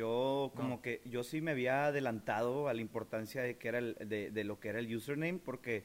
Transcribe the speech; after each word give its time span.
yo 0.00 0.52
como 0.56 0.68
No. 0.76 0.82
que 0.82 1.00
yo 1.04 1.22
sí 1.22 1.40
me 1.40 1.52
había 1.52 1.86
adelantado 1.86 2.68
a 2.68 2.74
la 2.74 2.80
importancia 2.80 3.42
de 3.42 3.56
que 3.58 3.68
era 3.68 3.78
el, 3.78 3.96
de, 4.06 4.30
de 4.30 4.44
lo 4.44 4.58
que 4.60 4.68
era 4.70 4.78
el 4.78 4.94
username 4.94 5.38
porque 5.44 5.84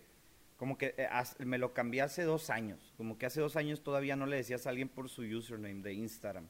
como 0.57 0.77
que 0.77 0.95
eh, 0.97 1.07
me 1.39 1.57
lo 1.57 1.73
cambié 1.73 2.01
hace 2.01 2.23
dos 2.23 2.49
años. 2.49 2.93
Como 2.97 3.17
que 3.17 3.25
hace 3.25 3.41
dos 3.41 3.55
años 3.57 3.83
todavía 3.83 4.15
no 4.15 4.25
le 4.25 4.37
decías 4.37 4.65
a 4.65 4.69
alguien 4.69 4.87
por 4.89 5.09
su 5.09 5.21
username 5.23 5.81
de 5.83 5.93
Instagram. 5.93 6.47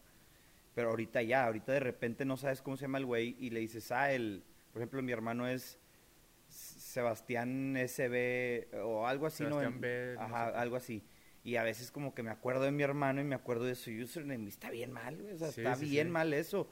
Pero 0.76 0.90
ahorita 0.92 1.22
ya, 1.24 1.46
ahorita 1.46 1.72
de 1.72 1.80
repente 1.80 2.24
no 2.26 2.38
sabes 2.38 2.62
cómo 2.62 2.78
se 2.78 2.84
llama 2.84 2.98
el 3.00 3.06
güey 3.06 3.36
y 3.40 3.50
le 3.50 3.62
dices, 3.62 3.92
ah, 3.92 4.12
el, 4.12 4.44
por 4.74 4.82
ejemplo, 4.82 5.02
mi 5.02 5.12
hermano 5.12 5.48
es 5.48 5.80
Sebastián 6.50 7.76
SB 7.78 8.68
o 8.84 9.08
algo 9.08 9.26
así, 9.28 9.44
¿no? 9.44 9.60
Sebastián 9.60 9.74
En- 9.76 9.82
B, 9.82 10.14
no 10.16 10.22
Ajá, 10.22 10.52
sé. 10.52 10.58
algo 10.58 10.76
así. 10.76 11.04
Y 11.44 11.58
a 11.58 11.64
veces 11.64 11.92
como 11.92 12.14
que 12.16 12.24
me 12.24 12.32
acuerdo 12.32 12.64
de 12.64 12.72
mi 12.72 12.84
hermano 12.84 13.22
y 13.22 13.24
me 13.24 13.36
acuerdo 13.36 13.66
de 13.66 13.76
su 13.76 13.92
username. 13.92 14.46
Y 14.46 14.48
está 14.50 14.70
bien 14.72 14.92
mal, 14.92 15.16
güey. 15.22 15.34
O 15.34 15.38
sea, 15.38 15.52
Sí, 15.52 15.62
está 15.62 15.76
sí, 15.76 15.86
bien 15.90 16.08
sí. 16.08 16.12
mal 16.12 16.34
eso. 16.34 16.68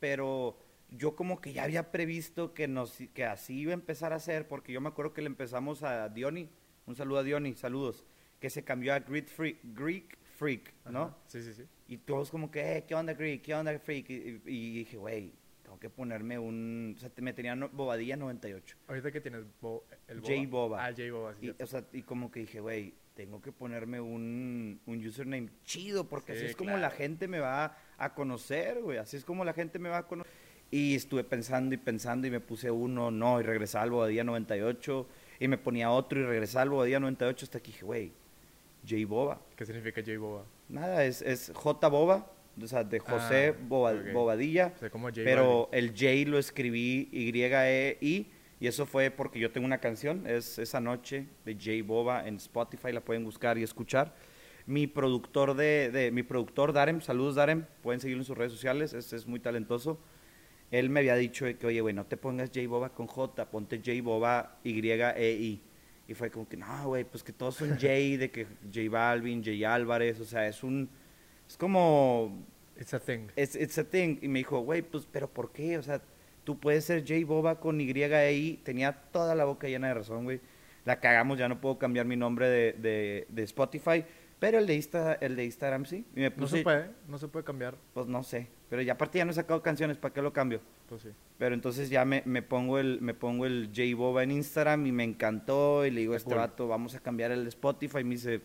Pero 0.00 0.58
yo 0.90 1.14
como 1.16 1.40
que 1.40 1.52
ya 1.52 1.64
había 1.64 1.90
previsto 1.90 2.54
que, 2.54 2.68
nos, 2.68 2.96
que 3.14 3.24
así 3.24 3.60
iba 3.60 3.72
a 3.72 3.74
empezar 3.74 4.12
a 4.12 4.18
ser, 4.20 4.48
porque 4.48 4.72
yo 4.72 4.80
me 4.80 4.88
acuerdo 4.88 5.12
que 5.12 5.20
le 5.22 5.26
empezamos 5.26 5.82
a 5.82 6.08
Diony, 6.08 6.48
un 6.86 6.94
saludo 6.96 7.18
a 7.18 7.22
Diony, 7.22 7.54
saludos, 7.54 8.04
que 8.40 8.50
se 8.50 8.64
cambió 8.64 8.94
a 8.94 9.00
Greek 9.00 9.28
Freak, 9.28 9.58
Greek 9.74 10.18
Freak 10.36 10.72
¿no? 10.90 11.02
Ajá. 11.02 11.16
Sí, 11.26 11.42
sí, 11.42 11.52
sí. 11.52 11.64
Y 11.88 11.98
todos 11.98 12.30
como 12.30 12.50
que, 12.50 12.76
eh, 12.78 12.84
¿qué 12.86 12.94
onda 12.94 13.14
Greek? 13.14 13.42
¿Qué 13.42 13.54
onda 13.54 13.76
Freak? 13.78 14.08
Y, 14.10 14.72
dije, 14.78 14.96
güey, 14.96 15.32
tengo 15.62 15.78
que 15.80 15.90
ponerme 15.90 16.38
un... 16.38 16.94
O 16.96 17.00
sea, 17.00 17.10
me 17.16 17.32
tenía 17.32 17.56
no- 17.56 17.68
bobadilla 17.70 18.16
98. 18.16 18.76
Ahorita 18.86 19.10
que 19.10 19.20
tienes 19.20 19.44
Bo- 19.60 19.84
el 20.06 20.20
J 20.20 20.32
Boba. 20.48 20.86
Ah, 20.86 20.90
J 20.96 21.10
Boba, 21.12 21.34
sí. 21.34 21.46
Y, 21.58 21.62
o 21.62 21.66
sea, 21.66 21.84
y 21.92 22.02
como 22.02 22.30
que 22.30 22.40
dije, 22.40 22.60
güey, 22.60 22.94
tengo 23.18 23.42
que 23.42 23.50
ponerme 23.50 24.00
un, 24.00 24.78
un 24.86 25.04
username 25.04 25.48
chido, 25.64 26.04
porque 26.08 26.30
así 26.34 26.42
Sí, 26.42 26.46
es 26.46 26.56
como 26.56 26.76
la 26.76 26.88
gente 26.90 27.26
me 27.26 27.40
va 27.40 27.76
a 27.96 28.14
conocer, 28.14 28.80
güey. 28.80 28.98
Así 28.98 29.16
es 29.16 29.24
como 29.24 29.44
la 29.44 29.52
gente 29.52 29.80
me 29.80 29.88
va 29.88 29.98
a 29.98 30.06
conocer. 30.06 30.32
Y 30.70 30.94
estuve 30.94 31.24
pensando 31.24 31.74
y 31.74 31.78
pensando 31.78 32.28
y 32.28 32.30
me 32.30 32.38
puse 32.38 32.70
uno, 32.70 33.10
no, 33.10 33.40
y 33.40 33.42
regresaba 33.42 33.82
al 33.82 33.90
Bobadilla 33.90 34.22
98, 34.22 35.08
y 35.40 35.48
me 35.48 35.58
ponía 35.58 35.90
otro 35.90 36.20
y 36.20 36.22
regresaba 36.26 36.62
al 36.62 36.70
Bobadilla 36.70 37.00
98 37.00 37.46
hasta 37.46 37.58
que 37.58 37.72
dije, 37.72 37.84
güey, 37.84 38.12
J 38.88 39.04
Boba. 39.08 39.40
¿Qué 39.56 39.66
significa 39.66 40.00
J 40.00 40.16
Boba? 40.20 40.44
Nada, 40.68 41.04
es, 41.04 41.20
es 41.22 41.50
J 41.52 41.88
Boba, 41.88 42.30
o 42.62 42.66
sea, 42.68 42.84
de 42.84 43.00
José 43.00 43.56
Ah, 43.58 43.64
Boba- 43.68 43.94
ok. 44.00 44.12
Bobadilla. 44.12 44.72
O 44.76 44.78
sea, 44.78 44.90
como 44.90 45.08
J 45.08 45.22
Pero 45.24 45.68
el 45.72 45.88
J 45.90 46.30
lo 46.30 46.38
escribí 46.38 47.08
Y-E-I. 47.10 48.30
Y 48.60 48.66
eso 48.66 48.86
fue 48.86 49.10
porque 49.10 49.38
yo 49.38 49.50
tengo 49.52 49.66
una 49.66 49.78
canción, 49.78 50.26
es 50.26 50.58
esa 50.58 50.80
noche 50.80 51.26
de 51.44 51.54
J 51.54 51.70
Boba 51.86 52.26
en 52.26 52.36
Spotify, 52.36 52.92
la 52.92 53.00
pueden 53.00 53.24
buscar 53.24 53.56
y 53.58 53.62
escuchar. 53.62 54.14
Mi 54.66 54.86
productor 54.86 55.54
de, 55.54 55.90
de- 55.90 56.10
mi 56.10 56.22
productor 56.22 56.72
Darem, 56.72 57.00
saludos 57.00 57.36
Darem, 57.36 57.64
pueden 57.82 58.00
seguirlo 58.00 58.22
en 58.22 58.26
sus 58.26 58.36
redes 58.36 58.52
sociales, 58.52 58.92
es, 58.92 59.12
es 59.12 59.26
muy 59.26 59.40
talentoso. 59.40 59.98
Él 60.70 60.90
me 60.90 61.00
había 61.00 61.14
dicho 61.14 61.46
que, 61.58 61.66
oye, 61.66 61.80
güey, 61.80 61.94
no 61.94 62.04
te 62.04 62.16
pongas 62.18 62.50
J 62.54 62.68
Boba 62.68 62.90
con 62.90 63.06
J, 63.06 63.48
ponte 63.50 63.78
J 63.78 63.92
Boba 64.02 64.58
Y-E-I. 64.64 65.62
Y 66.08 66.14
fue 66.14 66.30
como 66.30 66.48
que, 66.48 66.56
no, 66.56 66.86
güey, 66.88 67.04
pues 67.04 67.22
que 67.22 67.32
todos 67.32 67.54
son 67.56 67.70
J, 67.70 67.86
de 68.18 68.30
que 68.30 68.46
J 68.72 68.90
Balvin, 68.90 69.42
J 69.44 69.72
Álvarez, 69.74 70.18
o 70.20 70.24
sea, 70.24 70.46
es 70.48 70.62
un, 70.62 70.88
es 71.48 71.56
como, 71.56 72.44
It's 72.80 72.92
a 72.94 72.98
thing. 73.00 73.28
it's, 73.36 73.54
it's 73.54 73.78
a 73.78 73.84
thing. 73.84 74.18
Y 74.22 74.28
me 74.28 74.40
dijo, 74.40 74.58
güey, 74.60 74.82
pues, 74.82 75.06
pero 75.10 75.28
¿por 75.28 75.52
qué? 75.52 75.78
O 75.78 75.82
sea, 75.82 76.00
tú 76.48 76.58
puedes 76.58 76.86
ser 76.86 77.02
J 77.06 77.26
Boba 77.26 77.60
con 77.60 77.78
Y 77.78 77.90
e. 77.90 78.58
Tenía 78.62 78.90
toda 79.12 79.34
la 79.34 79.44
boca 79.44 79.68
llena 79.68 79.88
de 79.88 79.92
razón, 79.92 80.24
güey. 80.24 80.40
La 80.86 80.98
cagamos, 80.98 81.38
ya 81.38 81.46
no 81.46 81.60
puedo 81.60 81.78
cambiar 81.78 82.06
mi 82.06 82.16
nombre 82.16 82.48
de, 82.48 82.72
de, 82.72 83.26
de 83.28 83.42
Spotify. 83.42 84.02
Pero 84.38 84.58
el 84.58 84.66
de, 84.66 84.74
Insta, 84.74 85.12
el 85.20 85.36
de 85.36 85.44
Instagram 85.44 85.84
sí. 85.84 86.06
Y 86.16 86.20
me 86.20 86.30
No 86.30 86.46
se 86.46 86.62
puede, 86.62 86.88
no 87.06 87.18
se 87.18 87.28
puede 87.28 87.44
cambiar. 87.44 87.76
pues 87.92 88.06
no 88.06 88.22
sé. 88.22 88.46
Pero 88.70 88.80
ya 88.80 88.94
aparte 88.94 89.18
ya 89.18 89.26
no 89.26 89.32
he 89.32 89.34
sacado 89.34 89.60
canciones, 89.62 89.98
¿para 89.98 90.14
qué 90.14 90.22
lo 90.22 90.32
cambio? 90.32 90.62
Pues 90.88 91.02
sí. 91.02 91.10
Pero 91.36 91.54
entonces 91.54 91.90
ya 91.90 92.06
me, 92.06 92.22
me 92.24 92.40
pongo 92.40 92.78
el 92.78 93.02
me 93.02 93.12
pongo 93.12 93.44
el 93.44 93.66
J 93.76 93.94
Boba 93.94 94.22
en 94.22 94.30
Instagram 94.30 94.86
y 94.86 94.92
me 94.92 95.04
encantó 95.04 95.84
y 95.84 95.90
le 95.90 96.00
digo 96.00 96.14
a 96.14 96.16
este 96.16 96.30
cool. 96.30 96.38
vato, 96.38 96.66
vamos 96.66 96.94
a 96.94 97.00
cambiar 97.00 97.30
el 97.30 97.42
de 97.42 97.50
Spotify 97.50 97.98
y 97.98 98.04
me 98.04 98.14
dice, 98.14 98.40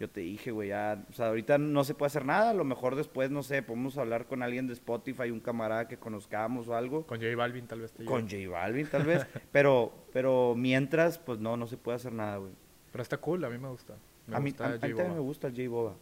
yo 0.00 0.08
te 0.08 0.20
dije, 0.20 0.50
güey, 0.52 0.68
ya, 0.68 1.04
o 1.10 1.12
sea, 1.12 1.26
ahorita 1.26 1.58
no 1.58 1.82
se 1.84 1.94
puede 1.94 2.06
hacer 2.08 2.24
nada, 2.24 2.50
a 2.50 2.54
lo 2.54 2.64
mejor 2.64 2.94
después, 2.94 3.30
no 3.30 3.42
sé, 3.42 3.62
podemos 3.62 3.98
hablar 3.98 4.26
con 4.26 4.42
alguien 4.42 4.66
de 4.68 4.72
Spotify, 4.74 5.30
un 5.30 5.40
camarada 5.40 5.88
que 5.88 5.96
conozcamos 5.96 6.68
o 6.68 6.76
algo, 6.76 7.04
Con 7.06 7.18
J 7.20 7.34
Balvin 7.34 7.66
tal 7.66 7.80
vez 7.80 7.92
te 7.92 8.04
con. 8.04 8.28
J 8.28 8.48
Balvin 8.48 8.86
tal 8.86 9.04
vez, 9.04 9.26
pero 9.52 9.92
pero 10.12 10.54
mientras, 10.56 11.18
pues 11.18 11.38
no, 11.40 11.56
no 11.56 11.66
se 11.66 11.76
puede 11.76 11.96
hacer 11.96 12.12
nada, 12.12 12.36
güey. 12.36 12.52
Pero 12.92 13.02
está 13.02 13.16
cool, 13.18 13.44
a 13.44 13.50
mí 13.50 13.58
me 13.58 13.68
gusta. 13.68 13.94
Me 14.26 14.36
A 14.36 14.40
mí, 14.40 14.50
gusta 14.50 14.64
a, 14.64 14.68
a 14.68 14.70
mí 14.72 14.78
J 14.80 14.88
también 14.88 15.14
me 15.14 15.20
gusta 15.20 15.46
el 15.48 15.56
J 15.56 15.68
Boba. 15.68 15.94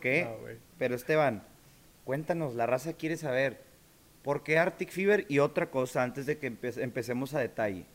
¿Qué? 0.00 0.26
Ah. 0.28 0.52
Pero 0.78 0.94
Esteban, 0.94 1.42
cuéntanos, 2.04 2.54
la 2.54 2.66
raza 2.66 2.92
quiere 2.94 3.16
saber, 3.16 3.60
¿por 4.22 4.42
qué 4.42 4.58
Arctic 4.58 4.90
Fever? 4.90 5.26
Y 5.28 5.40
otra 5.40 5.70
cosa, 5.70 6.02
antes 6.02 6.26
de 6.26 6.38
que 6.38 6.50
empe- 6.52 6.80
empecemos 6.82 7.34
a 7.34 7.40
detalle. 7.40 7.86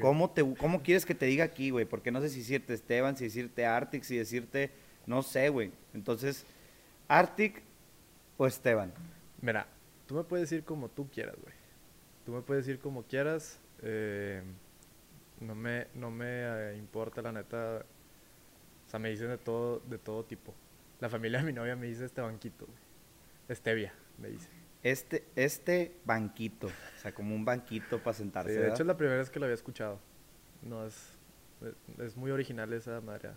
¿Cómo, 0.00 0.30
te, 0.30 0.42
¿Cómo 0.56 0.82
quieres 0.82 1.04
que 1.04 1.14
te 1.14 1.26
diga 1.26 1.44
aquí, 1.44 1.70
güey? 1.70 1.84
Porque 1.84 2.10
no 2.10 2.20
sé 2.20 2.30
si 2.30 2.38
decirte 2.38 2.74
Esteban, 2.74 3.16
si 3.16 3.24
decirte 3.24 3.66
Arctic, 3.66 4.02
si 4.02 4.16
decirte, 4.16 4.70
no 5.06 5.22
sé, 5.22 5.48
güey. 5.50 5.72
Entonces, 5.92 6.44
Arctic 7.08 7.62
o 8.36 8.46
Esteban. 8.46 8.92
Mira, 9.40 9.66
tú 10.06 10.14
me 10.14 10.24
puedes 10.24 10.48
decir 10.48 10.64
como 10.64 10.88
tú 10.88 11.08
quieras, 11.10 11.36
güey. 11.40 11.54
Tú 12.24 12.32
me 12.32 12.40
puedes 12.40 12.66
decir 12.66 12.80
como 12.80 13.02
quieras. 13.02 13.60
eh, 13.82 14.42
no 15.40 15.54
me, 15.54 15.88
no 15.94 16.10
me 16.10 16.26
eh, 16.26 16.76
importa, 16.78 17.20
la 17.22 17.32
neta. 17.32 17.84
O 18.86 18.90
sea, 18.90 18.98
me 18.98 19.10
dicen 19.10 19.28
de 19.28 19.38
todo, 19.38 19.80
de 19.80 19.98
todo 19.98 20.24
tipo. 20.24 20.54
La 21.00 21.08
familia 21.08 21.40
de 21.40 21.44
mi 21.44 21.52
novia 21.52 21.76
me 21.76 21.86
dice 21.86 22.04
este 22.04 22.20
banquito, 22.20 22.66
güey. 22.66 23.56
Stevia, 23.56 23.92
me 24.18 24.28
dice. 24.28 24.48
Este, 24.84 25.24
este 25.34 25.96
banquito, 26.04 26.68
o 26.68 27.00
sea, 27.00 27.12
como 27.12 27.34
un 27.34 27.44
banquito 27.44 27.98
para 28.02 28.14
sentarse. 28.14 28.50
Sí, 28.50 28.54
de 28.54 28.60
¿verdad? 28.60 28.76
hecho 28.76 28.82
es 28.82 28.86
la 28.86 28.96
primera 28.96 29.18
vez 29.18 29.30
que 29.30 29.40
lo 29.40 29.46
había 29.46 29.54
escuchado. 29.54 29.98
No 30.62 30.86
es, 30.86 31.16
es 31.98 32.16
muy 32.16 32.30
original 32.30 32.72
esa 32.72 33.00
madre. 33.00 33.30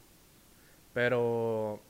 Pero 0.93 1.81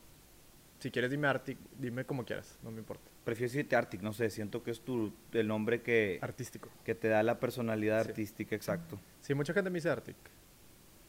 si 0.80 0.92
quieres 0.92 1.10
dime 1.12 1.28
Arctic, 1.28 1.58
dime 1.80 2.06
como 2.06 2.24
quieras, 2.24 2.58
no 2.64 2.72
me 2.72 2.80
importa. 2.80 3.10
Prefiero 3.24 3.52
decirte 3.52 3.76
Arctic, 3.76 4.02
no 4.02 4.14
sé, 4.14 4.30
siento 4.30 4.64
que 4.64 4.72
es 4.72 4.80
tu, 4.82 5.12
el 5.32 5.48
nombre 5.48 5.82
que, 5.82 6.20
Artístico. 6.22 6.70
que 6.86 6.96
te 6.96 7.08
da 7.08 7.24
la 7.24 7.40
personalidad 7.40 8.04
Sí. 8.04 8.10
artística, 8.10 8.56
exacto. 8.56 9.00
Sí, 9.22 9.34
mucha 9.34 9.54
gente 9.54 9.70
me 9.70 9.76
dice 9.78 9.90
Arctic. 9.90 10.16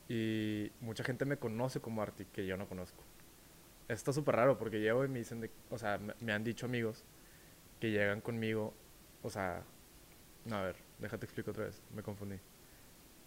Y 0.08 0.72
mucha 0.80 1.04
gente 1.04 1.26
me 1.26 1.36
conoce 1.36 1.80
como 1.80 2.00
Arctic, 2.00 2.32
que 2.32 2.46
yo 2.46 2.56
no 2.56 2.66
conozco. 2.66 3.02
Esto 3.88 4.10
es 4.10 4.14
súper 4.14 4.36
raro 4.36 4.56
porque 4.58 4.80
llego 4.80 5.04
y 5.04 5.08
me 5.08 5.18
dicen, 5.18 5.40
de, 5.42 5.50
o 5.70 5.76
sea, 5.78 5.98
me, 5.98 6.14
me 6.20 6.32
han 6.32 6.42
dicho 6.44 6.64
amigos 6.66 7.04
que 7.80 7.90
llegan 7.90 8.20
conmigo, 8.20 8.74
o 9.22 9.30
sea, 9.30 9.62
no, 10.44 10.56
a 10.56 10.62
ver, 10.62 10.76
déjate 10.98 11.26
explico 11.26 11.50
otra 11.50 11.64
vez, 11.64 11.80
me 11.94 12.02
confundí. 12.02 12.36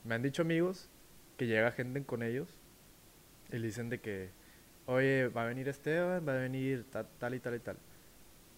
Me 0.04 0.16
han 0.16 0.22
dicho 0.22 0.42
amigos 0.42 0.90
que 1.38 1.48
llega 1.48 1.72
gente 1.72 2.04
con 2.04 2.24
ellos 2.24 2.50
y 3.52 3.58
le 3.58 3.68
dicen 3.68 3.90
de 3.90 4.00
que, 4.00 4.30
oye, 4.86 5.28
va 5.28 5.44
a 5.44 5.46
venir 5.46 5.68
Esteban, 5.68 6.28
va 6.28 6.34
a 6.34 6.38
venir 6.38 6.86
ta- 6.90 7.08
tal 7.20 7.34
y 7.36 7.40
tal 7.40 7.56
y 7.56 7.60
tal. 7.60 7.78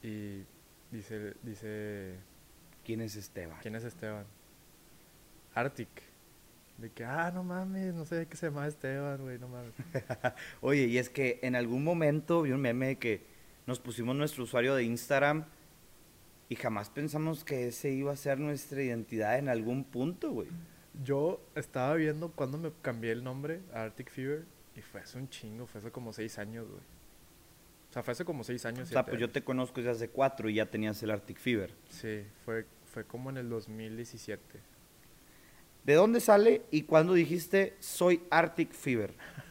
Y 0.01 0.43
dice, 0.91 1.33
dice, 1.43 2.15
¿Quién 2.85 2.99
es 3.01 3.15
Esteban? 3.15 3.57
¿Quién 3.61 3.75
es 3.75 3.83
Esteban? 3.85 4.25
Arctic. 5.55 5.89
De 6.77 6.89
que, 6.89 7.05
ah, 7.05 7.31
no 7.33 7.43
mames, 7.43 7.93
no 7.93 8.03
sé 8.05 8.27
qué 8.27 8.35
se 8.35 8.47
llama 8.47 8.67
Esteban, 8.67 9.21
güey, 9.21 9.37
no 9.39 9.47
mames. 9.47 9.73
Oye, 10.61 10.85
y 10.85 10.97
es 10.97 11.09
que 11.09 11.39
en 11.43 11.55
algún 11.55 11.83
momento 11.83 12.41
vi 12.41 12.51
un 12.51 12.59
meme 12.61 12.87
de 12.87 12.95
que 12.97 13.21
nos 13.67 13.79
pusimos 13.79 14.15
nuestro 14.15 14.43
usuario 14.43 14.75
de 14.75 14.83
Instagram 14.83 15.45
y 16.53 16.55
jamás 16.55 16.91
pensamos 16.91 17.43
que 17.43 17.69
ese 17.69 17.89
iba 17.89 18.13
a 18.13 18.15
ser 18.15 18.39
nuestra 18.39 18.79
identidad 18.79 19.39
en 19.39 19.49
algún 19.49 19.83
punto, 19.83 20.29
güey. 20.29 20.49
Yo 21.03 21.43
estaba 21.55 21.95
viendo 21.95 22.31
cuando 22.31 22.59
me 22.59 22.71
cambié 22.83 23.11
el 23.11 23.23
nombre 23.23 23.61
a 23.73 23.81
Arctic 23.81 24.11
Fever 24.11 24.45
y 24.75 24.81
fue 24.83 25.01
hace 25.01 25.17
un 25.17 25.27
chingo, 25.29 25.65
fue 25.65 25.81
hace 25.81 25.89
como 25.89 26.13
seis 26.13 26.37
años, 26.37 26.67
güey. 26.67 26.83
O 27.89 27.93
sea, 27.93 28.03
fue 28.03 28.11
hace 28.11 28.23
como 28.23 28.43
seis 28.43 28.67
años. 28.67 28.87
O 28.87 28.91
sea, 28.91 29.03
pues 29.03 29.19
yo 29.19 29.31
te 29.31 29.43
conozco 29.43 29.77
desde 29.77 29.89
hace 29.89 30.09
cuatro 30.09 30.47
y 30.47 30.53
ya 30.53 30.67
tenías 30.67 31.01
el 31.01 31.09
Arctic 31.09 31.39
Fever. 31.39 31.73
Sí, 31.89 32.23
fue, 32.45 32.67
fue 32.85 33.03
como 33.03 33.31
en 33.31 33.38
el 33.38 33.49
2017. 33.49 34.59
¿De 35.83 35.94
dónde 35.95 36.19
sale 36.19 36.61
y 36.69 36.83
cuándo 36.83 37.13
dijiste 37.13 37.75
soy 37.79 38.21
Arctic 38.29 38.73
Fever? 38.73 39.15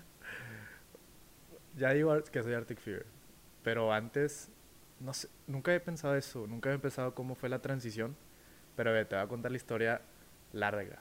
Ya 1.74 1.94
digo 1.94 2.14
que 2.24 2.42
soy 2.42 2.52
Arctic 2.52 2.78
Fever. 2.78 3.06
Pero 3.64 3.94
antes, 3.94 4.50
no 5.02 5.12
sé, 5.12 5.28
nunca 5.46 5.74
he 5.74 5.80
pensado 5.80 6.16
eso, 6.16 6.46
nunca 6.46 6.72
he 6.72 6.78
pensado 6.78 7.14
cómo 7.14 7.34
fue 7.34 7.48
la 7.48 7.60
transición. 7.60 8.16
Pero 8.76 8.92
ve, 8.92 9.04
te 9.04 9.16
voy 9.16 9.24
a 9.24 9.28
contar 9.28 9.50
la 9.50 9.56
historia 9.56 10.00
larga. 10.52 10.98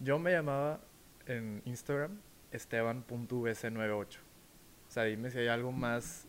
Yo 0.00 0.18
me 0.18 0.32
llamaba 0.32 0.80
en 1.26 1.62
Instagram 1.64 2.18
esteban.vc98. 2.50 4.16
O 4.16 4.90
sea, 4.90 5.04
dime 5.04 5.30
si 5.30 5.38
hay 5.38 5.48
algo 5.48 5.72
más 5.72 6.26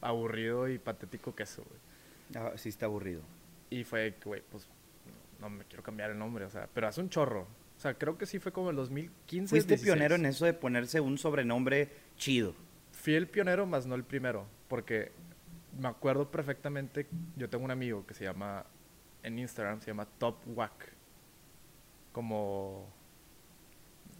aburrido 0.00 0.68
y 0.68 0.78
patético 0.78 1.34
que 1.34 1.42
eso, 1.44 1.64
güey. 1.64 2.44
Ah, 2.44 2.52
sí 2.56 2.68
está 2.68 2.86
aburrido. 2.86 3.22
Y 3.70 3.84
fue 3.84 4.14
güey, 4.24 4.42
pues 4.50 4.68
no 5.40 5.50
me 5.50 5.64
quiero 5.64 5.82
cambiar 5.82 6.10
el 6.10 6.18
nombre, 6.18 6.44
o 6.44 6.50
sea, 6.50 6.68
pero 6.72 6.88
hace 6.88 7.00
un 7.00 7.10
chorro. 7.10 7.46
O 7.76 7.80
sea, 7.80 7.94
creo 7.94 8.16
que 8.16 8.26
sí 8.26 8.38
fue 8.38 8.52
como 8.52 8.70
el 8.70 8.76
2015. 8.76 9.50
Fuiste 9.50 9.74
16. 9.74 9.82
pionero 9.82 10.14
en 10.14 10.26
eso 10.26 10.44
de 10.44 10.54
ponerse 10.54 11.00
un 11.00 11.18
sobrenombre 11.18 11.90
chido. 12.16 12.54
Fui 13.04 13.14
el 13.14 13.28
pionero, 13.28 13.66
más 13.66 13.84
no 13.86 13.94
el 13.96 14.02
primero, 14.02 14.46
porque 14.66 15.12
me 15.78 15.88
acuerdo 15.88 16.30
perfectamente, 16.30 17.06
yo 17.36 17.50
tengo 17.50 17.62
un 17.66 17.70
amigo 17.70 18.06
que 18.06 18.14
se 18.14 18.24
llama, 18.24 18.64
en 19.22 19.38
Instagram 19.38 19.82
se 19.82 19.88
llama 19.88 20.06
Top 20.06 20.36
Wack. 20.46 20.90
Como... 22.12 22.88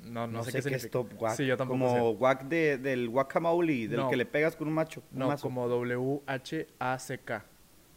No, 0.03 0.27
no, 0.27 0.35
No, 0.35 0.45
sé, 0.45 0.51
sé, 0.51 0.59
qué, 0.59 0.69
qué 0.69 0.77
es 0.77 0.83
significa. 0.83 1.19
top. 1.19 1.31
Sí, 1.35 1.47
yo 1.47 1.57
tampoco 1.57 1.79
Como 1.81 1.95
sé. 2.13 2.19
whack 2.19 2.43
de, 2.45 2.77
del 2.77 3.09
guacamole, 3.09 3.89
del 3.89 4.01
No. 4.01 4.11
que 4.11 4.17
le 4.17 4.27
pegas 4.27 4.55
con 4.55 4.69
un 4.69 4.75
macho. 4.75 5.03
un 5.13 5.19
No, 5.19 5.29
mazo. 5.29 5.43
como 5.45 5.67
W-H-A-C-K. 5.67 7.45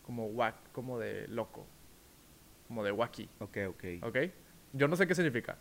Como 0.03 0.27
wack, 0.27 0.55
como 0.71 0.97
de 0.99 1.27
loco. 1.27 1.65
Como 2.69 2.81
de 2.85 2.93
wacky. 2.93 3.27
Ok, 3.39 3.57
ok. 3.67 3.83
¿Ok? 4.03 4.17
Yo 4.71 4.87
no 4.87 4.95
sé 4.95 5.05
qué 5.05 5.15
significa. 5.15 5.57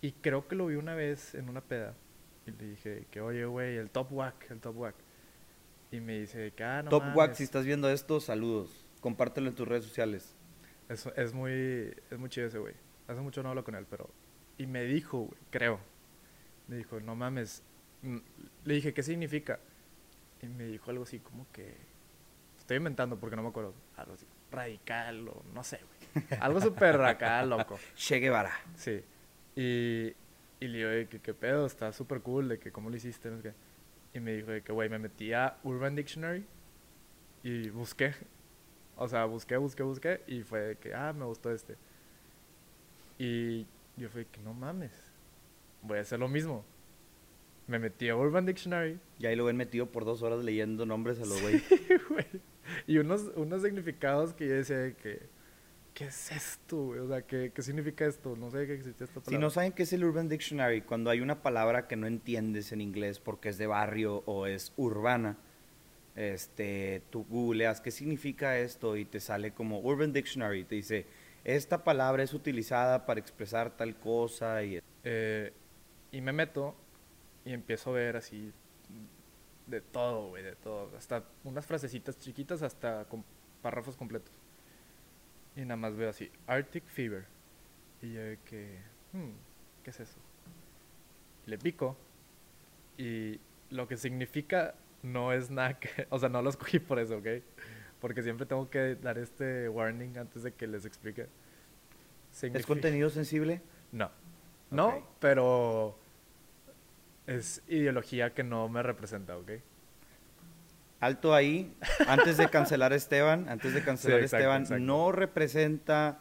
Y 0.00 0.10
creo 0.10 0.48
que 0.48 0.56
lo 0.56 0.66
vi 0.66 0.74
una 0.74 0.94
vez 0.96 1.36
en 1.36 1.48
una 1.48 1.60
peda. 1.60 1.94
Y 2.50 2.62
le 2.62 2.70
dije 2.70 3.06
que, 3.10 3.20
oye, 3.20 3.44
güey, 3.44 3.76
el 3.76 3.90
top 3.90 4.12
whack, 4.12 4.50
el 4.50 4.60
top 4.60 4.76
whack. 4.76 4.94
Y 5.92 6.00
me 6.00 6.20
dice 6.20 6.52
que, 6.52 6.64
ah, 6.64 6.82
no 6.82 6.90
Top 6.90 7.02
Wack, 7.14 7.34
si 7.34 7.42
estás 7.42 7.64
viendo 7.64 7.90
esto, 7.90 8.20
saludos. 8.20 8.86
Compártelo 9.00 9.48
en 9.48 9.54
tus 9.54 9.66
redes 9.66 9.84
sociales. 9.84 10.36
Es, 10.88 11.06
es 11.16 11.34
muy, 11.34 11.94
es 12.10 12.18
muy 12.18 12.28
chido 12.30 12.46
ese 12.46 12.58
güey. 12.58 12.74
Hace 13.08 13.20
mucho 13.20 13.42
no 13.42 13.48
hablo 13.48 13.64
con 13.64 13.74
él, 13.74 13.86
pero... 13.90 14.08
Y 14.56 14.66
me 14.66 14.84
dijo, 14.84 15.18
güey, 15.18 15.40
creo. 15.50 15.80
Me 16.68 16.76
dijo, 16.76 17.00
no 17.00 17.16
mames. 17.16 17.64
Mm, 18.02 18.18
Le 18.64 18.74
dije, 18.74 18.94
¿qué 18.94 19.02
significa? 19.02 19.58
Y 20.42 20.46
me 20.46 20.64
dijo 20.64 20.90
algo 20.90 21.02
así 21.02 21.18
como 21.18 21.46
que... 21.50 21.74
Estoy 22.58 22.76
inventando 22.76 23.18
porque 23.18 23.34
no 23.34 23.42
me 23.42 23.48
acuerdo. 23.48 23.74
Algo 23.96 24.12
así. 24.12 24.26
Radical 24.52 25.28
o 25.28 25.42
no 25.54 25.64
sé, 25.64 25.80
güey. 26.14 26.40
Algo 26.40 26.60
súper 26.60 26.96
radical, 26.96 27.50
loco. 27.50 27.78
Che 27.96 28.18
Guevara. 28.18 28.52
Sí. 28.76 29.02
Y, 29.56 30.14
y 30.60 30.68
le 30.68 30.78
digo, 30.78 30.90
de 30.90 31.08
que 31.08 31.20
qué 31.20 31.34
pedo, 31.34 31.66
está 31.66 31.92
súper 31.92 32.20
cool, 32.20 32.48
de 32.48 32.58
que 32.58 32.70
cómo 32.70 32.90
lo 32.90 32.96
hiciste, 32.96 33.30
no 33.30 33.38
sé 33.38 33.42
qué. 33.42 33.54
Y 34.12 34.20
me 34.20 34.34
dijo 34.34 34.50
de 34.50 34.62
que, 34.62 34.72
güey, 34.72 34.88
me 34.88 34.98
metí 34.98 35.32
a 35.32 35.56
Urban 35.64 35.96
Dictionary 35.96 36.44
y 37.42 37.70
busqué. 37.70 38.12
O 38.96 39.08
sea, 39.08 39.24
busqué, 39.24 39.56
busqué, 39.56 39.82
busqué 39.82 40.20
y 40.26 40.42
fue 40.42 40.60
de 40.60 40.76
que, 40.76 40.94
ah, 40.94 41.14
me 41.14 41.24
gustó 41.24 41.50
este. 41.50 41.76
Y 43.18 43.66
yo 43.96 44.10
fue 44.10 44.26
que, 44.26 44.40
no 44.42 44.52
mames, 44.52 44.92
voy 45.82 45.98
a 45.98 46.02
hacer 46.02 46.18
lo 46.18 46.28
mismo. 46.28 46.64
Me 47.66 47.78
metí 47.78 48.08
a 48.08 48.16
Urban 48.16 48.46
Dictionary 48.46 48.98
Y 49.20 49.26
ahí 49.26 49.36
lo 49.36 49.44
ven 49.44 49.56
metido 49.56 49.86
por 49.86 50.04
dos 50.04 50.22
horas 50.22 50.42
leyendo 50.42 50.86
nombres 50.86 51.20
a 51.20 51.24
los 51.24 51.40
güey. 51.40 51.62
güey, 52.10 52.26
y 52.86 52.98
unos, 52.98 53.30
unos 53.36 53.62
significados 53.62 54.34
que 54.34 54.48
yo 54.48 54.54
decía 54.54 54.78
de 54.78 54.94
que, 54.94 55.22
¿qué 56.00 56.06
es 56.06 56.32
esto, 56.32 56.78
güey? 56.86 57.00
O 57.00 57.08
sea, 57.08 57.20
¿qué, 57.20 57.52
¿qué 57.54 57.60
significa 57.60 58.06
esto? 58.06 58.34
No 58.34 58.50
sé 58.50 58.66
que 58.66 58.72
existe 58.72 59.04
esta 59.04 59.20
palabra. 59.20 59.36
Si 59.36 59.38
no 59.38 59.50
saben 59.50 59.72
qué 59.72 59.82
es 59.82 59.92
el 59.92 60.02
Urban 60.02 60.30
Dictionary, 60.30 60.80
cuando 60.80 61.10
hay 61.10 61.20
una 61.20 61.42
palabra 61.42 61.88
que 61.88 61.96
no 61.96 62.06
entiendes 62.06 62.72
en 62.72 62.80
inglés 62.80 63.20
porque 63.20 63.50
es 63.50 63.58
de 63.58 63.66
barrio 63.66 64.22
o 64.24 64.46
es 64.46 64.72
urbana, 64.78 65.36
este, 66.16 67.02
tú 67.10 67.26
googleas 67.28 67.82
qué 67.82 67.90
significa 67.90 68.58
esto 68.58 68.96
y 68.96 69.04
te 69.04 69.20
sale 69.20 69.52
como 69.52 69.80
Urban 69.80 70.14
Dictionary, 70.14 70.64
te 70.64 70.76
dice, 70.76 71.04
esta 71.44 71.84
palabra 71.84 72.22
es 72.22 72.32
utilizada 72.32 73.04
para 73.04 73.20
expresar 73.20 73.76
tal 73.76 73.94
cosa 74.00 74.64
y 74.64 74.80
Eh, 75.04 75.52
y 76.12 76.22
me 76.22 76.32
meto 76.32 76.74
y 77.44 77.52
empiezo 77.52 77.90
a 77.90 77.94
ver 77.94 78.16
así 78.16 78.54
de 79.66 79.82
todo, 79.82 80.28
güey, 80.28 80.44
de 80.44 80.56
todo. 80.56 80.96
Hasta 80.96 81.24
unas 81.44 81.66
frasecitas 81.66 82.18
chiquitas 82.18 82.62
hasta 82.62 83.04
con 83.04 83.22
párrafos 83.60 83.98
completos. 83.98 84.39
Y 85.56 85.62
nada 85.62 85.76
más 85.76 85.96
veo 85.96 86.10
así, 86.10 86.30
Arctic 86.46 86.84
Fever. 86.86 87.24
Y 88.02 88.12
yo 88.14 88.20
de 88.20 88.38
que, 88.44 88.78
hmm, 89.12 89.30
¿qué 89.84 89.90
es 89.90 90.00
eso? 90.00 90.18
Le 91.46 91.58
pico 91.58 91.96
y 92.96 93.40
lo 93.70 93.88
que 93.88 93.96
significa 93.96 94.74
no 95.02 95.32
es 95.32 95.50
nada 95.50 95.78
que, 95.78 95.88
o 96.10 96.18
sea, 96.18 96.28
no 96.28 96.42
lo 96.42 96.50
escogí 96.50 96.78
por 96.78 96.98
eso, 96.98 97.18
¿ok? 97.18 97.26
Porque 98.00 98.22
siempre 98.22 98.46
tengo 98.46 98.70
que 98.70 98.94
dar 98.96 99.18
este 99.18 99.68
warning 99.68 100.16
antes 100.18 100.42
de 100.42 100.52
que 100.52 100.66
les 100.66 100.84
explique. 100.86 101.22
¿Es 101.22 101.28
Significa- 102.36 102.68
contenido 102.68 103.10
sensible? 103.10 103.60
no. 103.92 104.10
No, 104.70 104.86
Ok. 104.98 105.04
pero 105.18 105.98
es 107.26 107.60
ideología 107.66 108.32
que 108.34 108.44
no 108.44 108.68
me 108.68 108.84
representa, 108.84 109.36
¿ok? 109.36 109.50
Alto 111.00 111.34
ahí, 111.34 111.74
antes 112.06 112.36
de 112.36 112.48
cancelar 112.50 112.92
a 112.92 112.96
Esteban, 112.96 113.48
antes 113.48 113.72
de 113.74 113.82
cancelar 113.82 114.18
a 114.20 114.22
exacto, 114.22 114.36
Esteban, 114.44 114.62
exacto. 114.62 114.84
no 114.84 115.12
representa 115.12 116.20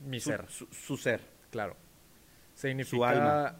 Mi 0.00 0.18
su, 0.20 0.30
ser, 0.30 0.44
su- 0.48 0.66
su 0.72 0.96
ser. 0.96 1.20
claro. 1.50 1.76
Significa 2.54 3.08
alma. 3.10 3.56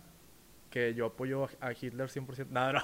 que 0.71 0.95
yo 0.95 1.07
apoyo 1.07 1.45
a 1.61 1.69
a 1.69 1.73
Hitler 1.73 2.09
100%. 2.09 2.47
No, 2.49 2.73
no. 2.73 2.81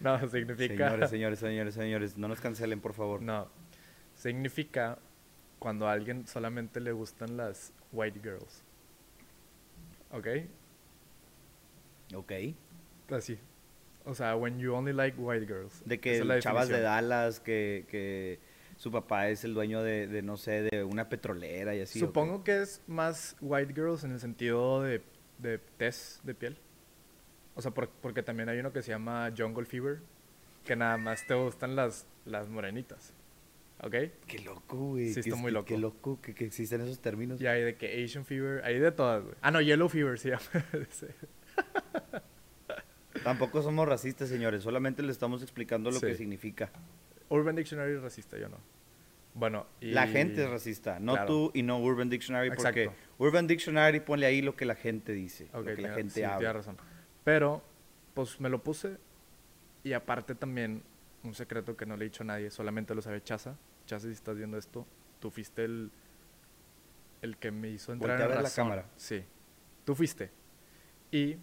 no, 0.00 0.18
no 0.18 0.28
significa... 0.28 0.88
Señores, 0.88 1.10
señores, 1.10 1.38
señores, 1.40 1.74
señores, 1.74 2.16
no 2.16 2.28
nos 2.28 2.40
cancelen, 2.40 2.80
por 2.80 2.94
favor. 2.94 3.20
No. 3.20 3.48
Significa 4.14 4.98
cuando 5.58 5.88
a 5.88 5.92
alguien 5.92 6.26
solamente 6.26 6.80
le 6.80 6.92
gustan 6.92 7.36
las 7.36 7.72
white 7.92 8.20
girls. 8.22 8.62
¿Ok? 10.12 10.26
Ok. 12.14 12.32
Así. 13.10 13.38
O 14.06 14.14
sea, 14.14 14.36
when 14.36 14.58
you 14.58 14.74
only 14.74 14.92
like 14.92 15.18
white 15.18 15.46
girls. 15.46 15.82
De 15.86 15.98
que 16.00 16.18
es 16.18 16.42
chavas 16.44 16.68
de. 16.68 16.80
Dallas, 16.80 17.40
que, 17.40 17.86
que 17.88 18.38
su 18.76 18.90
papá 18.92 19.28
es 19.30 19.44
el 19.44 19.54
dueño 19.54 19.82
de, 19.82 20.06
de, 20.06 20.20
no 20.22 20.36
sé, 20.36 20.62
de 20.70 20.84
una 20.84 21.08
petrolera 21.08 21.74
y 21.74 21.80
así. 21.80 21.98
Supongo 21.98 22.44
que 22.44 22.60
es 22.62 22.82
más 22.86 23.36
white 23.40 23.72
girls 23.72 24.04
en 24.04 24.12
el 24.12 24.20
sentido 24.20 24.82
de, 24.82 25.02
de 25.38 25.58
tez 25.58 26.20
de 26.22 26.34
piel. 26.34 26.58
O 27.54 27.62
sea, 27.62 27.70
por- 27.70 27.88
porque 27.88 28.22
también 28.22 28.48
hay 28.48 28.58
uno 28.58 28.72
que 28.72 28.82
se 28.82 28.90
llama 28.90 29.32
Jungle 29.36 29.64
Fever, 29.64 30.00
que 30.64 30.76
nada 30.76 30.96
más 30.98 31.26
te 31.26 31.34
gustan 31.34 31.74
las, 31.76 32.06
las 32.26 32.48
morenitas. 32.48 33.14
¿Ok? 33.82 33.94
Qué 34.26 34.38
loco, 34.44 34.76
güey. 34.76 35.12
Sí, 35.14 35.20
está 35.20 35.36
es- 35.36 35.40
muy 35.40 35.50
loco. 35.52 35.66
Qué 35.66 35.78
loco 35.78 36.20
que, 36.20 36.34
que 36.34 36.44
existen 36.44 36.80
esos 36.82 37.00
términos. 37.00 37.40
Y 37.40 37.46
hay 37.46 37.62
de 37.62 37.76
que 37.76 38.04
Asian 38.04 38.24
Fever, 38.24 38.64
hay 38.64 38.78
de 38.78 38.92
todas, 38.92 39.22
güey. 39.22 39.34
Ah, 39.40 39.50
no, 39.50 39.60
Yellow 39.60 39.88
Fever 39.88 40.18
se 40.18 40.30
llama. 40.30 40.42
Tampoco 43.24 43.62
somos 43.62 43.88
racistas, 43.88 44.28
señores. 44.28 44.62
Solamente 44.62 45.02
le 45.02 45.10
estamos 45.10 45.42
explicando 45.42 45.90
lo 45.90 45.98
Sí. 45.98 46.06
que 46.06 46.14
significa. 46.14 46.70
Urban 47.30 47.56
Dictionary 47.56 47.94
es 47.94 48.02
racista, 48.02 48.38
yo 48.38 48.48
no. 48.48 48.58
Bueno, 49.34 49.66
y... 49.80 49.90
La 49.90 50.06
gente 50.06 50.44
es 50.44 50.50
racista, 50.50 51.00
no 51.00 51.14
Claro. 51.14 51.26
tú 51.26 51.50
y 51.54 51.62
no 51.62 51.80
Urban 51.80 52.08
Dictionary, 52.08 52.50
porque 52.54 52.84
Exacto. 52.84 53.02
Urban 53.18 53.46
Dictionary 53.48 53.98
ponle 54.00 54.26
ahí 54.26 54.42
lo 54.42 54.54
que 54.54 54.64
la 54.64 54.76
gente 54.76 55.12
dice, 55.12 55.48
Ok, 55.52 55.66
lo 55.66 55.74
que 55.74 55.82
la 55.82 55.94
gente 55.94 56.14
sí, 56.14 56.22
habla. 56.22 56.38
tienes 56.38 56.54
razón. 56.56 56.76
Pero, 57.24 57.62
pues 58.14 58.38
me 58.40 58.48
lo 58.48 58.62
puse. 58.62 58.96
Y 59.82 59.92
aparte 59.92 60.34
también, 60.36 60.82
un 61.24 61.34
secreto 61.34 61.76
que 61.76 61.84
no 61.86 61.96
le 61.96 62.04
he 62.04 62.08
dicho 62.08 62.22
a 62.22 62.26
nadie, 62.26 62.50
solamente 62.50 62.94
lo 62.94 63.02
sabe 63.02 63.22
Chaza. 63.22 63.56
Chaza, 63.86 64.06
si 64.06 64.12
estás 64.12 64.36
viendo 64.36 64.56
esto, 64.56 64.86
tú 65.18 65.30
fuiste 65.30 65.64
el, 65.64 65.90
el 67.22 67.36
que 67.38 67.50
me 67.50 67.70
hizo 67.70 67.92
entrar 67.92 68.12
Voltea 68.12 68.26
a 68.26 68.28
en 68.28 68.34
ver 68.34 68.36
la 68.36 68.42
razón. 68.48 68.64
cámara. 68.66 68.86
Sí, 68.96 69.24
tú 69.84 69.94
fuiste. 69.96 70.30
Y 71.10 71.36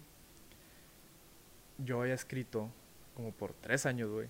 yo 1.84 2.02
había 2.02 2.14
escrito, 2.14 2.70
como 3.14 3.32
por 3.32 3.52
tres 3.54 3.86
años, 3.86 4.10
güey, 4.10 4.28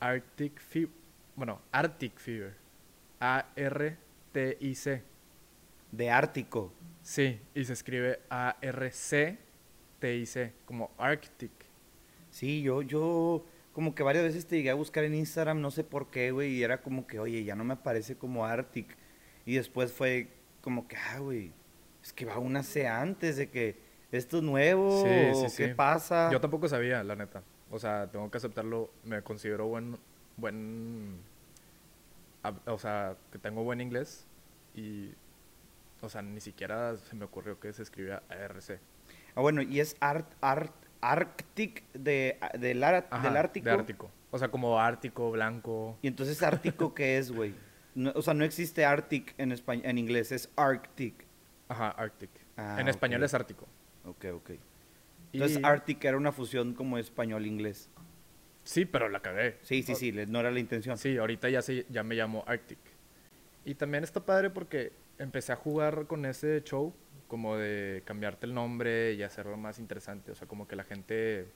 Arctic 0.00 0.60
Fever. 0.60 0.90
Bueno, 1.36 1.60
Arctic 1.72 2.18
Fever. 2.18 2.54
A-R-T-I-C. 3.20 5.02
De 5.90 6.10
Ártico. 6.10 6.72
Sí, 7.02 7.40
y 7.54 7.64
se 7.64 7.72
escribe 7.72 8.20
A-R-C-T-I-C, 8.28 9.42
como 10.66 10.90
Arctic. 10.98 11.52
Sí, 12.30 12.60
yo, 12.62 12.82
yo 12.82 13.46
como 13.72 13.94
que 13.94 14.02
varias 14.02 14.24
veces 14.24 14.46
te 14.46 14.56
llegué 14.56 14.70
a 14.70 14.74
buscar 14.74 15.04
en 15.04 15.14
Instagram, 15.14 15.60
no 15.60 15.70
sé 15.70 15.84
por 15.84 16.10
qué, 16.10 16.30
güey, 16.32 16.54
y 16.54 16.62
era 16.62 16.82
como 16.82 17.06
que, 17.06 17.18
oye, 17.18 17.44
ya 17.44 17.54
no 17.54 17.64
me 17.64 17.74
aparece 17.74 18.16
como 18.16 18.44
Arctic. 18.44 18.96
Y 19.46 19.54
después 19.54 19.92
fue 19.92 20.28
como 20.60 20.86
que, 20.88 20.96
ah, 20.96 21.20
güey, 21.20 21.52
es 22.02 22.12
que 22.12 22.26
va 22.26 22.38
una 22.38 22.62
C 22.62 22.86
antes 22.86 23.36
de 23.36 23.48
que 23.48 23.76
esto 24.12 24.38
es 24.38 24.42
nuevo, 24.42 25.02
Sí, 25.04 25.34
sí, 25.50 25.56
¿qué 25.56 25.68
sí. 25.68 25.74
pasa? 25.74 26.30
Yo 26.32 26.40
tampoco 26.40 26.68
sabía, 26.68 27.02
la 27.04 27.14
neta. 27.16 27.42
O 27.70 27.78
sea, 27.78 28.06
tengo 28.10 28.30
que 28.30 28.38
aceptarlo. 28.38 28.90
Me 29.04 29.22
considero 29.22 29.66
buen, 29.66 29.98
buen, 30.36 31.18
o 32.66 32.78
sea, 32.78 33.16
que 33.32 33.38
tengo 33.38 33.62
buen 33.64 33.80
inglés 33.80 34.26
y, 34.74 35.10
o 36.00 36.08
sea, 36.08 36.22
ni 36.22 36.40
siquiera 36.40 36.96
se 36.96 37.14
me 37.16 37.24
ocurrió 37.24 37.58
que 37.60 37.72
se 37.72 37.82
escribía 37.82 38.22
ARC. 38.28 38.80
Ah, 39.34 39.40
bueno, 39.40 39.60
y 39.62 39.80
es 39.80 39.96
art, 40.00 40.26
art, 40.40 40.72
Arctic 41.00 41.84
de, 41.92 42.38
del, 42.58 42.82
ar- 42.82 43.06
Ajá, 43.10 43.28
del 43.28 43.36
Ártico. 43.36 43.64
De 43.66 43.70
Ártico. 43.72 44.10
O 44.30 44.38
sea, 44.38 44.48
como 44.50 44.80
Ártico, 44.80 45.30
blanco. 45.30 45.96
Y 46.02 46.08
entonces 46.08 46.42
Ártico, 46.42 46.92
¿qué 46.94 47.18
es, 47.18 47.30
güey? 47.30 47.54
No- 47.94 48.12
o 48.14 48.22
sea, 48.22 48.34
no 48.34 48.44
existe 48.44 48.84
Arctic 48.84 49.34
en, 49.38 49.50
españ- 49.52 49.82
en 49.84 49.98
inglés, 49.98 50.32
es 50.32 50.50
Arctic. 50.56 51.24
Ajá, 51.68 51.90
Arctic. 51.90 52.30
Ah, 52.56 52.78
en 52.80 52.88
español 52.88 53.22
es 53.22 53.32
Ártico. 53.34 53.66
Ok, 54.08 54.24
ok. 54.34 54.50
Entonces 55.32 55.58
Y- 55.58 55.64
Arctic 55.64 56.04
era 56.04 56.16
una 56.16 56.32
fusión 56.32 56.74
como 56.74 56.98
español-inglés. 56.98 57.90
Sí, 58.64 58.84
pero 58.84 59.08
la 59.08 59.20
cagué. 59.20 59.56
Sí, 59.62 59.82
sí, 59.82 59.94
sí, 59.94 60.12
no 60.12 60.40
era 60.40 60.50
la 60.50 60.60
intención. 60.60 60.98
Sí, 60.98 61.16
ahorita 61.16 61.48
ya, 61.48 61.62
se, 61.62 61.86
ya 61.88 62.02
me 62.02 62.14
llamo 62.14 62.44
Arctic. 62.46 62.78
Y 63.64 63.74
también 63.74 64.04
está 64.04 64.24
padre 64.24 64.50
porque 64.50 64.92
empecé 65.18 65.52
a 65.52 65.56
jugar 65.56 66.06
con 66.06 66.24
ese 66.26 66.62
show, 66.64 66.92
como 67.28 67.56
de 67.56 68.02
cambiarte 68.04 68.46
el 68.46 68.54
nombre 68.54 69.12
y 69.14 69.22
hacerlo 69.22 69.56
más 69.56 69.78
interesante. 69.78 70.32
O 70.32 70.34
sea, 70.34 70.46
como 70.48 70.66
que 70.68 70.76
la 70.76 70.84
gente, 70.84 71.46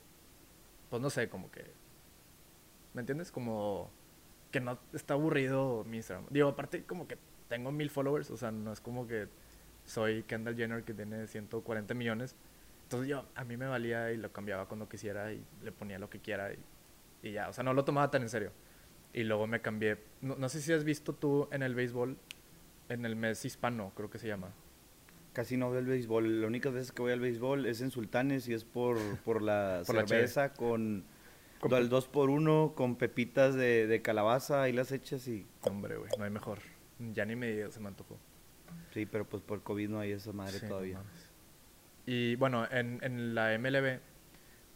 pues 0.89 1.01
no 1.01 1.09
sé, 1.09 1.29
como 1.29 1.51
que 1.51 1.63
¿me 2.93 3.01
entiendes? 3.01 3.31
Como 3.31 3.89
que 4.51 4.59
no 4.59 4.77
está 4.93 5.15
aburrido 5.15 5.83
mi 5.85 5.97
Instagram. 5.97 6.27
Digo, 6.29 6.49
aparte 6.49 6.83
como 6.83 7.07
que 7.07 7.17
tengo 7.49 7.71
mil 7.71 7.89
followers, 7.89 8.29
o 8.31 8.37
sea, 8.37 8.51
no 8.51 8.71
es 8.71 8.79
como 8.81 9.07
que 9.07 9.27
soy 9.85 10.23
Kendall 10.23 10.55
Jenner 10.55 10.83
que 10.83 10.93
tiene 10.93 11.27
140 11.27 11.93
millones. 11.93 12.35
Entonces 12.83 13.09
yo, 13.09 13.25
a 13.35 13.43
mí 13.43 13.57
me 13.57 13.65
valía 13.65 14.11
y 14.11 14.17
lo 14.17 14.31
cambiaba 14.31 14.67
cuando 14.67 14.87
quisiera 14.87 15.31
y 15.33 15.43
le 15.63 15.71
ponía 15.71 15.99
lo 15.99 16.09
que 16.09 16.19
quiera 16.19 16.53
y, 16.53 16.59
y 17.23 17.31
ya, 17.31 17.49
o 17.49 17.53
sea, 17.53 17.63
no 17.63 17.73
lo 17.73 17.83
tomaba 17.85 18.11
tan 18.11 18.21
en 18.21 18.29
serio. 18.29 18.51
Y 19.13 19.23
luego 19.23 19.47
me 19.47 19.61
cambié, 19.61 19.97
no, 20.21 20.35
no 20.35 20.49
sé 20.49 20.61
si 20.61 20.73
has 20.73 20.83
visto 20.83 21.13
tú 21.13 21.47
en 21.51 21.63
el 21.63 21.75
béisbol, 21.75 22.17
en 22.89 23.05
el 23.05 23.15
mes 23.15 23.45
hispano, 23.45 23.91
creo 23.95 24.09
que 24.09 24.19
se 24.19 24.27
llama. 24.27 24.51
Casi 25.33 25.57
no 25.57 25.71
veo 25.71 25.79
el 25.79 25.87
béisbol. 25.87 26.41
La 26.41 26.47
única 26.47 26.69
vez 26.69 26.91
que 26.91 27.01
voy 27.01 27.11
al 27.11 27.19
béisbol 27.19 27.65
es 27.65 27.81
en 27.81 27.89
Sultanes 27.89 28.47
y 28.47 28.53
es 28.53 28.63
por, 28.65 28.97
por 29.19 29.41
la 29.41 29.81
Por 29.87 29.95
la 29.95 30.07
cerveza 30.07 30.53
con, 30.53 31.05
Con 31.59 31.73
el 31.73 31.89
2 31.89 32.07
por 32.07 32.29
1 32.29 32.73
con 32.75 32.95
pepitas 32.95 33.55
de, 33.55 33.87
de 33.87 34.01
calabaza 34.03 34.69
y 34.69 34.73
las 34.73 34.91
hechas 34.91 35.27
y... 35.27 35.47
Hombre, 35.61 35.97
güey, 35.97 36.11
no 36.17 36.23
hay 36.23 36.29
mejor. 36.29 36.59
Ya 36.99 37.25
ni 37.25 37.35
me 37.35 37.71
se 37.71 37.79
me 37.79 37.87
antojó. 37.87 38.19
Sí, 38.93 39.05
pero 39.05 39.25
pues 39.25 39.41
por 39.41 39.61
COVID 39.63 39.89
no 39.89 39.99
hay 39.99 40.11
esa 40.11 40.31
madre 40.33 40.59
Sí, 40.59 40.67
todavía. 40.67 41.01
Y 42.05 42.35
bueno, 42.35 42.67
en, 42.69 42.99
en 43.01 43.33
la 43.33 43.57
MLB 43.57 43.99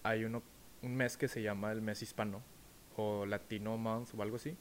hay 0.04 0.24
uno, 0.24 0.42
un 0.82 0.96
mes 0.96 1.18
que 1.18 1.28
se 1.28 1.42
llama 1.42 1.72
el 1.72 1.82
mes 1.82 2.02
hispano 2.02 2.42
o 2.96 3.26
Latino 3.26 3.78
Month 3.78 4.10
o 4.16 4.22
algo 4.22 4.38
así. 4.38 4.56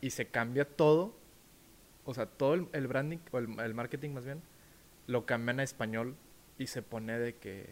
Y 0.00 0.10
se 0.10 0.26
cambia 0.26 0.64
todo, 0.64 1.16
o 2.04 2.14
sea, 2.14 2.26
todo 2.26 2.54
el, 2.54 2.68
el 2.72 2.86
branding 2.86 3.18
o 3.30 3.38
el, 3.38 3.58
el 3.60 3.74
marketing 3.74 4.10
más 4.10 4.24
bien, 4.24 4.42
lo 5.06 5.26
cambian 5.26 5.60
a 5.60 5.62
español 5.62 6.16
y 6.58 6.66
se 6.66 6.82
pone 6.82 7.18
de 7.18 7.34
que 7.36 7.70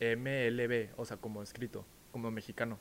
MLB, 0.00 0.90
o 0.96 1.04
sea, 1.04 1.16
como 1.16 1.42
escrito, 1.42 1.84
como 2.12 2.30
mexicano. 2.30 2.78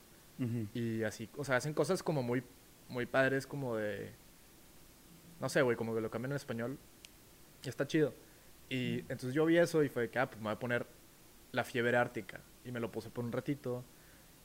Y 0.75 1.01
así, 1.01 1.27
o 1.36 1.44
sea, 1.44 1.56
hacen 1.56 1.74
cosas 1.74 2.04
como 2.04 2.22
muy, 2.22 2.44
muy 2.89 3.08
padres, 3.08 3.48
como 3.48 3.75
de. 3.75 4.12
No 5.39 5.50
sé, 5.50 5.62
güey, 5.62 5.77
como 5.77 5.94
que 5.94 6.01
lo 6.01 6.10
cambian 6.10 6.32
en 6.32 6.38
español. 6.38 6.77
Y 7.63 7.70
está 7.70 7.88
chido. 7.88 8.13
Y 8.70 9.00
entonces 9.01 9.34
yo 9.34 9.46
vi 9.46 9.58
eso 9.58 9.84
y 9.84 9.89
fue 9.89 10.10
que, 10.10 10.20
ah, 10.20 10.27
pues 10.29 10.39
me 10.39 10.46
voy 10.46 10.53
a 10.53 10.60
poner 10.60 10.86
la 11.51 11.63
fiebre 11.63 11.98
ártica. 11.98 12.41
Y 12.65 12.72
me 12.72 12.79
lo 12.79 12.91
puse 12.91 13.10
por 13.10 13.24
un 13.24 13.32
ratito. 13.32 13.84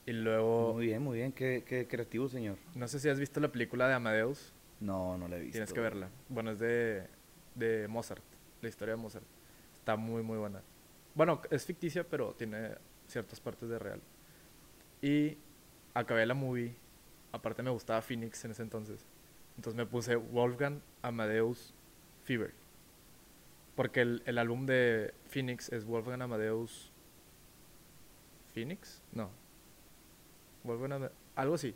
Y 0.05 0.11
luego, 0.11 0.73
Muy 0.73 0.87
bien, 0.87 1.01
muy 1.01 1.17
bien. 1.17 1.31
Qué, 1.31 1.63
qué 1.65 1.87
creativo, 1.87 2.27
señor. 2.29 2.57
no 2.75 2.87
sé 2.87 2.99
si 2.99 3.09
has 3.09 3.19
visto 3.19 3.39
la 3.39 3.51
película 3.51 3.87
de 3.87 3.93
Amadeus. 3.93 4.53
No, 4.79 5.17
no 5.17 5.27
la 5.27 5.37
he 5.37 5.39
visto. 5.39 5.53
Tienes 5.53 5.73
que 5.73 5.79
verla. 5.79 6.09
Bueno, 6.29 6.51
es 6.51 6.59
de, 6.59 7.07
de 7.55 7.87
Mozart, 7.87 8.23
la 8.61 8.69
historia 8.69 8.95
de 8.95 9.01
Mozart. 9.01 9.25
Está 9.75 9.95
muy, 9.95 10.23
muy 10.23 10.37
buena. 10.37 10.61
Bueno, 11.15 11.41
es 11.49 11.65
ficticia, 11.65 12.03
pero 12.03 12.33
tiene 12.33 12.71
ciertas 13.07 13.39
partes 13.39 13.69
de 13.69 13.79
real. 13.79 14.01
Y 15.01 15.37
acabé 15.93 16.25
la 16.25 16.33
movie. 16.33 16.75
Aparte 17.31 17.63
me 17.63 17.69
gustaba 17.69 18.01
Phoenix 18.01 18.43
en 18.45 18.51
ese 18.51 18.61
entonces. 18.61 19.05
Entonces 19.55 19.75
me 19.77 19.85
puse 19.85 20.15
Wolfgang 20.15 20.79
Amadeus 21.01 21.73
Fever. 22.23 22.53
Porque 23.75 24.01
el, 24.01 24.23
el 24.25 24.37
álbum 24.37 24.65
de 24.65 25.13
Phoenix 25.27 25.71
es 25.71 25.85
Wolfgang 25.85 26.21
Amadeus 26.21 26.91
Phoenix? 28.53 29.01
No. 29.11 29.29
Wolfgang 30.63 30.93
Ama- 30.93 31.11
algo 31.35 31.55
así. 31.55 31.75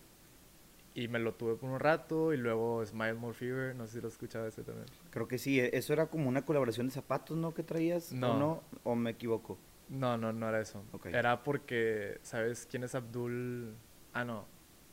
Y 0.93 1.07
me 1.07 1.19
lo 1.19 1.33
tuve 1.35 1.55
por 1.55 1.69
un 1.69 1.79
rato 1.79 2.33
y 2.33 2.37
luego 2.37 2.83
Smile 2.85 3.13
More 3.13 3.33
Fever, 3.35 3.75
no 3.75 3.85
sé 3.85 3.93
si 3.93 4.01
lo 4.01 4.07
escuchaba 4.07 4.47
ese 4.47 4.63
también. 4.63 4.87
Creo 5.11 5.27
que 5.27 5.37
sí. 5.37 5.59
e- 5.59 5.75
Eso 5.77 5.93
era 5.93 6.07
como 6.07 6.27
una 6.27 6.43
colaboración 6.45 6.87
de 6.87 6.93
zapatos, 6.93 7.37
¿no? 7.37 7.53
Que 7.53 7.63
traías. 7.63 8.11
No. 8.13 8.31
¿O 8.33 8.39
no? 8.39 8.63
¿O 8.83 8.95
me 8.95 9.11
equivoco? 9.11 9.57
No, 9.89 10.17
no, 10.17 10.33
no 10.33 10.49
era 10.49 10.59
eso. 10.59 10.83
Era 11.05 11.43
porque, 11.43 12.19
¿sabes 12.23 12.67
quién 12.69 12.83
es 12.83 12.95
Abdul? 12.95 13.75
Ah, 14.13 14.25
no. 14.25 14.45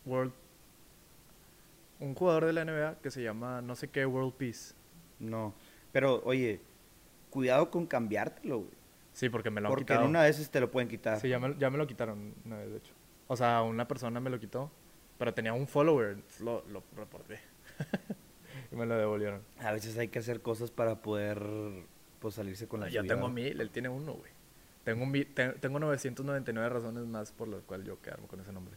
World. 0.05 0.33
Un 2.05 2.15
jugador 2.15 2.45
de 2.45 2.53
la 2.53 2.65
NBA 2.65 2.99
que 3.03 3.11
se 3.11 3.23
llama 3.23 3.61
no 3.63 3.75
sé 3.77 3.89
qué 3.89 4.05
World 4.07 4.35
Peace. 4.35 4.75
No. 5.19 5.55
Pero, 5.93 6.23
oye, 6.25 6.61
cuidado 7.31 7.71
con 7.71 7.87
cambiártelo, 7.87 8.59
güey. 8.59 8.71
Sí, 9.13 9.29
porque 9.29 9.51
me 9.51 9.61
lo 9.61 9.69
han 9.69 9.73
Porque 9.73 9.85
quitado. 9.85 10.03
en 10.03 10.11
una 10.11 10.23
vez 10.23 10.51
te 10.51 10.61
lo 10.61 10.71
pueden 10.71 10.89
quitar. 10.89 11.21
Sí, 11.21 11.29
ya 11.29 11.39
me, 11.39 11.57
ya 11.57 11.71
me 11.71 11.79
lo 11.79 11.87
quitaron 11.87 12.35
una 12.45 12.59
vez, 12.59 12.71
de 12.71 12.79
hecho. 12.79 12.93
O 13.29 13.37
sea, 13.37 13.63
una 13.63 13.87
persona 13.89 14.19
me 14.21 14.29
lo 14.29 14.39
quitó, 14.41 14.71
pero 15.19 15.33
tenía 15.33 15.53
un 15.53 15.67
follower, 15.69 16.19
lo, 16.41 16.65
lo 16.69 16.83
reporté. 16.97 17.39
y 18.73 18.77
me 18.77 18.87
lo 18.87 18.97
devolvieron. 18.97 19.41
A 19.61 19.73
veces 19.73 19.97
hay 19.99 20.09
que 20.09 20.19
hacer 20.19 20.43
cosas 20.43 20.71
para 20.71 21.01
poder 21.01 21.41
pues 22.19 22.35
salirse 22.35 22.67
con 22.67 22.81
la 22.81 22.89
yo 22.89 23.05
tengo 23.07 23.29
mil, 23.29 23.61
él 23.61 23.71
tiene 23.71 23.89
uno, 23.89 24.15
güey. 24.15 24.33
Tengo, 24.83 25.07
mi- 25.07 25.25
te- 25.25 25.53
tengo 25.55 25.79
999 25.79 26.69
razones 26.69 27.07
más 27.07 27.33
por 27.33 27.49
las 27.49 27.63
cuales 27.63 27.87
yo 27.87 28.01
quedarme 28.03 28.27
con 28.27 28.41
ese 28.41 28.53
nombre. 28.53 28.75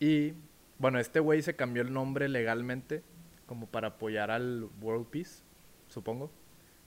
Y, 0.00 0.32
bueno, 0.78 0.98
este 0.98 1.20
güey 1.20 1.42
se 1.42 1.56
cambió 1.56 1.82
el 1.82 1.92
nombre 1.92 2.28
legalmente 2.28 3.02
como 3.46 3.66
para 3.66 3.88
apoyar 3.88 4.30
al 4.30 4.68
World 4.80 5.06
Peace, 5.06 5.42
supongo. 5.88 6.30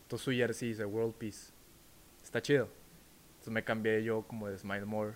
Entonces 0.04 0.24
su 0.24 0.32
jersey 0.32 0.70
dice 0.70 0.86
World 0.86 1.16
Peace. 1.16 1.52
Está 2.24 2.42
chido. 2.42 2.70
Entonces 3.32 3.54
me 3.54 3.64
cambié 3.64 4.04
yo 4.04 4.22
como 4.24 4.48
de 4.48 4.58
Smile 4.58 4.86
More. 4.86 5.16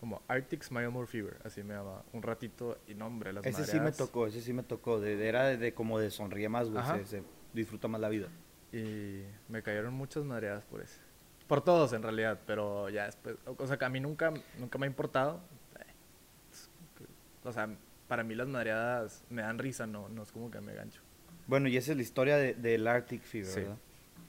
Como 0.00 0.20
Arctic 0.28 0.62
Smile 0.62 0.90
More 0.90 1.06
Fever, 1.06 1.38
así 1.42 1.62
me 1.62 1.74
llama. 1.74 2.02
Un 2.12 2.22
ratito 2.22 2.78
y 2.86 2.94
no, 2.94 3.06
hombre, 3.06 3.32
las 3.32 3.46
Ese 3.46 3.64
sí 3.64 3.80
me 3.80 3.92
tocó, 3.92 4.26
ese 4.26 4.42
sí 4.42 4.52
me 4.52 4.62
tocó. 4.62 5.00
De, 5.00 5.26
era 5.26 5.44
de, 5.44 5.56
de 5.56 5.72
como 5.72 5.98
de 5.98 6.10
sonríe 6.10 6.50
más, 6.50 6.68
güey. 6.68 6.84
Se, 6.84 7.06
se 7.06 7.22
disfruta 7.54 7.88
más 7.88 8.00
la 8.00 8.10
vida. 8.10 8.28
Y 8.72 9.22
me 9.48 9.62
cayeron 9.62 9.94
muchas 9.94 10.24
madreadas 10.24 10.64
por 10.64 10.82
eso. 10.82 11.00
Por 11.46 11.62
todos, 11.62 11.92
en 11.92 12.02
realidad, 12.02 12.40
pero 12.46 12.90
ya 12.90 13.06
después. 13.06 13.36
O 13.46 13.66
sea, 13.66 13.78
que 13.78 13.84
a 13.84 13.88
mí 13.88 14.00
nunca, 14.00 14.34
nunca 14.58 14.78
me 14.78 14.86
ha 14.86 14.88
importado. 14.88 15.40
O 17.46 17.52
sea, 17.52 17.68
para 18.08 18.22
mí 18.24 18.34
las 18.34 18.48
madreadas 18.48 19.22
me 19.30 19.42
dan 19.42 19.58
risa, 19.58 19.86
no, 19.86 20.08
no 20.08 20.22
es 20.22 20.32
como 20.32 20.50
que 20.50 20.60
me 20.60 20.74
gancho. 20.74 21.00
Bueno, 21.46 21.68
y 21.68 21.76
esa 21.76 21.92
es 21.92 21.96
la 21.96 22.02
historia 22.02 22.36
de- 22.36 22.54
del 22.54 22.86
Arctic 22.86 23.22
Fever, 23.22 23.46
Sí. 23.52 23.60
¿verdad? 23.60 23.76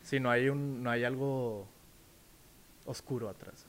Sí, 0.03 0.19
no 0.19 0.29
hay, 0.29 0.49
un, 0.49 0.83
no 0.83 0.89
hay 0.91 1.03
algo 1.03 1.67
oscuro 2.85 3.29
atrás. 3.29 3.65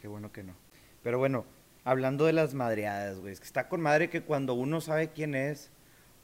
Qué 0.00 0.08
bueno 0.08 0.32
que 0.32 0.42
no. 0.42 0.54
Pero 1.02 1.18
bueno, 1.18 1.44
hablando 1.84 2.24
de 2.26 2.32
las 2.32 2.54
madreadas, 2.54 3.18
güey. 3.18 3.32
Es 3.32 3.40
que 3.40 3.46
está 3.46 3.68
con 3.68 3.80
madre 3.80 4.08
que 4.08 4.22
cuando 4.22 4.54
uno 4.54 4.80
sabe 4.80 5.10
quién 5.10 5.34
es, 5.34 5.70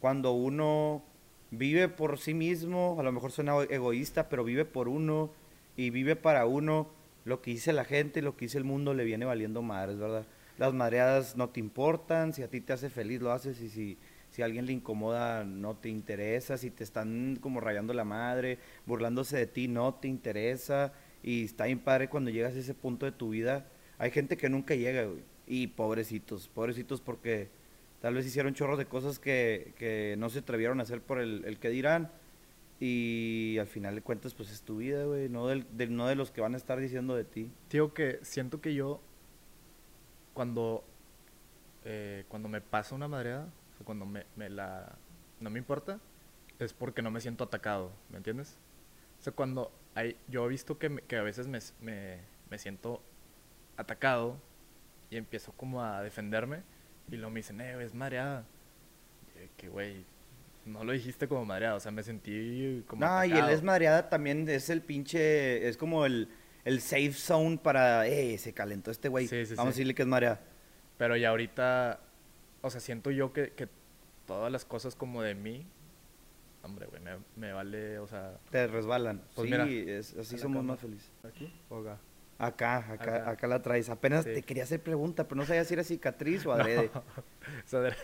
cuando 0.00 0.32
uno 0.32 1.02
vive 1.50 1.88
por 1.88 2.18
sí 2.18 2.34
mismo, 2.34 2.96
a 2.98 3.02
lo 3.02 3.12
mejor 3.12 3.32
suena 3.32 3.54
egoísta, 3.68 4.28
pero 4.28 4.44
vive 4.44 4.64
por 4.64 4.88
uno 4.88 5.30
y 5.76 5.90
vive 5.90 6.16
para 6.16 6.46
uno, 6.46 6.88
lo 7.24 7.42
que 7.42 7.50
dice 7.50 7.72
la 7.72 7.84
gente, 7.84 8.22
lo 8.22 8.36
que 8.36 8.46
dice 8.46 8.58
el 8.58 8.64
mundo 8.64 8.94
le 8.94 9.04
viene 9.04 9.24
valiendo 9.24 9.62
madres, 9.62 9.98
¿verdad? 9.98 10.24
Las 10.58 10.74
madreadas 10.74 11.36
no 11.36 11.48
te 11.50 11.60
importan, 11.60 12.32
si 12.34 12.42
a 12.42 12.48
ti 12.48 12.60
te 12.60 12.72
hace 12.72 12.90
feliz 12.90 13.20
lo 13.22 13.32
haces 13.32 13.60
y 13.60 13.68
si, 13.70 13.96
si 14.30 14.42
a 14.42 14.44
alguien 14.44 14.66
le 14.66 14.72
incomoda 14.72 15.44
no 15.44 15.76
te 15.76 15.88
interesa, 15.88 16.58
si 16.58 16.70
te 16.70 16.84
están 16.84 17.38
como 17.40 17.60
rayando 17.60 17.94
la 17.94 18.04
madre, 18.04 18.58
burlándose 18.84 19.36
de 19.36 19.46
ti 19.46 19.68
no 19.68 19.94
te 19.94 20.08
interesa 20.08 20.92
y 21.22 21.44
está 21.44 21.64
bien 21.66 21.78
padre 21.78 22.08
cuando 22.08 22.30
llegas 22.30 22.54
a 22.54 22.58
ese 22.58 22.74
punto 22.74 23.06
de 23.06 23.12
tu 23.12 23.30
vida. 23.30 23.66
Hay 23.98 24.10
gente 24.10 24.36
que 24.36 24.48
nunca 24.48 24.74
llega, 24.74 25.04
güey. 25.04 25.22
Y 25.46 25.68
pobrecitos, 25.68 26.48
pobrecitos 26.48 27.00
porque 27.00 27.48
tal 28.02 28.14
vez 28.14 28.26
hicieron 28.26 28.54
chorros 28.54 28.78
de 28.78 28.86
cosas 28.86 29.18
que, 29.18 29.72
que 29.78 30.14
no 30.18 30.28
se 30.28 30.40
atrevieron 30.40 30.78
a 30.80 30.82
hacer 30.82 31.00
por 31.00 31.20
el, 31.20 31.44
el 31.46 31.58
que 31.58 31.70
dirán. 31.70 32.10
Y 32.80 33.56
al 33.58 33.66
final 33.66 33.94
de 33.96 34.02
cuentas, 34.02 34.34
pues 34.34 34.50
es 34.52 34.62
tu 34.62 34.76
vida, 34.78 35.04
güey. 35.04 35.28
No, 35.28 35.46
del, 35.48 35.64
del- 35.76 35.94
no 35.96 36.06
de 36.06 36.14
los 36.14 36.30
que 36.30 36.40
van 36.40 36.54
a 36.54 36.56
estar 36.56 36.78
diciendo 36.78 37.16
de 37.16 37.24
ti. 37.24 37.48
Tío, 37.68 37.92
que 37.92 38.18
siento 38.22 38.60
que 38.60 38.74
yo, 38.74 39.00
cuando, 40.38 40.84
eh, 41.84 42.24
cuando 42.28 42.48
me 42.48 42.60
pasa 42.60 42.94
una 42.94 43.08
madreada, 43.08 43.46
o 43.46 43.76
sea, 43.76 43.84
cuando 43.84 44.06
me, 44.06 44.24
me 44.36 44.48
la, 44.48 44.92
no 45.40 45.50
me 45.50 45.58
importa, 45.58 45.98
es 46.60 46.72
porque 46.72 47.02
no 47.02 47.10
me 47.10 47.20
siento 47.20 47.42
atacado, 47.42 47.90
¿me 48.08 48.18
entiendes? 48.18 48.56
O 49.18 49.22
sea, 49.24 49.32
cuando 49.32 49.72
hay, 49.96 50.16
yo 50.28 50.46
he 50.46 50.48
visto 50.48 50.78
que, 50.78 50.90
me- 50.90 51.02
que 51.02 51.16
a 51.16 51.22
veces 51.22 51.48
me, 51.48 51.58
me, 51.80 52.20
me 52.50 52.56
siento 52.58 53.02
atacado 53.76 54.36
y 55.10 55.16
empiezo 55.16 55.50
como 55.56 55.82
a 55.82 56.02
defenderme 56.04 56.62
y 57.10 57.16
luego 57.16 57.30
me 57.30 57.40
dicen, 57.40 57.60
eh, 57.60 57.76
es. 57.82 57.92
Y 57.92 57.98
yo, 57.98 59.48
Que, 59.56 59.68
güey, 59.68 60.04
no 60.66 60.84
lo 60.84 60.92
dijiste 60.92 61.26
como 61.26 61.44
madreada, 61.44 61.74
o 61.74 61.80
sea, 61.80 61.90
me 61.90 62.04
sentí 62.04 62.84
como 62.86 63.04
No, 63.04 63.24
y 63.24 63.30
el 63.30 63.32
atacado. 63.32 63.52
es 63.54 63.62
madreada 63.64 64.08
también 64.08 64.48
es 64.48 64.70
el 64.70 64.82
pinche. 64.82 65.66
Es 65.68 65.76
como 65.76 66.06
el, 66.06 66.28
el 66.68 66.80
safe 66.80 67.12
zone 67.12 67.58
para. 67.58 68.06
Eh, 68.06 68.36
se 68.38 68.52
calentó 68.52 68.90
este 68.90 69.08
güey. 69.08 69.26
Sí, 69.26 69.46
sí, 69.46 69.54
Vamos 69.54 69.70
a 69.70 69.74
decirle 69.74 69.94
que 69.94 70.02
es 70.02 70.08
madreada. 70.08 70.40
Pero 70.98 71.16
ya 71.16 71.30
ahorita, 71.30 72.00
o 72.60 72.70
sea, 72.70 72.80
siento 72.80 73.10
yo 73.10 73.32
que, 73.32 73.52
que 73.52 73.68
todas 74.26 74.50
las 74.52 74.64
cosas 74.64 74.94
como 74.96 75.22
de 75.22 75.34
mí, 75.34 75.66
hombre, 76.62 76.86
güey, 76.86 77.00
me, 77.00 77.12
me 77.36 77.52
vale, 77.52 77.98
o 78.00 78.06
sea... 78.08 78.36
Te 78.50 78.66
resbalan. 78.66 79.22
Pues 79.34 79.46
sí, 79.46 79.50
mira, 79.52 79.66
es, 79.66 80.16
así 80.16 80.36
somos 80.38 80.58
cama. 80.58 80.72
más 80.72 80.80
felices. 80.80 81.10
¿Aquí 81.24 81.52
o 81.68 81.78
acá? 81.80 81.98
Acá, 82.40 82.76
acá, 82.78 82.92
acá, 82.94 83.30
Acá. 83.30 83.46
la 83.46 83.62
traes. 83.62 83.88
Apenas 83.90 84.24
te 84.24 84.42
quería 84.42 84.64
hacer 84.64 84.80
pregunta, 84.82 85.26
pero 85.26 85.40
no 85.40 85.46
sabía 85.46 85.64
si 85.64 85.74
era 85.74 85.84
cicatriz 85.84 86.44
o 86.46 86.52
adrede. 86.52 86.90
O 86.94 87.02
sea, 87.64 87.80
de- 87.80 87.94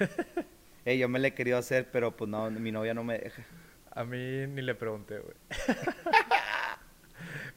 Ey, 0.85 0.99
yo 0.99 1.09
me 1.09 1.18
la 1.18 1.28
he 1.28 1.35
querido 1.35 1.59
hacer, 1.59 1.88
pero 1.90 2.16
pues 2.16 2.30
no, 2.30 2.50
mi 2.50 2.71
novia 2.73 2.94
no 2.94 3.02
me 3.04 3.18
deja. 3.18 3.42
a 3.90 4.04
mí 4.04 4.47
ni 4.47 4.62
le 4.62 4.75
pregunté, 4.75 5.18
güey. 5.18 5.35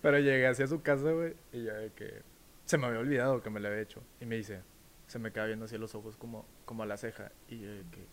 Pero 0.07 0.19
llegué 0.19 0.47
hacia 0.47 0.65
su 0.67 0.81
casa, 0.81 1.11
güey, 1.11 1.33
y 1.51 1.65
ya 1.65 1.73
de 1.73 1.91
que... 1.91 2.21
Se 2.63 2.77
me 2.77 2.87
había 2.87 2.99
olvidado 2.99 3.43
que 3.43 3.49
me 3.49 3.59
lo 3.59 3.67
había 3.67 3.81
hecho. 3.81 4.01
Y 4.21 4.25
me 4.25 4.37
dice, 4.37 4.61
se 5.05 5.19
me 5.19 5.33
queda 5.33 5.47
viendo 5.47 5.65
así 5.65 5.77
los 5.77 5.95
ojos 5.95 6.15
como, 6.15 6.45
como 6.63 6.83
a 6.83 6.85
la 6.85 6.95
ceja. 6.95 7.29
Y 7.49 7.59
yo, 7.59 7.69
de 7.69 7.81
que, 7.91 8.05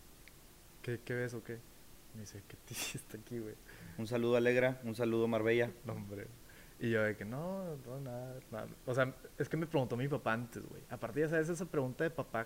¿qué, 0.81 0.99
¿qué 1.05 1.13
ves 1.13 1.33
o 1.35 1.41
qué? 1.41 1.57
Me 2.13 2.19
dice, 2.19 2.43
¿qué 2.49 2.57
te 2.65 2.73
hiciste 2.73 3.15
aquí, 3.15 3.39
güey? 3.39 3.55
Un 3.97 4.07
saludo 4.07 4.35
Alegra, 4.35 4.81
un 4.83 4.93
saludo 4.93 5.29
Marbella. 5.29 5.71
No, 5.85 5.93
hombre. 5.93 6.27
Y 6.81 6.89
yo 6.89 7.01
de 7.01 7.15
que 7.15 7.23
no, 7.23 7.77
no, 7.85 8.01
nada, 8.01 8.41
nada. 8.51 8.67
O 8.85 8.93
sea, 8.93 9.15
es 9.37 9.47
que 9.47 9.55
me 9.55 9.65
preguntó 9.65 9.95
mi 9.95 10.09
papá 10.09 10.33
antes, 10.33 10.67
güey. 10.67 10.83
Aparte, 10.89 11.21
ya 11.21 11.29
sabes, 11.29 11.47
esa 11.47 11.65
pregunta 11.65 12.03
de 12.03 12.09
papá, 12.09 12.45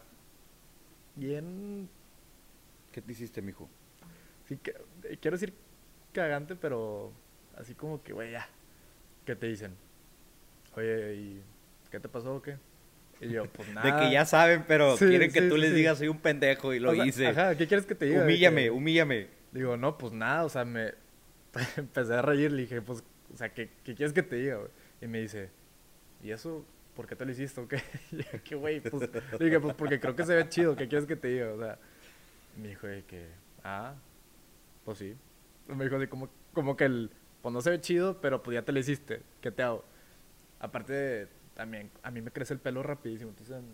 bien, 1.15 1.89
¿Qué 2.91 3.01
te 3.01 3.13
hiciste, 3.13 3.41
mijo? 3.41 3.68
sí, 4.46 4.58
que, 4.58 4.75
quiero 5.20 5.38
decir 5.38 5.56
cagante, 6.13 6.56
pero 6.56 7.12
así 7.58 7.74
como 7.74 8.03
que, 8.03 8.13
güey, 8.13 8.34
ya. 8.34 8.48
¿Qué 9.29 9.36
te 9.36 9.45
dicen? 9.45 9.75
Oye, 10.75 11.13
¿y 11.13 11.43
qué 11.91 12.00
te 12.00 12.09
pasó 12.09 12.38
o 12.38 12.41
qué? 12.41 12.57
Y 13.21 13.29
yo, 13.29 13.45
pues 13.45 13.69
nada. 13.75 13.86
De 13.86 14.03
que 14.07 14.12
ya 14.12 14.25
saben, 14.25 14.65
pero 14.67 14.98
Sí, 14.98 15.05
quieren 15.05 15.31
que 15.31 15.41
sí, 15.41 15.50
tú 15.50 15.53
sí, 15.53 15.62
les 15.62 15.75
digas 15.75 16.00
soy 16.00 16.07
un 16.07 16.17
pendejo 16.17 16.74
y 16.74 16.79
lo 16.79 16.89
O 16.89 16.95
sea, 16.95 17.05
hice. 17.05 17.27
Ajá, 17.27 17.55
¿qué 17.55 17.67
quieres 17.67 17.86
que 17.86 17.93
te 17.93 18.05
diga? 18.05 18.21
De 18.21 18.25
humíllame, 18.25 18.63
que- 18.63 18.71
humíllame. 18.71 19.27
Digo, 19.51 19.77
no, 19.77 20.00
pues 20.00 20.13
nada, 20.13 20.45
o 20.45 20.50
sea, 20.50 20.65
me 20.65 20.95
empecé 21.77 22.15
a 22.15 22.24
reír, 22.24 22.51
le 22.51 22.63
dije, 22.63 22.81
pues, 22.81 23.03
o 23.31 23.38
sea, 23.38 23.53
¿qué, 23.53 23.69
qué 23.83 23.93
quieres 23.93 24.13
que 24.13 24.24
te 24.24 24.36
diga? 24.38 24.62
Y 25.00 25.05
me 25.05 25.19
dice, 25.21 25.51
¿y 26.24 26.31
eso 26.31 26.65
por 26.95 27.05
qué 27.05 27.15
te 27.15 27.24
lo 27.24 27.31
hiciste 27.31 27.62
o 27.62 27.67
qué? 27.67 27.83
¿qué 28.43 28.55
güey? 28.55 28.79
Pues, 28.81 29.12
le 29.39 29.45
dije, 29.45 29.59
pues 29.59 29.75
porque 29.75 30.00
creo 30.00 30.15
que 30.15 30.25
se 30.25 30.33
ve 30.33 30.50
chido, 30.50 30.75
¿qué 30.75 30.88
quieres 30.88 31.07
que 31.07 31.15
te 31.15 31.27
diga? 31.27 31.53
O 31.53 31.59
sea, 31.59 31.77
me 32.57 32.69
dijo 32.69 32.88
de 32.88 33.03
que, 33.03 33.27
ah, 33.63 33.93
pues 34.86 34.98
sí. 34.98 35.15
Me 35.67 35.83
dijo 35.83 35.98
así 35.98 36.07
como, 36.07 36.31
como 36.51 36.75
que 36.75 36.86
el, 36.86 37.12
pues 37.41 37.53
no 37.53 37.62
se 37.62 37.69
ve 37.69 37.81
chido, 37.81 38.19
pero 38.22 38.41
pues 38.43 38.55
ya 38.55 38.63
te 38.63 38.72
lo 38.72 38.79
hiciste, 38.79 39.22
¿qué 39.41 39.51
te 39.51 39.63
hago? 39.63 39.84
Aparte, 40.60 40.93
de- 40.93 41.27
también, 41.55 41.89
a 42.03 42.12
mí 42.12 42.22
me 42.22 42.31
crece 42.31 42.53
el 42.53 42.60
pelo 42.60 42.84
rapidísimo, 42.84 43.29
entonces 43.31 43.58
en 43.58 43.65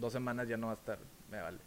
dos 0.00 0.12
semanas 0.12 0.48
ya 0.48 0.56
no 0.56 0.66
va 0.68 0.72
a 0.74 0.76
estar, 0.76 0.98
me 1.30 1.40
vale. 1.40 1.58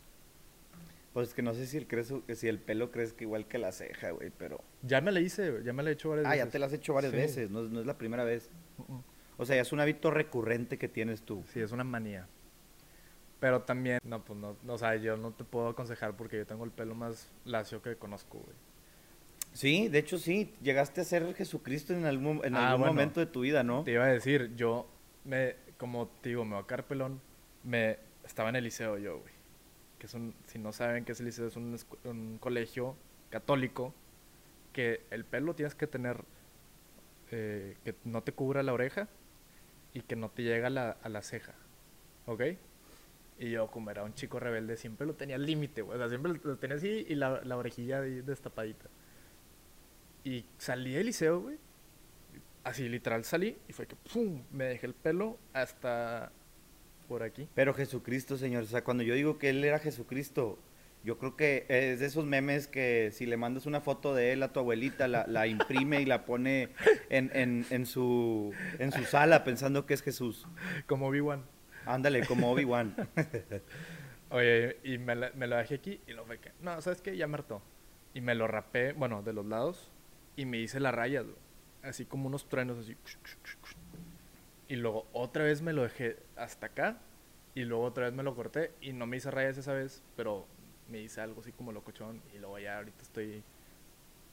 Pues 1.14 1.34
que 1.34 1.42
no 1.42 1.54
sé 1.54 1.66
si 1.66 1.78
el, 1.78 1.88
crezo- 1.88 2.24
si 2.36 2.48
el 2.48 2.60
pelo 2.60 2.92
crezca 2.92 3.24
igual 3.24 3.48
que 3.48 3.58
la 3.58 3.72
ceja, 3.72 4.12
güey, 4.12 4.32
pero... 4.38 4.62
Ya 4.82 5.00
me 5.02 5.12
la 5.12 5.22
hice, 5.22 5.64
ya 5.64 5.72
me 5.74 5.82
la 5.82 5.90
he 5.92 5.94
hecho 5.94 6.10
varias 6.10 6.26
Ah, 6.28 6.32
veces. 6.32 6.46
ya 6.46 6.52
te 6.52 6.60
lo 6.60 6.66
has 6.66 6.74
hecho 6.74 6.94
varias 6.94 7.12
Sí. 7.14 7.18
veces, 7.18 7.50
no, 7.52 7.64
es- 7.64 7.70
no 7.72 7.80
es 7.80 7.86
la 7.86 7.98
primera 7.98 8.24
vez. 8.24 8.50
Uh-uh. 8.78 9.02
O 9.38 9.46
sea, 9.46 9.56
ya 9.56 9.62
es 9.62 9.72
un 9.72 9.80
hábito 9.80 10.12
recurrente 10.12 10.78
que 10.78 10.88
tienes 10.88 11.22
tú. 11.22 11.44
Sí, 11.52 11.60
es 11.62 11.72
una 11.72 11.84
manía. 11.84 12.28
Pero 13.40 13.62
también, 13.64 14.00
no, 14.04 14.24
pues 14.24 14.40
no, 14.40 14.56
no, 14.64 14.74
o 14.74 14.78
sea, 14.78 14.96
yo 14.96 15.18
no 15.18 15.32
te 15.32 15.44
puedo 15.44 15.70
aconsejar 15.70 16.16
porque 16.16 16.38
yo 16.38 16.46
tengo 16.46 16.64
el 16.66 16.72
pelo 16.72 16.96
más 16.96 17.30
lacio 17.46 17.82
que 17.82 17.96
conozco, 17.96 18.40
güey. 18.40 18.56
Sí, 19.56 19.88
de 19.88 20.00
hecho 20.00 20.18
sí, 20.18 20.54
llegaste 20.62 21.00
a 21.00 21.04
ser 21.06 21.34
Jesucristo 21.34 21.94
en 21.94 22.06
algún, 22.06 22.42
en 22.44 22.56
Ah, 22.56 22.68
algún 22.72 22.82
bueno. 22.82 22.94
momento 22.94 23.20
de 23.22 23.26
tu 23.26 23.40
vida, 23.42 23.64
¿no? 23.64 23.84
Te 23.84 23.92
iba 23.94 24.04
a 24.04 24.08
decir, 24.08 24.54
yo 24.58 24.86
me, 25.24 25.56
como 25.78 26.08
te 26.22 26.30
digo, 26.30 26.44
me 26.44 26.56
voy 26.56 26.64
a 26.64 26.68
quedar 26.68 26.84
pelón, 26.86 27.22
me, 27.64 27.98
estaba 28.26 28.50
en 28.50 28.58
el 28.58 28.66
liceo 28.66 28.98
yo, 28.98 29.20
güey. 29.20 29.34
Que 29.98 30.08
es 30.08 30.14
un, 30.14 30.36
si 30.46 30.60
no 30.60 30.74
saben 30.74 31.06
qué 31.06 31.14
es 31.14 31.20
el 31.22 31.28
liceo, 31.28 31.48
es 31.48 31.56
un, 31.56 31.78
un 32.04 32.38
colegio 32.38 32.98
católico 33.30 33.94
que 34.74 35.02
el 35.10 35.24
pelo 35.24 35.56
tienes 35.56 35.74
que 35.74 35.88
tener 35.88 36.18
eh, 37.32 37.78
que 37.86 37.96
no 38.04 38.24
te 38.24 38.34
cubra 38.34 38.62
la 38.62 38.74
oreja 38.74 39.08
y 39.94 40.02
que 40.02 40.18
no 40.18 40.30
te 40.30 40.44
llega 40.44 40.68
a 40.68 40.70
la, 40.70 40.92
a 41.02 41.08
la 41.08 41.22
ceja, 41.22 41.54
¿ok? 42.26 42.42
Y 43.40 43.52
yo, 43.52 43.68
como 43.72 43.90
era 43.90 44.04
un 44.04 44.14
chico 44.16 44.38
rebelde, 44.40 44.76
siempre 44.76 45.08
lo 45.08 45.14
tenía 45.14 45.38
al 45.38 45.46
límite, 45.46 45.82
güey. 45.82 45.96
O 45.96 46.00
sea, 46.00 46.10
siempre 46.10 46.34
lo 46.44 46.58
tenía 46.58 46.76
así 46.76 47.06
y 47.08 47.16
la, 47.16 47.42
la 47.46 47.56
orejilla 47.58 48.02
ahí 48.02 48.20
destapadita. 48.22 48.90
Y 50.26 50.44
salí 50.58 50.92
del 50.94 51.06
liceo, 51.06 51.40
güey. 51.40 51.58
Así, 52.66 52.90
literal, 52.90 53.24
salí 53.24 53.58
y 53.70 53.74
fue 53.74 53.86
que, 53.86 53.96
¡pum! 53.96 54.42
Me 54.52 54.66
dejé 54.66 54.88
el 54.88 54.96
pelo 54.96 55.38
hasta 55.54 56.32
por 57.08 57.22
aquí. 57.24 57.48
Pero 57.54 57.74
Jesucristo, 57.76 58.36
señor, 58.38 58.64
o 58.64 58.66
sea, 58.66 58.84
cuando 58.84 59.04
yo 59.04 59.14
digo 59.14 59.38
que 59.38 59.50
él 59.52 59.64
era 59.64 59.78
Jesucristo, 59.78 60.58
yo 61.04 61.20
creo 61.20 61.36
que 61.38 61.68
es 61.70 62.00
de 62.00 62.08
esos 62.08 62.26
memes 62.26 62.68
que 62.68 63.12
si 63.14 63.28
le 63.28 63.38
mandas 63.38 63.68
una 63.68 63.82
foto 63.82 64.16
de 64.16 64.34
él 64.34 64.42
a 64.42 64.52
tu 64.52 64.60
abuelita, 64.60 65.08
la, 65.08 65.28
la 65.28 65.46
imprime 65.46 66.02
y 66.02 66.06
la 66.06 66.26
pone 66.26 66.70
en, 67.10 67.30
en, 67.36 67.64
en 67.70 67.86
su, 67.86 68.52
en 68.80 68.92
su 68.92 69.04
sala 69.04 69.44
pensando 69.44 69.86
que 69.86 69.94
es 69.94 70.02
Jesús. 70.02 70.48
Como 70.88 71.08
Obi-Wan. 71.10 71.44
Ándale, 71.86 72.26
como 72.26 72.52
Obi-Wan. 72.52 72.96
Oye, 74.32 74.78
y 74.84 74.98
me, 74.98 75.14
la- 75.16 75.32
me 75.36 75.46
lo 75.46 75.56
dejé 75.56 75.76
aquí 75.76 76.02
y 76.08 76.14
lo 76.14 76.26
fue 76.26 76.40
que, 76.40 76.52
no, 76.62 76.82
¿sabes 76.82 77.00
qué? 77.02 77.16
Ya 77.16 77.28
me 77.28 77.36
hartó. 77.36 77.62
Y 78.16 78.22
me 78.22 78.34
lo 78.34 78.48
rapé, 78.48 78.94
bueno, 78.94 79.22
de 79.22 79.34
los 79.34 79.46
lados 79.46 79.92
y 80.36 80.46
me 80.46 80.58
hice 80.58 80.80
las 80.80 80.94
rayas. 80.94 81.26
Así 81.84 82.06
como 82.06 82.28
unos 82.28 82.48
truenos, 82.48 82.78
así. 82.80 82.96
Y 84.68 84.76
luego 84.76 85.08
otra 85.14 85.44
vez 85.44 85.62
me 85.62 85.74
lo 85.74 85.84
dejé 85.84 86.18
hasta 86.36 86.68
acá 86.68 86.98
y 87.54 87.64
luego 87.64 87.84
otra 87.84 88.06
vez 88.06 88.14
me 88.14 88.24
lo 88.24 88.36
corté 88.36 88.72
y 88.82 88.94
no 88.94 89.06
me 89.06 89.18
hice 89.18 89.30
rayas 89.30 89.58
esa 89.58 89.74
vez, 89.74 90.02
pero 90.16 90.48
me 90.90 91.02
hice 91.02 91.22
algo 91.22 91.42
así 91.42 91.52
como 91.52 91.72
locochón 91.72 92.22
y 92.34 92.40
luego 92.40 92.58
ya 92.60 92.78
ahorita 92.78 93.02
estoy, 93.02 93.44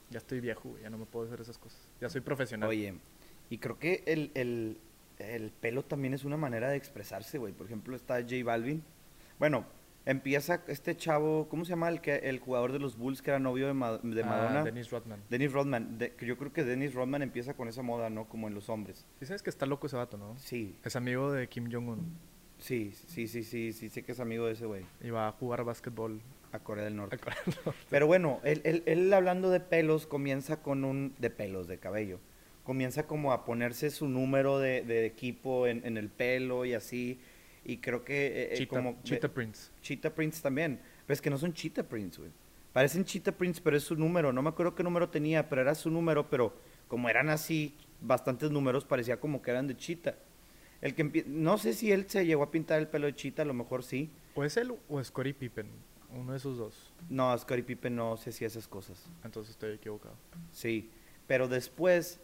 ya 0.09 0.17
estoy 0.17 0.39
viejo, 0.39 0.75
ya 0.81 0.89
no 0.89 0.97
me 0.97 1.05
puedo 1.05 1.27
hacer 1.27 1.41
esas 1.41 1.57
cosas. 1.57 1.79
Ya 2.01 2.09
soy 2.09 2.21
profesional. 2.21 2.69
Oye, 2.69 2.95
y 3.49 3.59
creo 3.59 3.77
que 3.77 4.03
el, 4.07 4.31
el, 4.33 4.77
el 5.19 5.51
pelo 5.51 5.83
también 5.83 6.13
es 6.15 6.25
una 6.25 6.37
manera 6.37 6.69
de 6.69 6.77
expresarse, 6.77 7.37
güey. 7.37 7.53
Por 7.53 7.67
ejemplo, 7.67 7.95
está 7.95 8.19
J 8.21 8.43
Balvin. 8.43 8.83
Bueno, 9.37 9.65
empieza 10.05 10.61
este 10.67 10.95
chavo, 10.97 11.47
¿cómo 11.49 11.65
se 11.65 11.69
llama 11.71 11.89
el, 11.89 12.01
que, 12.01 12.15
el 12.15 12.39
jugador 12.39 12.71
de 12.71 12.79
los 12.79 12.97
Bulls 12.97 13.21
que 13.21 13.31
era 13.31 13.39
novio 13.39 13.67
de, 13.67 13.73
Ma- 13.73 13.97
de 13.97 14.23
Ah, 14.23 14.25
Madonna? 14.25 14.63
Dennis 14.63 14.89
Rodman. 14.91 15.21
Dennis 15.29 15.51
Rodman. 15.53 15.97
De- 15.97 16.11
que 16.11 16.25
yo 16.25 16.37
creo 16.37 16.51
que 16.51 16.63
Dennis 16.63 16.93
Rodman 16.93 17.21
empieza 17.21 17.53
con 17.55 17.67
esa 17.67 17.81
moda, 17.81 18.09
¿no? 18.09 18.27
Como 18.27 18.47
en 18.47 18.53
los 18.53 18.69
hombres. 18.69 19.05
Sí 19.19 19.25
sabes 19.25 19.41
que 19.43 19.49
está 19.49 19.65
loco 19.65 19.87
ese 19.87 19.95
vato, 19.95 20.17
¿no? 20.17 20.35
Sí, 20.37 20.75
Es 20.83 20.95
amigo 20.95 21.31
de 21.31 21.47
Kim 21.47 21.69
Jong-un 21.71 22.33
sí, 22.59 22.93
sí, 23.07 23.27
sí, 23.27 23.43
sí, 23.43 23.73
sí, 23.73 23.89
sé 23.89 24.03
que 24.03 24.13
es 24.13 24.19
amigo 24.21 24.45
de 24.45 24.53
ese 24.53 24.65
güey, 24.65 24.85
y 25.01 25.09
va 25.09 25.27
a 25.27 25.31
jugar 25.33 25.65
básquetbol. 25.65 26.21
a 26.53 26.59
Corea 26.59 26.85
del 26.85 26.95
Norte. 26.95 27.15
a 27.15 27.19
Corea 27.19 27.37
del 27.45 27.55
Norte. 27.65 27.79
Pero 27.89 28.07
bueno, 28.07 28.39
él, 28.45 28.61
él- 28.63 28.83
él 28.85 29.11
hablando 29.13 29.49
de 29.49 29.59
pelos 29.59 30.05
comienza 30.07 30.61
con 30.61 30.85
un... 30.85 31.13
de 31.19 31.29
pelos, 31.29 31.67
de 31.67 31.77
cabello. 31.79 32.19
Comienza 32.63 33.05
como 33.05 33.33
a 33.33 33.43
ponerse 33.43 33.89
su 33.89 34.07
número 34.07 34.59
de, 34.59 34.83
de 34.83 35.05
equipo 35.05 35.67
en, 35.67 35.85
en 35.85 35.97
el 35.97 36.07
pelo 36.09 36.63
y 36.63 36.73
así. 36.73 37.19
Y 37.65 37.77
creo 37.77 38.03
que... 38.03 38.27
eh, 38.27 38.53
eh, 38.53 38.57
Cheetah, 38.57 38.75
como 38.75 39.01
Cheetah 39.03 39.29
Prince. 39.29 39.71
Cheetah 39.81 40.13
Prince 40.13 40.41
también. 40.41 40.79
Pero 41.05 41.13
es 41.13 41.21
que 41.21 41.29
no 41.29 41.37
son 41.37 41.53
Cheetah 41.53 41.83
Prince, 41.83 42.19
güey. 42.19 42.31
Parecen 42.73 43.05
Cheetah 43.05 43.31
Prince, 43.31 43.61
pero 43.63 43.77
es 43.77 43.83
su 43.83 43.95
número. 43.95 44.33
No 44.33 44.41
me 44.41 44.49
acuerdo 44.49 44.73
qué 44.75 44.83
número 44.83 45.09
tenía, 45.09 45.47
pero 45.47 45.61
era 45.61 45.75
su 45.75 45.89
número. 45.89 46.29
Pero 46.29 46.55
como 46.87 47.09
eran 47.09 47.29
así, 47.29 47.75
bastantes 48.01 48.51
números, 48.51 48.83
parecía 48.85 49.19
como 49.19 49.41
que 49.41 49.51
eran 49.51 49.67
de 49.67 49.77
Cheetah. 49.77 50.15
El 50.81 50.95
que 50.95 51.23
No 51.27 51.57
sé 51.57 51.73
si 51.73 51.91
él 51.91 52.05
se 52.09 52.25
llegó 52.25 52.43
a 52.43 52.51
pintar 52.51 52.79
el 52.79 52.87
pelo 52.87 53.05
de 53.05 53.15
Cheetah, 53.15 53.43
a 53.43 53.45
lo 53.45 53.53
mejor 53.53 53.83
sí. 53.83 54.11
O 54.35 54.43
es 54.43 54.57
él 54.57 54.73
o 54.89 54.99
es 54.99 55.07
Scottie 55.07 55.33
Pippen. 55.33 55.69
Uno 56.15 56.31
de 56.31 56.37
esos 56.37 56.57
dos. 56.57 56.93
No, 57.09 57.35
Scottie 57.37 57.63
Pippen 57.63 57.95
no 57.95 58.17
sé 58.17 58.31
si 58.31 58.43
esas 58.43 58.67
cosas. 58.67 59.09
Entonces 59.23 59.51
estoy 59.51 59.73
equivocado. 59.73 60.15
Sí, 60.51 60.91
pero 61.25 61.47
después, 61.47 62.19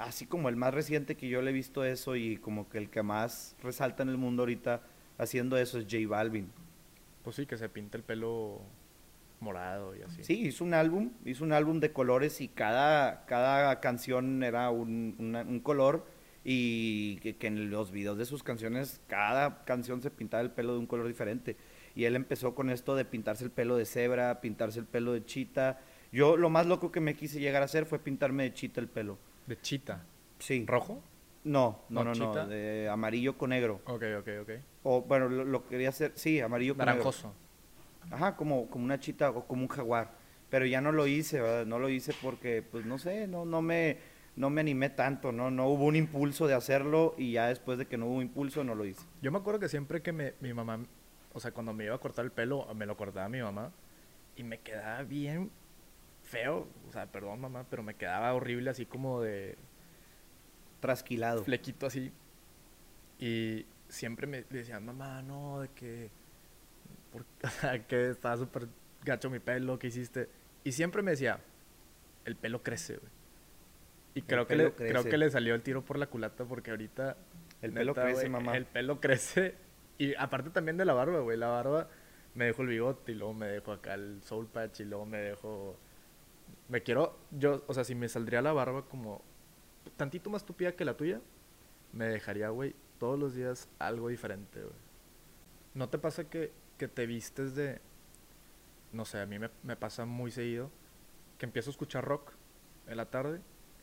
así 0.00 0.26
como 0.26 0.48
el 0.48 0.56
más 0.56 0.74
reciente 0.74 1.16
que 1.16 1.28
yo 1.28 1.42
le 1.42 1.50
he 1.50 1.54
visto 1.54 1.84
eso 1.84 2.16
y 2.16 2.36
como 2.38 2.68
que 2.68 2.78
el 2.78 2.90
que 2.90 3.02
más 3.02 3.56
resalta 3.62 4.02
en 4.02 4.08
el 4.08 4.16
mundo 4.16 4.42
ahorita 4.42 4.82
haciendo 5.18 5.56
eso 5.56 5.78
es 5.78 5.84
J 5.84 6.06
Balvin. 6.08 6.50
Pues 7.22 7.36
sí, 7.36 7.46
que 7.46 7.56
se 7.58 7.68
pinta 7.68 7.96
el 7.98 8.02
pelo 8.04 8.60
morado 9.40 9.94
y 9.96 10.02
así. 10.02 10.22
Sí, 10.24 10.40
hizo 10.46 10.64
un 10.64 10.74
álbum, 10.74 11.10
hizo 11.24 11.44
un 11.44 11.52
álbum 11.52 11.80
de 11.80 11.92
colores 11.92 12.40
y 12.40 12.48
cada, 12.48 13.24
cada 13.26 13.80
canción 13.80 14.42
era 14.42 14.70
un, 14.70 15.14
una- 15.18 15.42
un 15.42 15.60
color 15.60 16.06
y 16.44 17.16
que, 17.16 17.36
que 17.36 17.46
en 17.48 17.70
los 17.70 17.90
videos 17.90 18.16
de 18.18 18.24
sus 18.24 18.42
canciones 18.42 19.00
cada 19.06 19.64
canción 19.64 20.00
se 20.02 20.10
pintaba 20.10 20.42
el 20.42 20.50
pelo 20.50 20.72
de 20.74 20.78
un 20.78 20.86
color 20.86 21.06
diferente. 21.06 21.56
Y 21.94 22.04
él 22.04 22.16
empezó 22.16 22.54
con 22.54 22.70
esto 22.70 22.94
de 22.96 23.04
pintarse 23.04 23.44
el 23.44 23.50
pelo 23.50 23.76
de 23.76 23.84
cebra, 23.84 24.40
pintarse 24.40 24.78
el 24.78 24.86
pelo 24.86 25.12
de 25.12 25.24
chita. 25.24 25.80
Yo 26.12 26.36
lo 26.36 26.48
más 26.50 26.66
loco 26.66 26.90
que 26.92 27.00
me 27.00 27.14
quise 27.14 27.40
llegar 27.40 27.62
a 27.62 27.66
hacer 27.66 27.84
fue 27.84 27.98
pintarme 27.98 28.44
de 28.44 28.54
chita 28.54 28.80
el 28.80 28.88
pelo. 28.88 29.18
De 29.50 29.60
chita. 29.60 30.06
Sí. 30.38 30.64
¿Rojo? 30.64 31.02
No, 31.42 31.82
no, 31.88 32.04
¿No 32.04 32.14
no, 32.14 32.46
de 32.46 32.88
amarillo 32.88 33.36
con 33.36 33.50
negro. 33.50 33.80
Ok, 33.84 34.04
ok, 34.20 34.28
ok. 34.42 34.50
O 34.84 35.02
bueno, 35.02 35.28
lo, 35.28 35.44
lo 35.44 35.66
quería 35.66 35.88
hacer, 35.88 36.12
sí, 36.14 36.38
amarillo 36.38 36.76
con 36.76 36.86
negro. 36.86 36.98
Naranjoso. 36.98 37.34
Ajá, 38.12 38.36
como, 38.36 38.70
como 38.70 38.84
una 38.84 39.00
chita 39.00 39.30
o 39.30 39.48
como 39.48 39.62
un 39.62 39.68
jaguar. 39.68 40.12
Pero 40.50 40.66
ya 40.66 40.80
no 40.80 40.92
lo 40.92 41.08
hice, 41.08 41.40
¿verdad? 41.40 41.66
No 41.66 41.80
lo 41.80 41.88
hice 41.88 42.14
porque, 42.22 42.62
pues 42.62 42.86
no 42.86 42.96
sé, 42.98 43.26
no, 43.26 43.44
no 43.44 43.60
me, 43.60 43.98
no 44.36 44.50
me 44.50 44.60
animé 44.60 44.88
tanto, 44.88 45.32
¿no? 45.32 45.50
No 45.50 45.66
hubo 45.66 45.86
un 45.86 45.96
impulso 45.96 46.46
de 46.46 46.54
hacerlo 46.54 47.16
y 47.18 47.32
ya 47.32 47.48
después 47.48 47.76
de 47.76 47.86
que 47.86 47.98
no 47.98 48.06
hubo 48.06 48.22
impulso 48.22 48.62
no 48.62 48.76
lo 48.76 48.84
hice. 48.84 49.04
Yo 49.20 49.32
me 49.32 49.38
acuerdo 49.38 49.58
que 49.58 49.68
siempre 49.68 50.00
que 50.00 50.12
me, 50.12 50.34
mi 50.38 50.54
mamá, 50.54 50.78
o 51.32 51.40
sea, 51.40 51.50
cuando 51.50 51.72
me 51.72 51.86
iba 51.86 51.96
a 51.96 51.98
cortar 51.98 52.24
el 52.24 52.30
pelo, 52.30 52.72
me 52.76 52.86
lo 52.86 52.96
cortaba 52.96 53.28
mi 53.28 53.42
mamá 53.42 53.72
y 54.36 54.44
me 54.44 54.60
quedaba 54.60 55.02
bien 55.02 55.50
feo. 56.30 56.68
O 56.88 56.92
sea, 56.92 57.06
perdón 57.06 57.40
mamá, 57.40 57.66
pero 57.68 57.82
me 57.82 57.94
quedaba 57.94 58.32
horrible 58.34 58.70
así 58.70 58.86
como 58.86 59.20
de 59.20 59.56
Trasquilado. 60.80 61.44
flequito 61.44 61.86
así. 61.86 62.12
Y 63.18 63.66
siempre 63.88 64.26
me 64.26 64.42
decían, 64.48 64.84
mamá, 64.84 65.22
no, 65.22 65.60
de 65.60 65.68
que, 65.68 66.10
por- 67.12 67.26
o 67.44 67.48
sea, 67.48 67.86
que 67.86 68.10
estaba 68.10 68.36
súper 68.36 68.68
gacho 69.04 69.28
mi 69.30 69.38
pelo, 69.40 69.78
que 69.78 69.88
hiciste? 69.88 70.28
Y 70.64 70.72
siempre 70.72 71.02
me 71.02 71.12
decía, 71.12 71.40
el 72.24 72.36
pelo 72.36 72.62
crece, 72.62 72.96
güey. 72.96 73.12
Y 74.14 74.20
El 74.20 74.26
creo 74.26 74.46
que, 74.46 74.56
pelo 74.56 74.64
le, 74.68 74.74
creo 74.74 75.04
que 75.04 75.18
le 75.18 75.30
salió 75.30 75.54
el 75.54 75.62
tiro 75.62 75.84
por 75.84 75.98
la 75.98 76.06
culata 76.06 76.44
porque 76.44 76.70
ahorita... 76.70 77.16
El 77.62 77.72
pelo 77.72 77.92
neta, 77.92 78.02
crece, 78.02 78.20
güey, 78.28 78.30
mamá. 78.30 78.56
El 78.56 78.64
pelo 78.64 79.00
crece 79.00 79.54
Y 79.98 80.14
aparte 80.14 80.50
también 80.50 80.76
de 80.78 80.84
la 80.84 80.94
barba, 80.94 81.20
güey. 81.20 81.36
La 81.36 81.48
barba 81.48 81.88
me 82.34 82.46
dejo 82.46 82.62
el 82.62 82.68
bigote 82.68 83.12
y 83.12 83.14
luego 83.16 83.34
me 83.34 83.46
dejo 83.46 83.72
acá 83.72 83.94
el 83.94 84.22
soul 84.22 84.46
patch 84.46 84.80
y 84.80 84.84
luego 84.84 85.04
me 85.06 85.18
dejo... 85.18 85.78
Me 86.70 86.82
quiero... 86.82 87.18
Yo, 87.30 87.62
o 87.66 87.74
sea, 87.74 87.84
si 87.84 87.94
me 87.94 88.08
saldría 88.08 88.40
la 88.40 88.54
barba 88.54 88.88
como 88.88 89.22
tantito 89.98 90.30
más 90.30 90.46
tupida 90.46 90.72
que 90.72 90.86
la 90.86 90.96
tuya, 90.96 91.20
me 91.92 92.06
dejaría, 92.06 92.48
güey, 92.48 92.74
todos 92.98 93.18
los 93.18 93.34
días 93.34 93.68
algo 93.78 94.08
diferente, 94.08 94.62
güey. 94.62 94.74
¿No 95.74 95.90
te 95.90 95.98
pasa 95.98 96.30
que, 96.30 96.52
que 96.78 96.88
te 96.88 97.06
vistes 97.06 97.54
de... 97.54 97.80
No 98.92 99.04
sé, 99.04 99.20
a 99.20 99.26
mí 99.26 99.38
me, 99.38 99.50
me 99.62 99.76
pasa 99.76 100.06
muy 100.06 100.30
seguido 100.30 100.70
que 101.36 101.46
empiezo 101.46 101.70
a 101.70 101.72
escuchar 101.72 102.04
rock 102.04 102.32
en 102.86 102.96
la 102.96 103.10
tarde 103.10 103.40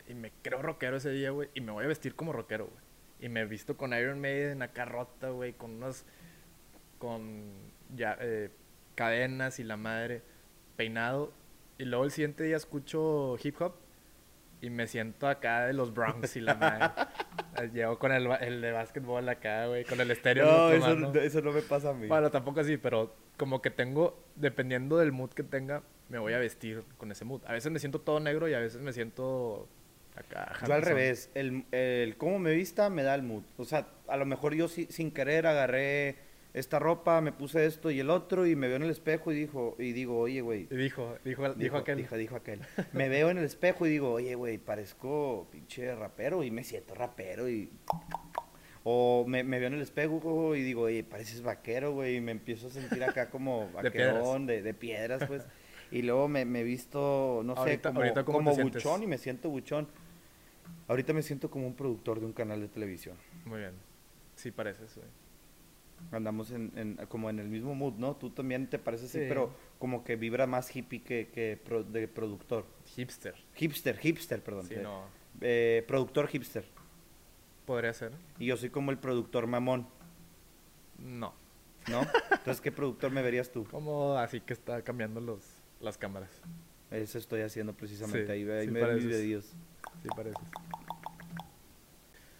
y 0.08 0.14
me 0.14 0.32
creo 0.42 0.62
rockero 0.62 0.96
ese 0.96 1.10
día, 1.10 1.30
güey, 1.30 1.50
y 1.54 1.60
me 1.60 1.72
voy 1.72 1.84
a 1.84 1.88
vestir 1.88 2.14
como 2.14 2.32
rockero, 2.32 2.66
güey. 2.66 2.88
Y 3.20 3.28
me 3.28 3.40
he 3.40 3.44
visto 3.46 3.76
con 3.76 3.92
Iron 3.92 4.20
Maiden 4.20 4.62
acá 4.62 4.84
rota, 4.84 5.30
güey, 5.30 5.52
con 5.52 5.72
unas. 5.72 6.06
con 6.98 7.52
ya, 7.94 8.16
eh, 8.20 8.50
cadenas 8.94 9.58
y 9.58 9.64
la 9.64 9.76
madre, 9.76 10.22
peinado. 10.76 11.32
Y 11.78 11.84
luego 11.84 12.04
el 12.04 12.10
siguiente 12.10 12.44
día 12.44 12.56
escucho 12.56 13.36
hip 13.42 13.60
hop 13.62 13.74
y 14.60 14.70
me 14.70 14.88
siento 14.88 15.28
acá 15.28 15.66
de 15.66 15.72
los 15.72 15.94
Bronx 15.94 16.36
y 16.36 16.40
la 16.40 16.54
madre. 16.54 16.90
Eh, 17.56 17.70
llego 17.74 17.98
con 17.98 18.12
el, 18.12 18.28
el 18.40 18.60
de 18.60 18.70
básquetbol 18.70 19.28
acá, 19.28 19.66
güey, 19.66 19.84
con 19.84 20.00
el 20.00 20.08
estéreo. 20.12 20.46
No, 20.46 20.70
eso, 20.70 21.14
eso 21.14 21.40
no 21.40 21.50
me 21.50 21.60
pasa 21.60 21.90
a 21.90 21.92
mí. 21.92 22.06
Bueno, 22.06 22.30
tampoco 22.30 22.60
así, 22.60 22.76
pero 22.76 23.16
como 23.36 23.60
que 23.60 23.70
tengo, 23.70 24.22
dependiendo 24.36 24.96
del 24.98 25.10
mood 25.10 25.30
que 25.30 25.42
tenga, 25.42 25.82
me 26.08 26.18
voy 26.18 26.34
a 26.34 26.38
vestir 26.38 26.84
con 26.98 27.10
ese 27.10 27.24
mood. 27.24 27.42
A 27.46 27.52
veces 27.52 27.72
me 27.72 27.80
siento 27.80 28.00
todo 28.00 28.20
negro 28.20 28.48
y 28.48 28.54
a 28.54 28.60
veces 28.60 28.80
me 28.80 28.92
siento 28.92 29.68
acá. 30.14 30.52
Yo 30.64 30.72
al 30.72 30.82
revés, 30.82 31.30
el, 31.34 31.64
el 31.72 32.16
cómo 32.16 32.38
me 32.38 32.52
vista 32.52 32.90
me 32.90 33.02
da 33.02 33.16
el 33.16 33.22
mood. 33.22 33.42
O 33.56 33.64
sea, 33.64 33.88
a 34.06 34.16
lo 34.16 34.26
mejor 34.26 34.54
yo 34.54 34.68
sin 34.68 35.10
querer 35.10 35.46
agarré 35.48 36.16
esta 36.54 36.78
ropa, 36.78 37.20
me 37.20 37.32
puse 37.32 37.66
esto 37.66 37.90
y 37.90 38.00
el 38.00 38.10
otro 38.10 38.46
y 38.46 38.56
me 38.56 38.68
veo 38.68 38.76
en 38.76 38.84
el 38.84 38.90
espejo 38.90 39.32
y 39.32 39.36
dijo 39.36 39.76
y 39.78 39.92
digo, 39.92 40.18
"Oye, 40.18 40.40
güey." 40.40 40.66
Dijo, 40.66 41.16
dijo, 41.24 41.54
dijo, 41.54 41.76
aquel. 41.76 41.98
Dijo, 41.98 42.16
dijo 42.16 42.36
aquel. 42.36 42.60
me 42.92 43.08
veo 43.08 43.30
en 43.30 43.38
el 43.38 43.44
espejo 43.44 43.86
y 43.86 43.90
digo, 43.90 44.12
"Oye, 44.12 44.34
güey, 44.34 44.58
parezco 44.58 45.48
pinche 45.50 45.94
rapero 45.94 46.42
y 46.42 46.50
me 46.50 46.64
siento 46.64 46.94
rapero 46.94 47.48
y 47.48 47.70
o 48.90 49.26
me, 49.26 49.44
me, 49.44 49.58
veo 49.58 49.68
en 49.68 49.74
el 49.74 49.82
espejo 49.82 50.56
y 50.56 50.62
digo, 50.62 50.82
oye, 50.82 51.04
pareces 51.04 51.42
vaquero, 51.42 51.92
güey, 51.92 52.16
y 52.16 52.20
me 52.22 52.32
empiezo 52.32 52.68
a 52.68 52.70
sentir 52.70 53.04
acá 53.04 53.28
como 53.28 53.68
vaquerón, 53.72 54.46
de, 54.46 54.62
de 54.62 54.72
piedras, 54.72 55.26
pues. 55.26 55.46
Y 55.90 56.00
luego 56.00 56.26
me, 56.26 56.46
me 56.46 56.62
visto, 56.62 57.42
no 57.44 57.62
sé, 57.64 57.80
como, 57.80 58.00
como 58.24 58.56
buchón 58.56 59.02
y 59.02 59.06
me 59.06 59.18
siento 59.18 59.50
buchón. 59.50 59.88
Ahorita 60.86 61.12
me 61.12 61.22
siento 61.22 61.50
como 61.50 61.66
un 61.66 61.74
productor 61.74 62.18
de 62.20 62.24
un 62.24 62.32
canal 62.32 62.60
de 62.62 62.68
televisión. 62.68 63.16
Muy 63.44 63.58
bien. 63.60 63.72
Sí 64.36 64.50
pareces, 64.50 64.94
güey. 64.96 65.08
Andamos 66.10 66.50
en, 66.50 66.72
en, 66.76 66.96
como 67.08 67.28
en 67.30 67.38
el 67.38 67.48
mismo 67.48 67.74
mood, 67.74 67.94
¿no? 67.94 68.16
Tú 68.16 68.30
también 68.30 68.68
te 68.68 68.78
pareces 68.78 69.10
así, 69.10 69.24
pero 69.28 69.52
como 69.78 70.04
que 70.04 70.16
vibra 70.16 70.46
más 70.46 70.74
hippie 70.74 71.02
que, 71.02 71.28
que 71.28 71.60
de 71.90 72.08
productor. 72.08 72.64
Hipster. 72.96 73.34
Hipster, 73.54 73.96
hipster, 73.98 74.42
perdón. 74.42 74.66
Sí, 74.66 74.76
no. 74.82 75.04
Eh, 75.40 75.84
productor 75.86 76.28
hipster. 76.28 76.64
Podría 77.66 77.92
ser. 77.92 78.12
Y 78.38 78.46
yo 78.46 78.56
soy 78.56 78.70
como 78.70 78.90
el 78.90 78.98
productor 78.98 79.46
mamón. 79.46 79.86
No. 80.98 81.34
¿No? 81.88 82.02
Entonces, 82.30 82.60
¿qué 82.60 82.72
productor 82.72 83.10
me 83.10 83.22
verías 83.22 83.50
tú? 83.50 83.64
Como 83.64 84.14
así 84.14 84.40
que 84.40 84.52
está 84.52 84.82
cambiando 84.82 85.20
los 85.20 85.42
las 85.80 85.96
cámaras. 85.98 86.30
Eso 86.90 87.18
estoy 87.18 87.42
haciendo 87.42 87.74
precisamente. 87.74 88.32
ahí, 88.32 88.48
ahí 88.48 88.68
me 88.68 88.94
mis 88.94 89.04
videos. 89.04 89.44
Sí, 90.02 90.08
parece. 90.14 90.38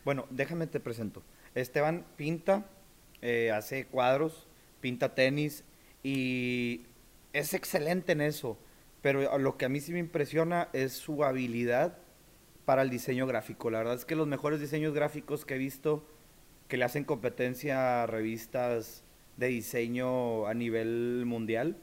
Bueno, 0.04 0.26
déjame 0.30 0.66
te 0.66 0.80
presento. 0.80 1.22
Esteban 1.54 2.06
pinta, 2.16 2.66
eh, 3.22 3.50
hace 3.50 3.86
cuadros, 3.86 4.46
pinta 4.80 5.14
tenis 5.14 5.64
y 6.02 6.86
es 7.32 7.54
excelente 7.54 8.12
en 8.12 8.20
eso. 8.20 8.58
Pero 9.02 9.38
lo 9.38 9.56
que 9.56 9.64
a 9.64 9.68
mí 9.68 9.80
sí 9.80 9.92
me 9.92 10.00
impresiona 10.00 10.68
es 10.72 10.92
su 10.92 11.24
habilidad 11.24 11.98
para 12.64 12.82
el 12.82 12.90
diseño 12.90 13.26
gráfico. 13.26 13.70
La 13.70 13.78
verdad 13.78 13.94
es 13.94 14.04
que 14.04 14.16
los 14.16 14.26
mejores 14.26 14.60
diseños 14.60 14.92
gráficos 14.92 15.44
que 15.44 15.54
he 15.54 15.58
visto 15.58 16.04
que 16.68 16.76
le 16.76 16.84
hacen 16.84 17.04
competencia 17.04 18.02
a 18.02 18.06
revistas 18.06 19.04
de 19.36 19.46
diseño 19.48 20.46
a 20.46 20.54
nivel 20.54 21.24
mundial 21.26 21.78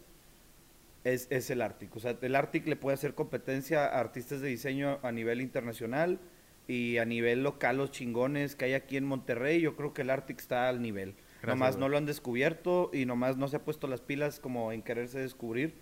es, 1.04 1.28
es 1.32 1.50
el 1.50 1.62
Arctic. 1.62 1.96
O 1.96 2.00
sea, 2.00 2.18
el 2.22 2.36
Arctic 2.36 2.68
le 2.68 2.76
puede 2.76 2.96
hacer 2.96 3.16
competencia 3.16 3.86
a 3.86 4.00
artistas 4.00 4.42
de 4.42 4.50
diseño 4.50 5.00
a 5.02 5.12
nivel 5.12 5.42
internacional 5.42 6.20
y 6.68 6.98
a 6.98 7.06
nivel 7.06 7.44
local 7.44 7.78
los 7.78 7.92
chingones 7.92 8.56
que 8.56 8.66
hay 8.66 8.74
aquí 8.74 8.98
en 8.98 9.06
Monterrey. 9.06 9.62
Yo 9.62 9.76
creo 9.76 9.94
que 9.94 10.02
el 10.02 10.10
Arctic 10.10 10.40
está 10.40 10.70
al 10.70 10.82
nivel. 10.82 11.16
Nomás 11.46 11.78
no 11.78 11.90
lo 11.90 11.98
han 11.98 12.06
descubierto 12.06 12.90
y 12.94 13.06
nomás 13.06 13.38
no 13.38 13.48
se 13.48 13.58
ha 13.58 13.64
puesto 13.64 13.88
las 13.88 14.02
pilas 14.02 14.40
como 14.40 14.72
en 14.72 14.82
quererse 14.82 15.20
descubrir. 15.20 15.76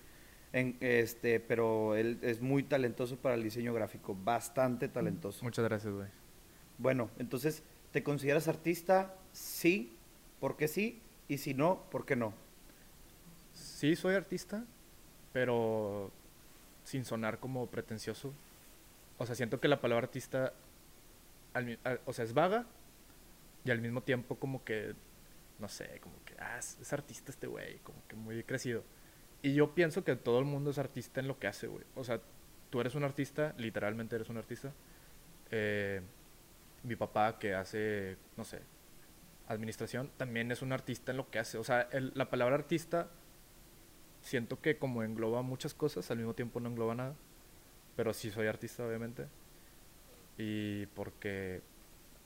En, 0.51 0.77
este, 0.81 1.39
pero 1.39 1.95
él 1.95 2.19
es 2.21 2.41
muy 2.41 2.63
talentoso 2.63 3.17
para 3.17 3.35
el 3.35 3.43
diseño 3.43 3.73
gráfico, 3.73 4.15
bastante 4.15 4.87
talentoso. 4.87 5.43
Muchas 5.43 5.65
gracias, 5.65 5.93
güey. 5.93 6.07
Bueno, 6.77 7.09
entonces, 7.17 7.63
¿te 7.91 8.03
consideras 8.03 8.47
artista? 8.47 9.15
Sí, 9.31 9.95
porque 10.39 10.67
sí, 10.67 11.01
y 11.27 11.39
si 11.39 11.53
no, 11.53 11.83
¿por 11.89 12.05
qué 12.05 12.15
no? 12.15 12.33
Sí, 13.53 13.95
soy 13.95 14.15
artista, 14.15 14.63
pero 15.31 16.11
sin 16.83 17.05
sonar 17.05 17.39
como 17.39 17.67
pretencioso. 17.67 18.33
O 19.17 19.25
sea, 19.25 19.35
siento 19.35 19.59
que 19.59 19.67
la 19.67 19.81
palabra 19.81 20.05
artista, 20.05 20.53
o 22.05 22.13
sea, 22.13 22.25
es 22.25 22.33
vaga 22.33 22.65
y 23.65 23.71
al 23.71 23.81
mismo 23.81 24.01
tiempo 24.01 24.35
como 24.35 24.63
que, 24.63 24.93
no 25.59 25.67
sé, 25.67 25.99
como 26.01 26.15
que, 26.25 26.35
ah, 26.39 26.57
es, 26.57 26.93
artista 26.93 27.31
este 27.31 27.47
güey, 27.47 27.79
como 27.79 28.05
que 28.07 28.15
muy 28.15 28.43
crecido. 28.43 28.83
Y 29.41 29.53
yo 29.53 29.75
pienso 29.75 30.03
que 30.03 30.15
todo 30.15 30.39
el 30.39 30.45
mundo 30.45 30.71
es 30.71 30.77
artista 30.77 31.19
en 31.19 31.27
lo 31.27 31.39
que 31.39 31.47
hace, 31.47 31.67
güey. 31.67 31.85
O 31.95 32.03
sea, 32.03 32.21
tú 32.69 32.81
eres 32.81 32.95
un 32.95 33.03
artista, 33.03 33.53
literalmente 33.57 34.15
eres 34.15 34.29
un 34.29 34.37
artista. 34.37 34.73
Eh, 35.51 36.01
mi 36.83 36.95
papá 36.95 37.39
que 37.39 37.53
hace, 37.53 38.17
no 38.37 38.45
sé, 38.45 38.61
administración, 39.47 40.11
también 40.17 40.51
es 40.51 40.61
un 40.61 40.71
artista 40.71 41.11
en 41.11 41.17
lo 41.17 41.29
que 41.29 41.39
hace. 41.39 41.57
O 41.57 41.63
sea, 41.63 41.89
la 41.91 42.29
palabra 42.29 42.55
artista 42.55 43.09
siento 44.21 44.61
que 44.61 44.77
como 44.77 45.03
engloba 45.03 45.41
muchas 45.41 45.73
cosas, 45.73 46.09
al 46.09 46.17
mismo 46.17 46.33
tiempo 46.33 46.59
no 46.59 46.69
engloba 46.69 46.95
nada. 46.95 47.15
Pero 47.95 48.13
sí 48.13 48.31
soy 48.31 48.47
artista, 48.47 48.85
obviamente. 48.85 49.27
Y 50.37 50.87
porque, 50.87 51.61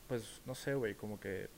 pues, 0.08 0.42
no 0.46 0.56
sé, 0.56 0.76
güey, 0.76 0.96
como 0.96 1.20
que... 1.20 1.50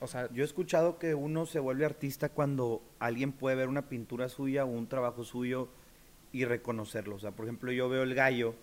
O 0.00 0.06
sea... 0.06 0.28
Yo 0.32 0.42
he 0.42 0.46
escuchado 0.46 0.98
que 0.98 1.14
uno 1.14 1.46
se 1.46 1.58
vuelve 1.58 1.84
artista 1.84 2.28
cuando 2.28 2.82
alguien 2.98 3.32
puede 3.32 3.56
ver 3.56 3.68
una 3.68 3.88
pintura 3.88 4.28
suya 4.28 4.64
o 4.64 4.68
un 4.68 4.88
trabajo 4.88 5.24
suyo 5.24 5.68
y 6.32 6.44
reconocerlo. 6.44 7.16
O 7.16 7.18
sea, 7.18 7.32
por 7.32 7.46
ejemplo, 7.46 7.72
yo 7.72 7.88
veo 7.88 8.02
el 8.02 8.14
gallo 8.14 8.54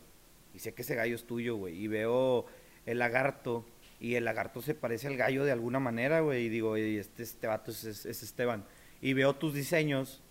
y 0.54 0.60
sé 0.60 0.74
que 0.74 0.82
ese 0.82 0.95
gallo 0.95 1.15
es 1.15 1.26
tuyo, 1.26 1.56
güey. 1.56 1.76
Y 1.82 1.88
veo 1.88 2.45
el 2.86 3.00
lagarto 3.00 3.65
y 4.00 4.15
el 4.15 4.26
lagarto 4.26 4.62
se 4.62 4.76
parece 4.76 5.08
al 5.08 5.17
gallo 5.17 5.43
de 5.43 5.52
alguna 5.52 5.80
manera, 5.80 6.19
güey. 6.21 6.45
Y 6.45 6.50
digo, 6.50 6.76
este, 6.76 7.24
este 7.24 7.48
vato 7.48 7.71
es, 7.71 7.84
es 7.84 8.24
Esteban. 8.24 8.65
Y 9.02 9.13
veo 9.13 9.36
tus 9.36 9.54
diseños 9.54 10.21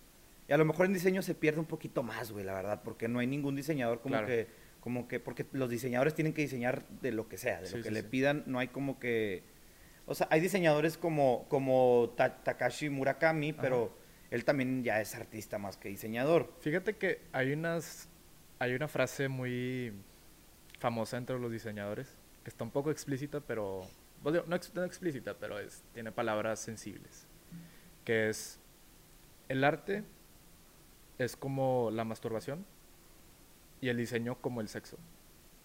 y 0.47 0.53
a 0.53 0.57
lo 0.57 0.65
mejor 0.65 0.85
en 0.85 0.93
diseño 0.93 1.21
se 1.21 1.33
pierde 1.33 1.59
un 1.59 1.65
poquito 1.65 2.03
más, 2.03 2.31
güey, 2.31 2.45
la 2.45 2.53
verdad, 2.53 2.81
porque 2.83 3.07
no 3.07 3.19
hay 3.19 3.27
ningún 3.27 3.55
diseñador 3.55 4.01
como 4.01 4.23
que, 4.25 4.47
como 4.79 5.07
que, 5.07 5.19
porque 5.19 5.45
los 5.53 5.69
diseñadores 5.69 6.13
tienen 6.13 6.33
que 6.33 6.43
diseñar 6.43 6.87
de 7.01 7.11
lo 7.11 7.27
que 7.27 7.37
sea, 7.37 7.61
de 7.61 7.69
lo 7.71 7.83
que 7.83 7.91
le 7.91 8.03
pidan, 8.03 8.43
no 8.45 8.59
hay 8.59 8.67
como 8.67 8.99
que, 8.99 9.43
o 10.07 10.13
sea, 10.13 10.27
hay 10.29 10.39
diseñadores 10.39 10.97
como, 10.97 11.45
como 11.49 12.13
Takashi 12.15 12.89
Murakami, 12.89 13.53
pero 13.53 13.91
él 14.29 14.45
también 14.45 14.83
ya 14.83 15.01
es 15.01 15.15
artista 15.15 15.57
más 15.57 15.77
que 15.77 15.89
diseñador. 15.89 16.53
Fíjate 16.59 16.95
que 16.95 17.21
hay 17.31 17.53
unas, 17.53 18.07
hay 18.59 18.73
una 18.73 18.87
frase 18.87 19.27
muy 19.27 19.93
famosa 20.79 21.17
entre 21.17 21.39
los 21.39 21.51
diseñadores, 21.51 22.07
que 22.43 22.49
está 22.49 22.63
un 22.63 22.71
poco 22.71 22.91
explícita, 22.91 23.39
pero, 23.39 23.81
no, 24.23 24.43
no 24.45 24.83
explícita, 24.83 25.33
pero 25.33 25.57
es, 25.59 25.83
tiene 25.93 26.11
palabras 26.11 26.59
sensibles, 26.59 27.25
que 28.03 28.29
es, 28.29 28.59
el 29.49 29.63
arte 29.63 30.03
es 31.17 31.35
como 31.35 31.89
la 31.91 32.03
masturbación 32.03 32.65
y 33.81 33.89
el 33.89 33.97
diseño 33.97 34.35
como 34.41 34.61
el 34.61 34.67
sexo. 34.67 34.97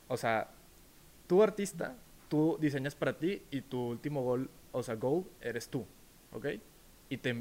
O 0.09 0.17
sea, 0.17 0.51
tú 1.27 1.43
artista, 1.43 1.97
tú 2.31 2.57
diseñas 2.59 2.95
para 2.95 3.19
ti 3.19 3.43
y 3.51 3.61
tu 3.61 3.79
último 3.89 4.23
gol, 4.23 4.49
o 4.73 4.83
sea, 4.83 4.95
goal, 4.95 5.25
eres 5.43 5.69
tú, 5.69 5.85
¿ok? 6.33 6.47
Y 7.11 7.17
te, 7.19 7.35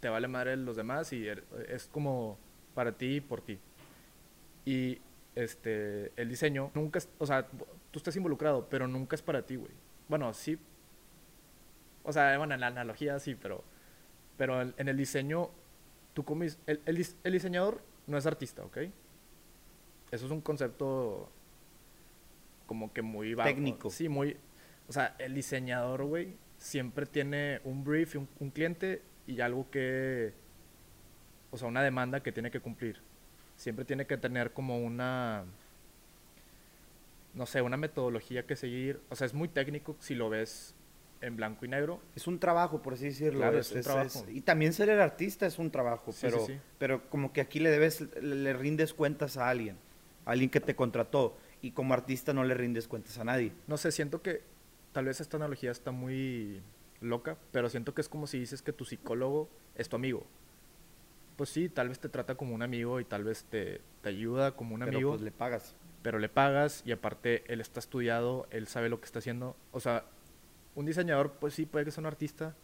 te, 0.00 0.08
vale 0.08 0.28
madre 0.28 0.56
los 0.56 0.76
demás 0.76 1.12
y 1.12 1.26
er, 1.26 1.44
es 1.68 1.88
como 1.88 2.38
para 2.72 2.92
ti 2.92 3.16
y 3.16 3.20
por 3.20 3.42
ti. 3.42 3.58
Y 4.64 5.00
este, 5.34 6.12
el 6.16 6.28
diseño 6.28 6.70
nunca, 6.74 7.00
es, 7.00 7.08
o 7.18 7.26
sea, 7.26 7.46
tú 7.90 7.98
estás 7.98 8.14
involucrado, 8.16 8.68
pero 8.70 8.86
nunca 8.86 9.16
es 9.16 9.22
para 9.22 9.42
ti, 9.42 9.56
güey. 9.56 9.72
Bueno, 10.08 10.32
sí. 10.32 10.56
O 12.04 12.12
sea, 12.12 12.38
bueno, 12.38 12.54
en 12.54 12.60
la 12.60 12.68
analogía 12.68 13.18
sí, 13.18 13.34
pero, 13.34 13.64
pero 14.38 14.62
en 14.62 14.88
el 14.88 14.96
diseño 14.96 15.50
tú 16.16 16.24
como 16.24 16.44
el, 16.44 16.80
el, 16.86 17.32
diseñador 17.32 17.82
no 18.06 18.16
es 18.16 18.24
artista, 18.24 18.64
¿ok? 18.64 18.78
Eso 20.10 20.24
es 20.24 20.32
un 20.32 20.40
concepto 20.40 21.28
como 22.66 22.92
que 22.92 23.02
muy 23.02 23.34
Técnico. 23.36 23.90
Sí, 23.90 24.08
muy... 24.08 24.36
O 24.88 24.92
sea, 24.92 25.16
el 25.18 25.34
diseñador, 25.34 26.04
güey, 26.04 26.34
siempre 26.58 27.06
tiene 27.06 27.60
un 27.64 27.82
brief, 27.84 28.14
un, 28.16 28.28
un 28.38 28.50
cliente 28.50 29.02
y 29.26 29.40
algo 29.40 29.68
que, 29.70 30.32
o 31.50 31.56
sea, 31.58 31.66
una 31.68 31.82
demanda 31.82 32.22
que 32.22 32.30
tiene 32.32 32.50
que 32.50 32.60
cumplir. 32.60 33.00
Siempre 33.56 33.84
tiene 33.84 34.06
que 34.06 34.16
tener 34.16 34.52
como 34.52 34.78
una, 34.78 35.44
no 37.34 37.46
sé, 37.46 37.62
una 37.62 37.76
metodología 37.76 38.46
que 38.46 38.56
seguir. 38.56 39.00
O 39.10 39.16
sea, 39.16 39.26
es 39.26 39.34
muy 39.34 39.48
técnico 39.48 39.96
si 39.98 40.14
lo 40.14 40.28
ves 40.28 40.74
en 41.20 41.36
blanco 41.36 41.64
y 41.64 41.68
negro. 41.68 42.00
Es 42.14 42.26
un 42.26 42.38
trabajo, 42.38 42.82
por 42.82 42.94
así 42.94 43.06
decirlo. 43.06 43.40
Claro, 43.40 43.58
es, 43.58 43.66
es 43.68 43.72
un 43.72 43.78
es- 43.78 43.84
trabajo. 43.86 44.24
y 44.30 44.40
también 44.42 44.72
ser 44.72 44.88
el 44.90 45.00
artista 45.00 45.46
es 45.46 45.58
un 45.58 45.70
trabajo, 45.70 46.12
Sí, 46.12 46.18
pero, 46.22 46.46
sí, 46.46 46.52
sí. 46.54 46.60
pero 46.78 47.08
como 47.10 47.32
que 47.32 47.40
aquí 47.40 47.58
le 47.58 47.70
debes, 47.70 48.00
le, 48.22 48.34
le 48.36 48.52
rindes 48.52 48.92
cuentas 48.94 49.36
a 49.36 49.48
alguien, 49.48 49.76
a 50.24 50.32
alguien 50.32 50.50
que 50.50 50.60
te 50.60 50.76
contrató, 50.76 51.36
y 51.62 51.72
como 51.72 51.94
artista 51.94 52.32
no 52.32 52.44
le 52.44 52.54
rindes 52.54 52.88
cuentas 52.88 53.18
a 53.18 53.24
nadie. 53.24 53.52
No 53.66 53.76
sé, 53.76 53.92
siento 53.92 54.22
que 54.22 54.42
tal 54.92 55.06
vez 55.06 55.20
esta 55.20 55.36
analogía 55.36 55.70
está 55.70 55.90
muy 55.90 56.62
loca, 57.00 57.36
pero 57.52 57.68
siento 57.68 57.94
que 57.94 58.00
es 58.00 58.08
como 58.08 58.26
si 58.26 58.38
dices 58.38 58.62
que 58.62 58.72
tu 58.72 58.84
psicólogo 58.84 59.48
es 59.74 59.88
tu 59.88 59.96
amigo. 59.96 60.26
Pues 61.36 61.50
sí, 61.50 61.68
tal 61.68 61.88
vez 61.88 61.98
te 61.98 62.08
trata 62.08 62.34
como 62.34 62.54
un 62.54 62.62
amigo 62.62 62.98
y 63.00 63.04
tal 63.04 63.24
vez 63.24 63.44
te, 63.44 63.80
te 64.02 64.08
ayuda 64.08 64.52
como 64.52 64.74
un 64.74 64.80
pero 64.80 64.92
amigo, 64.92 65.10
pues 65.10 65.22
le 65.22 65.32
pagas. 65.32 65.76
pero 66.02 66.18
le 66.18 66.28
pagas 66.28 66.82
y 66.86 66.92
aparte 66.92 67.44
él 67.52 67.60
está 67.60 67.80
estudiado, 67.80 68.46
él 68.50 68.68
sabe 68.68 68.88
lo 68.88 69.00
que 69.00 69.04
está 69.04 69.18
haciendo. 69.18 69.54
O 69.72 69.80
sea, 69.80 70.04
un 70.74 70.86
diseñador, 70.86 71.32
pues 71.32 71.54
sí, 71.54 71.66
puede 71.66 71.84
que 71.84 71.90
sea 71.90 72.00
un 72.00 72.06
artista, 72.06 72.54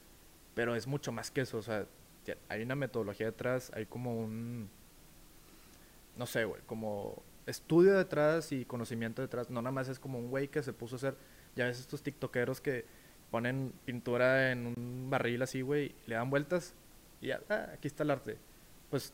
pero 0.55 0.75
es 0.75 0.87
mucho 0.87 1.13
más 1.13 1.31
que 1.31 1.43
eso. 1.43 1.59
O 1.59 1.63
sea, 1.63 1.87
hay 2.49 2.63
una 2.63 2.75
metodología 2.75 3.27
detrás, 3.27 3.71
hay 3.75 3.85
como 3.85 4.17
un, 4.17 4.71
no 6.17 6.27
sé, 6.27 6.45
güey, 6.45 6.63
como 6.67 7.23
estudio 7.47 7.95
detrás 7.97 8.53
y 8.53 8.65
conocimiento 8.65 9.23
detrás. 9.23 9.51
No 9.51 9.61
nada 9.63 9.73
más 9.73 9.89
es 9.89 9.99
como 9.99 10.19
un 10.19 10.31
güey 10.31 10.49
que 10.49 10.63
se 10.63 10.73
puso 10.73 10.95
a 10.95 10.99
hacer, 10.99 11.17
ya 11.57 11.67
ves 11.67 11.81
estos 11.81 12.03
tiktokeros 12.03 12.61
que 12.61 12.85
ponen 13.31 13.73
pintura 13.85 14.53
en 14.53 14.67
un 14.67 15.07
barril 15.11 15.43
así, 15.43 15.63
güey, 15.63 15.95
le 16.07 16.15
dan 16.17 16.29
vueltas 16.31 16.75
y 17.21 17.29
ya, 17.29 17.41
ah, 17.49 17.69
aquí 17.75 17.89
está 17.89 18.03
el 18.03 18.11
arte. 18.11 18.39
Pues 18.91 19.13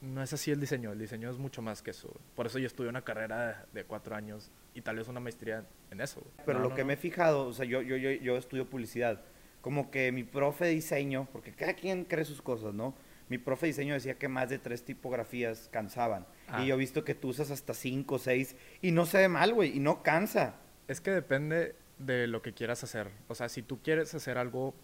no 0.00 0.22
es 0.22 0.32
así 0.32 0.50
el 0.50 0.60
diseño, 0.60 0.92
el 0.92 0.98
diseño 0.98 1.30
es 1.30 1.38
mucho 1.38 1.62
más 1.62 1.82
que 1.82 1.90
eso. 1.90 2.08
güey. 2.08 2.20
Por 2.34 2.46
eso 2.46 2.58
yo 2.58 2.66
estudié 2.66 2.88
una 2.90 3.02
carrera 3.02 3.66
de, 3.72 3.80
de 3.80 3.84
cuatro 3.86 4.14
años 4.14 4.50
y 4.74 4.82
tal 4.82 4.96
vez 4.96 5.08
una 5.08 5.20
maestría 5.20 5.64
en 5.90 6.00
eso. 6.00 6.20
güey. 6.20 6.32
Pero 6.44 6.58
No, 6.58 6.64
lo 6.64 6.70
no, 6.70 6.74
que 6.74 6.82
no. 6.82 6.88
me 6.88 6.94
he 6.94 6.96
fijado, 6.96 7.46
o 7.46 7.52
sea, 7.52 7.64
yo, 7.64 7.82
yo, 7.82 7.96
yo, 7.96 8.10
yo 8.10 8.36
estudio 8.36 8.66
publicidad, 8.68 9.20
como 9.60 9.90
que 9.90 10.12
mi 10.12 10.22
profe 10.22 10.66
de 10.66 10.70
diseño, 10.72 11.28
porque 11.32 11.52
cada 11.52 11.74
quien 11.74 12.04
cree 12.04 12.24
sus 12.24 12.40
cosas, 12.42 12.72
¿no? 12.74 12.94
Mi 13.28 13.38
profe 13.38 13.66
de 13.66 13.72
diseño 13.72 13.94
decía 13.94 14.18
que 14.18 14.28
más 14.28 14.48
de 14.48 14.58
tres 14.58 14.84
tipografías 14.84 15.68
cansaban. 15.72 16.26
Ah. 16.48 16.62
Y 16.62 16.68
yo 16.68 16.74
he 16.74 16.78
visto 16.78 17.04
que 17.04 17.14
tú 17.14 17.28
usas 17.28 17.50
hasta 17.50 17.74
cinco 17.74 18.18
seis 18.18 18.56
y 18.82 18.92
no 18.92 19.04
se 19.06 19.18
ve 19.18 19.28
mal, 19.28 19.52
güey, 19.52 19.76
y 19.76 19.80
no 19.80 20.02
cansa. 20.02 20.54
Es 20.86 21.00
que 21.00 21.10
depende 21.10 21.74
de 21.98 22.26
lo 22.26 22.42
que 22.42 22.52
quieras 22.52 22.84
hacer. 22.84 23.10
O 23.28 23.34
sea, 23.34 23.48
si 23.48 23.62
tú 23.62 23.82
quieres 23.82 24.14
hacer 24.14 24.38
algo 24.38 24.74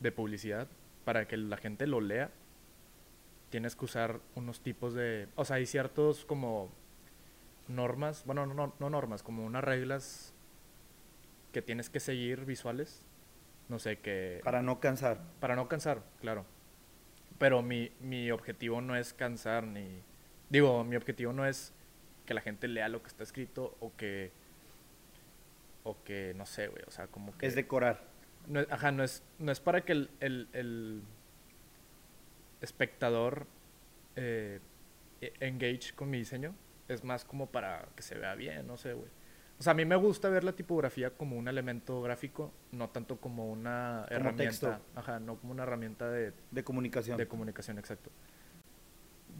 de 0.00 0.12
publicidad 0.12 0.68
para 1.04 1.26
que 1.26 1.36
la 1.36 1.56
gente 1.56 1.86
lo 1.86 2.00
lea, 2.00 2.30
tienes 3.50 3.74
que 3.74 3.84
usar 3.86 4.20
unos 4.34 4.60
tipos 4.60 4.94
de... 4.94 5.28
O 5.34 5.44
sea, 5.44 5.56
hay 5.56 5.66
ciertos 5.66 6.24
como 6.24 6.70
normas, 7.66 8.24
bueno, 8.26 8.46
no, 8.46 8.54
no, 8.54 8.74
no 8.78 8.90
normas, 8.90 9.22
como 9.22 9.44
unas 9.44 9.64
reglas 9.64 10.34
que 11.52 11.62
tienes 11.62 11.90
que 11.90 11.98
seguir 11.98 12.44
visuales. 12.44 13.02
No 13.68 13.78
sé, 13.78 13.98
que... 13.98 14.40
Para 14.44 14.62
no 14.62 14.80
cansar. 14.80 15.20
Para 15.40 15.56
no 15.56 15.68
cansar, 15.68 16.02
claro. 16.20 16.44
Pero 17.38 17.62
mi, 17.62 17.90
mi 18.00 18.30
objetivo 18.30 18.80
no 18.80 18.96
es 18.96 19.12
cansar 19.14 19.64
ni... 19.64 20.02
Digo, 20.50 20.82
mi 20.84 20.96
objetivo 20.96 21.32
no 21.32 21.46
es 21.46 21.72
que 22.26 22.34
la 22.34 22.40
gente 22.40 22.68
lea 22.68 22.88
lo 22.88 23.00
que 23.02 23.08
está 23.08 23.22
escrito 23.22 23.76
o 23.80 23.94
que... 23.96 24.30
O 25.84 26.02
que, 26.04 26.34
no 26.36 26.44
sé, 26.46 26.68
güey, 26.68 26.82
o 26.86 26.90
sea, 26.90 27.06
como 27.06 27.36
que... 27.38 27.46
Es 27.46 27.54
decorar. 27.54 28.02
no 28.46 28.60
es- 28.60 28.70
ajá, 28.70 28.90
no 28.92 29.04
es, 29.04 29.22
no 29.38 29.52
es 29.52 29.60
para 29.60 29.82
que 29.84 29.92
el, 29.92 30.10
el- 30.20 30.48
el 30.52 31.02
espectador 32.60 33.46
eh, 34.16 34.60
e- 35.20 35.32
engage 35.40 35.92
con 35.94 36.10
mi 36.10 36.18
diseño. 36.18 36.54
Es 36.88 37.04
más 37.04 37.24
como 37.24 37.46
para 37.50 37.86
que 37.94 38.02
se 38.02 38.16
vea 38.16 38.34
bien, 38.34 38.66
no 38.66 38.76
sé, 38.76 38.94
güey. 38.94 39.08
O 39.58 39.62
sea, 39.62 39.72
a 39.72 39.74
mí 39.74 39.84
me 39.84 39.96
gusta 39.96 40.28
ver 40.28 40.44
la 40.44 40.52
tipografía 40.52 41.10
como 41.10 41.36
un 41.36 41.48
elemento 41.48 42.00
gráfico, 42.00 42.52
no 42.70 42.90
tanto 42.90 43.16
como 43.16 43.50
una 43.50 44.04
Como 44.06 44.20
herramienta. 44.20 44.44
texto. 44.44 44.78
Ajá, 44.94 45.18
no 45.18 45.36
como 45.36 45.52
una 45.52 45.64
herramienta 45.64 46.08
de, 46.10 46.32
De 46.52 46.62
comunicación. 46.62 47.18
de 47.18 47.26
comunicación, 47.26 47.78
exacto. 47.78 48.10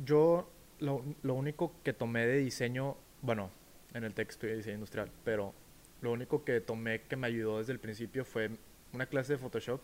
Yo 0.04 0.50
lo, 0.80 1.04
lo 1.22 1.34
único 1.34 1.72
que 1.84 1.92
tomé 1.92 2.26
de 2.26 2.38
diseño, 2.38 2.96
bueno, 3.22 3.50
en 3.94 4.04
el 4.04 4.12
texto 4.14 4.46
de 4.46 4.56
diseño 4.56 4.74
industrial, 4.74 5.10
pero 5.24 5.54
lo 6.00 6.12
único 6.12 6.44
que 6.44 6.60
tomé 6.60 7.02
que 7.02 7.16
me 7.16 7.26
ayudó 7.28 7.58
desde 7.58 7.72
el 7.72 7.78
principio 7.80 8.24
fue 8.24 8.50
una 8.92 9.06
clase 9.06 9.34
de 9.34 9.38
Photoshop 9.38 9.80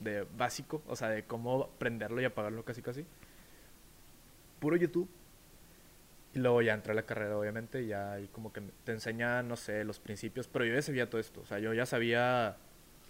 de 0.00 0.26
básico, 0.36 0.82
o 0.86 0.94
sea, 0.94 1.08
de 1.08 1.24
cómo 1.24 1.70
prenderlo 1.78 2.20
y 2.20 2.24
apagarlo 2.24 2.64
casi 2.64 2.82
casi. 2.82 3.04
Puro 4.60 4.76
YouTube. 4.76 5.08
Y 6.34 6.40
luego 6.40 6.62
ya 6.62 6.74
entré 6.74 6.92
a 6.92 6.94
la 6.94 7.04
carrera, 7.06 7.38
obviamente, 7.38 7.82
y 7.82 7.88
ya 7.88 8.12
ahí 8.12 8.28
como 8.28 8.52
que 8.52 8.60
te 8.84 8.92
enseña, 8.92 9.42
no 9.42 9.56
sé, 9.56 9.84
los 9.84 9.98
principios, 9.98 10.46
pero 10.48 10.64
yo 10.64 10.74
ya 10.74 10.82
sabía 10.82 11.08
todo 11.08 11.20
esto, 11.20 11.40
o 11.40 11.46
sea, 11.46 11.58
yo 11.58 11.72
ya 11.74 11.86
sabía 11.86 12.56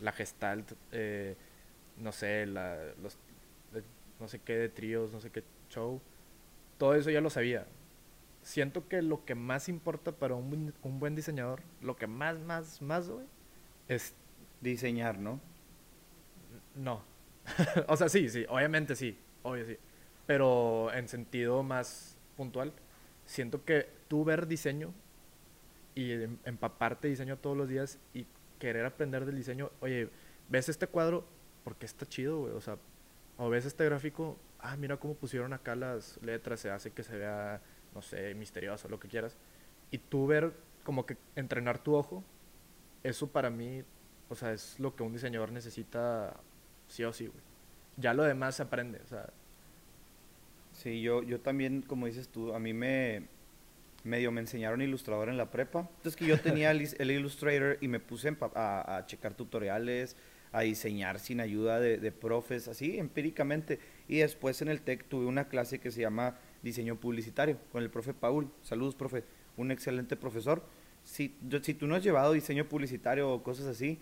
la 0.00 0.12
gestalt, 0.12 0.72
eh, 0.92 1.36
no 1.98 2.12
sé, 2.12 2.46
la, 2.46 2.76
los, 3.02 3.18
de- 3.72 3.82
no 4.20 4.28
sé 4.28 4.40
qué 4.40 4.56
de 4.56 4.68
tríos, 4.68 5.12
no 5.12 5.20
sé 5.20 5.30
qué 5.30 5.44
show, 5.70 6.00
todo 6.78 6.94
eso 6.94 7.10
ya 7.10 7.20
lo 7.22 7.30
sabía. 7.30 7.66
Siento 8.42 8.88
que 8.88 9.02
lo 9.02 9.24
que 9.24 9.34
más 9.36 9.68
importa 9.68 10.12
para 10.12 10.34
un, 10.36 10.50
buen- 10.50 10.74
un 10.82 11.00
buen 11.00 11.14
diseñador, 11.16 11.62
lo 11.82 11.96
que 11.96 12.06
más, 12.08 12.38
más, 12.40 12.82
más, 12.82 13.08
güey, 13.10 13.26
es 13.88 14.14
Diseñar, 14.62 15.18
¿no? 15.18 15.40
no. 16.74 17.02
o 17.88 17.96
sea, 17.96 18.08
sí, 18.08 18.28
sí, 18.28 18.44
obviamente 18.48 18.94
sí, 18.94 19.18
obvio 19.42 19.64
sí. 19.66 19.76
Pero 20.26 20.92
en 20.92 21.08
sentido 21.08 21.62
más 21.62 22.16
puntual, 22.36 22.72
siento 23.28 23.64
que 23.64 23.86
tú 24.08 24.24
ver 24.24 24.46
diseño 24.46 24.92
y 25.94 26.12
em- 26.12 26.38
empaparte 26.44 27.08
diseño 27.08 27.36
todos 27.36 27.56
los 27.56 27.68
días 27.68 27.98
y 28.14 28.26
querer 28.58 28.86
aprender 28.86 29.26
del 29.26 29.36
diseño, 29.36 29.70
oye, 29.80 30.08
ves 30.48 30.68
este 30.68 30.86
cuadro 30.86 31.24
porque 31.62 31.84
está 31.86 32.06
chido, 32.06 32.40
güey, 32.40 32.54
o 32.54 32.60
sea, 32.60 32.78
o 33.36 33.50
ves 33.50 33.66
este 33.66 33.84
gráfico, 33.84 34.38
ah, 34.58 34.76
mira 34.76 34.96
cómo 34.96 35.14
pusieron 35.14 35.52
acá 35.52 35.76
las 35.76 36.18
letras, 36.22 36.60
se 36.60 36.70
hace 36.70 36.90
que 36.90 37.02
se 37.02 37.16
vea, 37.18 37.60
no 37.94 38.00
sé, 38.00 38.34
misterioso, 38.34 38.88
lo 38.88 38.98
que 38.98 39.08
quieras. 39.08 39.36
Y 39.90 39.98
tú 39.98 40.26
ver, 40.26 40.54
como 40.82 41.04
que 41.04 41.18
entrenar 41.36 41.78
tu 41.78 41.94
ojo, 41.94 42.24
eso 43.02 43.28
para 43.28 43.50
mí, 43.50 43.84
o 44.30 44.34
sea, 44.34 44.52
es 44.52 44.80
lo 44.80 44.96
que 44.96 45.02
un 45.02 45.12
diseñador 45.12 45.52
necesita 45.52 46.40
sí 46.88 47.04
o 47.04 47.12
sí, 47.12 47.26
güey. 47.26 47.42
Ya 47.98 48.14
lo 48.14 48.22
demás 48.22 48.56
se 48.56 48.62
aprende, 48.62 49.00
o 49.04 49.06
sea, 49.06 49.28
Sí, 50.78 51.02
yo, 51.02 51.22
yo 51.24 51.40
también, 51.40 51.82
como 51.82 52.06
dices 52.06 52.28
tú, 52.28 52.54
a 52.54 52.58
mí 52.58 52.72
me 52.72 53.24
medio 54.04 54.30
me 54.30 54.40
enseñaron 54.40 54.80
ilustrador 54.80 55.28
en 55.28 55.36
la 55.36 55.50
prepa. 55.50 55.80
Entonces 55.96 56.14
que 56.16 56.24
yo 56.26 56.40
tenía 56.40 56.70
el, 56.70 57.10
Illustrator 57.10 57.78
y 57.80 57.88
me 57.88 57.98
puse 57.98 58.34
a, 58.54 58.96
a 58.96 59.06
checar 59.06 59.34
tutoriales, 59.34 60.16
a 60.52 60.60
diseñar 60.60 61.18
sin 61.18 61.40
ayuda 61.40 61.80
de, 61.80 61.98
de 61.98 62.12
profes, 62.12 62.68
así 62.68 62.96
empíricamente. 62.98 63.80
Y 64.06 64.18
después 64.18 64.62
en 64.62 64.68
el 64.68 64.80
TEC 64.80 65.04
tuve 65.08 65.26
una 65.26 65.48
clase 65.48 65.80
que 65.80 65.90
se 65.90 66.00
llama 66.00 66.36
diseño 66.62 66.94
publicitario 66.96 67.58
con 67.72 67.82
el 67.82 67.90
profe 67.90 68.14
Paul. 68.14 68.48
Saludos, 68.62 68.94
profe, 68.94 69.24
un 69.56 69.72
excelente 69.72 70.16
profesor. 70.16 70.62
Si, 71.02 71.34
si 71.62 71.74
tú 71.74 71.86
no 71.88 71.96
has 71.96 72.04
llevado 72.04 72.32
diseño 72.32 72.68
publicitario 72.68 73.30
o 73.30 73.42
cosas 73.42 73.66
así, 73.66 73.98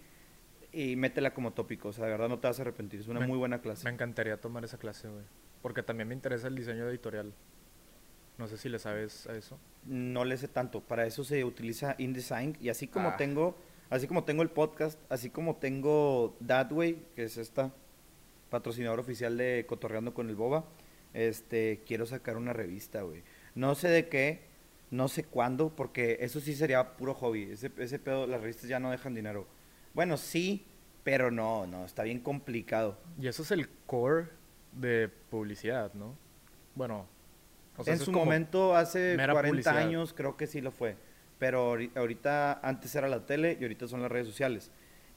y 0.72 0.94
métela 0.96 1.32
como 1.32 1.52
tópico, 1.54 1.88
o 1.88 1.92
sea, 1.92 2.04
de 2.04 2.10
verdad 2.10 2.28
no 2.28 2.38
te 2.38 2.48
vas 2.48 2.58
a 2.58 2.62
arrepentir, 2.62 3.00
es 3.00 3.08
una 3.08 3.20
Me- 3.20 3.26
muy 3.28 3.38
buena 3.38 3.62
clase. 3.62 3.84
me 3.84 3.90
encantaría 3.90 4.36
tomar 4.38 4.62
esa 4.64 4.76
clase, 4.76 5.08
güey. 5.08 5.24
Porque 5.66 5.82
también 5.82 6.06
me 6.06 6.14
interesa 6.14 6.46
el 6.46 6.54
diseño 6.54 6.88
editorial. 6.88 7.32
No 8.38 8.46
sé 8.46 8.56
si 8.56 8.68
le 8.68 8.78
sabes 8.78 9.26
a 9.26 9.34
eso. 9.36 9.58
no 9.84 10.24
le 10.24 10.36
sé 10.36 10.46
tanto. 10.46 10.80
Para 10.80 11.06
eso 11.06 11.24
se 11.24 11.44
utiliza 11.44 11.96
InDesign 11.98 12.56
y 12.60 12.68
así 12.68 12.86
como 12.86 13.08
Ah. 13.08 13.16
tengo, 13.16 13.56
así 13.90 14.06
como 14.06 14.22
tengo 14.22 14.42
el 14.44 14.48
podcast, 14.50 14.96
así 15.08 15.28
como 15.28 15.56
tengo 15.56 16.36
Thatway, 16.46 16.96
que 17.16 17.24
es 17.24 17.36
esta 17.36 17.72
patrocinador 18.48 19.00
oficial 19.00 19.36
de 19.36 19.64
Cotorreando 19.68 20.14
con 20.14 20.28
el 20.28 20.36
Boba, 20.36 20.66
este, 21.14 21.82
quiero 21.84 22.06
sacar 22.06 22.36
una 22.36 22.52
revista, 22.52 23.02
güey. 23.02 23.24
No 23.56 23.74
sé 23.74 23.88
de 23.88 24.08
qué, 24.08 24.42
no 24.92 25.08
sé 25.08 25.24
cuándo, 25.24 25.70
porque 25.74 26.18
eso 26.20 26.38
sí 26.38 26.54
sería 26.54 26.96
puro 26.96 27.12
hobby. 27.14 27.42
Ese, 27.50 27.72
ese 27.78 27.98
pedo, 27.98 28.28
las 28.28 28.40
revistas 28.40 28.68
ya 28.68 28.78
no 28.78 28.92
dejan 28.92 29.14
dinero. 29.16 29.48
Bueno, 29.94 30.16
sí, 30.16 30.64
pero 31.02 31.32
no, 31.32 31.66
no, 31.66 31.84
está 31.84 32.04
bien 32.04 32.20
complicado. 32.20 32.98
Y 33.20 33.26
eso 33.26 33.42
es 33.42 33.50
el 33.50 33.68
core 33.86 34.28
de 34.76 35.08
publicidad, 35.30 35.92
¿no? 35.94 36.14
Bueno, 36.74 37.06
o 37.76 37.84
sea, 37.84 37.94
en 37.94 38.00
su 38.00 38.12
momento, 38.12 38.74
hace 38.76 39.16
mera 39.16 39.32
40 39.32 39.50
publicidad. 39.50 39.76
años, 39.78 40.12
creo 40.14 40.36
que 40.36 40.46
sí 40.46 40.60
lo 40.60 40.70
fue. 40.70 40.96
Pero 41.38 41.74
ahori- 41.76 41.90
ahorita, 41.96 42.60
antes 42.62 42.94
era 42.94 43.08
la 43.08 43.26
tele 43.26 43.56
y 43.60 43.62
ahorita 43.64 43.86
son 43.88 44.00
las 44.02 44.10
redes 44.10 44.26
sociales. 44.26 44.70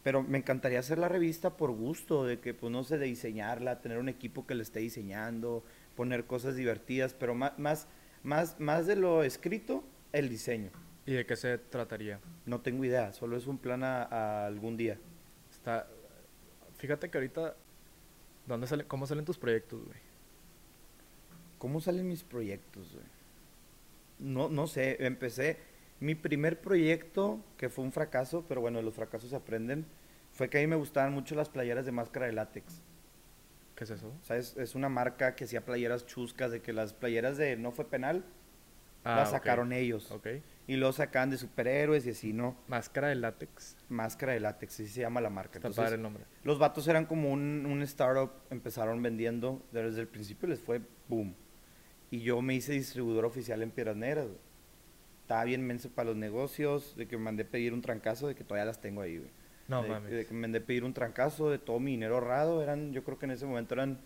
Pero 0.04 0.24
me 0.24 0.38
encantaría 0.38 0.80
hacer 0.80 0.98
la 0.98 1.08
revista 1.10 1.56
por 1.58 1.72
gusto, 1.72 2.26
de 2.26 2.40
que, 2.40 2.54
pues, 2.54 2.72
no 2.72 2.84
sé, 2.84 2.98
de 2.98 3.06
diseñarla, 3.06 3.82
tener 3.82 3.98
un 3.98 4.10
equipo 4.10 4.46
que 4.48 4.56
la 4.56 4.64
esté 4.64 4.80
diseñando, 4.80 5.64
poner 5.96 6.26
cosas 6.26 6.56
divertidas, 6.56 7.14
pero 7.14 7.36
más, 7.36 7.58
más, 7.60 7.88
más, 8.24 8.60
más 8.60 8.88
de 8.88 8.96
lo 8.96 9.24
escrito, 9.24 9.84
el 10.14 10.30
diseño. 10.30 10.72
¿Y 11.06 11.14
de 11.14 11.26
qué 11.26 11.36
se 11.36 11.58
trataría? 11.58 12.20
No 12.46 12.62
tengo 12.62 12.86
idea, 12.86 13.12
solo 13.14 13.36
es 13.38 13.48
un 13.48 13.58
plan 13.58 13.84
a, 13.84 14.04
a 14.04 14.46
algún 14.46 14.78
día. 14.78 14.98
Está... 15.52 15.88
Fíjate 16.78 17.10
que 17.10 17.18
ahorita... 17.18 17.56
¿Dónde 18.50 18.68
sale... 18.68 18.86
¿Cómo 18.86 19.08
salen 19.08 19.24
tus 19.24 19.38
proyectos, 19.38 19.86
güey? 19.86 19.98
¿Cómo 21.58 21.80
salen 21.80 22.08
mis 22.08 22.24
proyectos, 22.24 22.92
güey? 22.92 23.06
No, 24.20 24.50
no 24.50 24.68
sé, 24.68 24.98
empecé... 25.06 25.58
Mi 26.02 26.16
primer 26.16 26.60
proyecto, 26.62 27.44
que 27.58 27.70
fue 27.70 27.84
un 27.84 27.92
fracaso, 27.92 28.46
pero 28.48 28.62
bueno, 28.62 28.82
los 28.82 28.94
fracasos 28.94 29.30
se 29.32 29.36
aprenden, 29.36 29.86
fue 30.32 30.50
que 30.50 30.58
a 30.58 30.62
mí 30.62 30.68
me 30.68 30.78
gustaban 30.78 31.14
mucho 31.14 31.36
las 31.36 31.50
playeras 31.50 31.86
de 31.86 31.92
máscara 31.92 32.26
de 32.26 32.32
látex. 32.32 32.82
¿Qué 33.76 33.84
es 33.84 33.90
eso? 33.90 34.08
O 34.08 34.26
sea, 34.26 34.38
es, 34.38 34.56
es 34.56 34.76
una 34.76 34.88
marca 34.88 35.36
que 35.36 35.44
hacía 35.44 35.66
playeras 35.66 36.06
chuscas, 36.06 36.52
de 36.52 36.62
que 36.62 36.72
las 36.72 36.94
playeras 36.94 37.38
de 37.38 37.58
No 37.58 37.72
Fue 37.72 37.86
Penal 37.86 38.24
Ah, 39.04 39.18
las 39.18 39.32
sacaron 39.32 39.72
ellos. 39.74 40.12
Ok. 40.12 40.28
Y 40.70 40.76
luego 40.76 40.94
sacaban 40.94 41.32
de 41.32 41.38
superhéroes 41.40 42.06
y 42.06 42.12
así, 42.12 42.32
¿no? 42.32 42.56
Máscara 42.68 43.08
de 43.08 43.16
látex. 43.16 43.76
Máscara 43.90 44.34
de 44.34 44.40
látex, 44.40 44.76
así 44.76 44.88
se 44.88 45.02
llama 45.02 45.20
la 45.20 45.32
marca. 45.32 45.58
Está 45.58 45.70
Entonces, 45.70 45.84
padre 45.84 45.96
el 45.96 46.04
nombre. 46.04 46.26
Los 46.44 46.60
vatos 46.60 46.88
eran 46.88 47.08
como 47.08 47.32
un, 47.32 47.66
un 47.66 47.82
startup, 47.82 48.30
empezaron 48.52 49.02
vendiendo, 49.02 49.64
desde 49.72 50.00
el 50.00 50.08
principio 50.08 50.48
les 50.48 50.60
fue 50.60 50.80
boom. 51.08 51.34
Y 52.12 52.20
yo 52.20 52.44
me 52.44 52.54
hice 52.54 52.74
distribuidor 52.74 53.26
oficial 53.26 53.64
en 53.64 53.72
Piedras 53.72 53.96
Negras. 53.96 54.28
güey. 54.28 54.38
Estaba 55.24 55.44
bien 55.44 55.66
menso 55.66 55.90
para 55.90 56.10
los 56.10 56.18
negocios, 56.18 56.96
de 56.96 57.08
que 57.08 57.18
me 57.18 57.24
mandé 57.24 57.46
pedir 57.46 57.74
un 57.74 57.82
trancazo, 57.82 58.28
de 58.28 58.36
que 58.36 58.44
todavía 58.44 58.66
las 58.66 58.80
tengo 58.80 59.02
ahí, 59.02 59.18
güey. 59.18 59.32
No, 59.70 59.82
de, 59.82 59.90
mames. 59.90 60.12
de 60.12 60.26
que 60.28 60.34
me 60.36 60.42
mandé 60.42 60.62
pedir 60.62 60.84
un 60.84 60.94
trancazo 60.94 61.50
de 61.50 61.58
todo 61.58 61.80
mi 61.80 61.90
dinero 61.94 62.14
ahorrado, 62.14 62.62
eran, 62.62 62.94
yo 62.94 63.04
creo 63.04 63.18
que 63.18 63.26
en 63.26 63.32
ese 63.32 63.48
momento 63.48 63.74
eran 63.74 64.02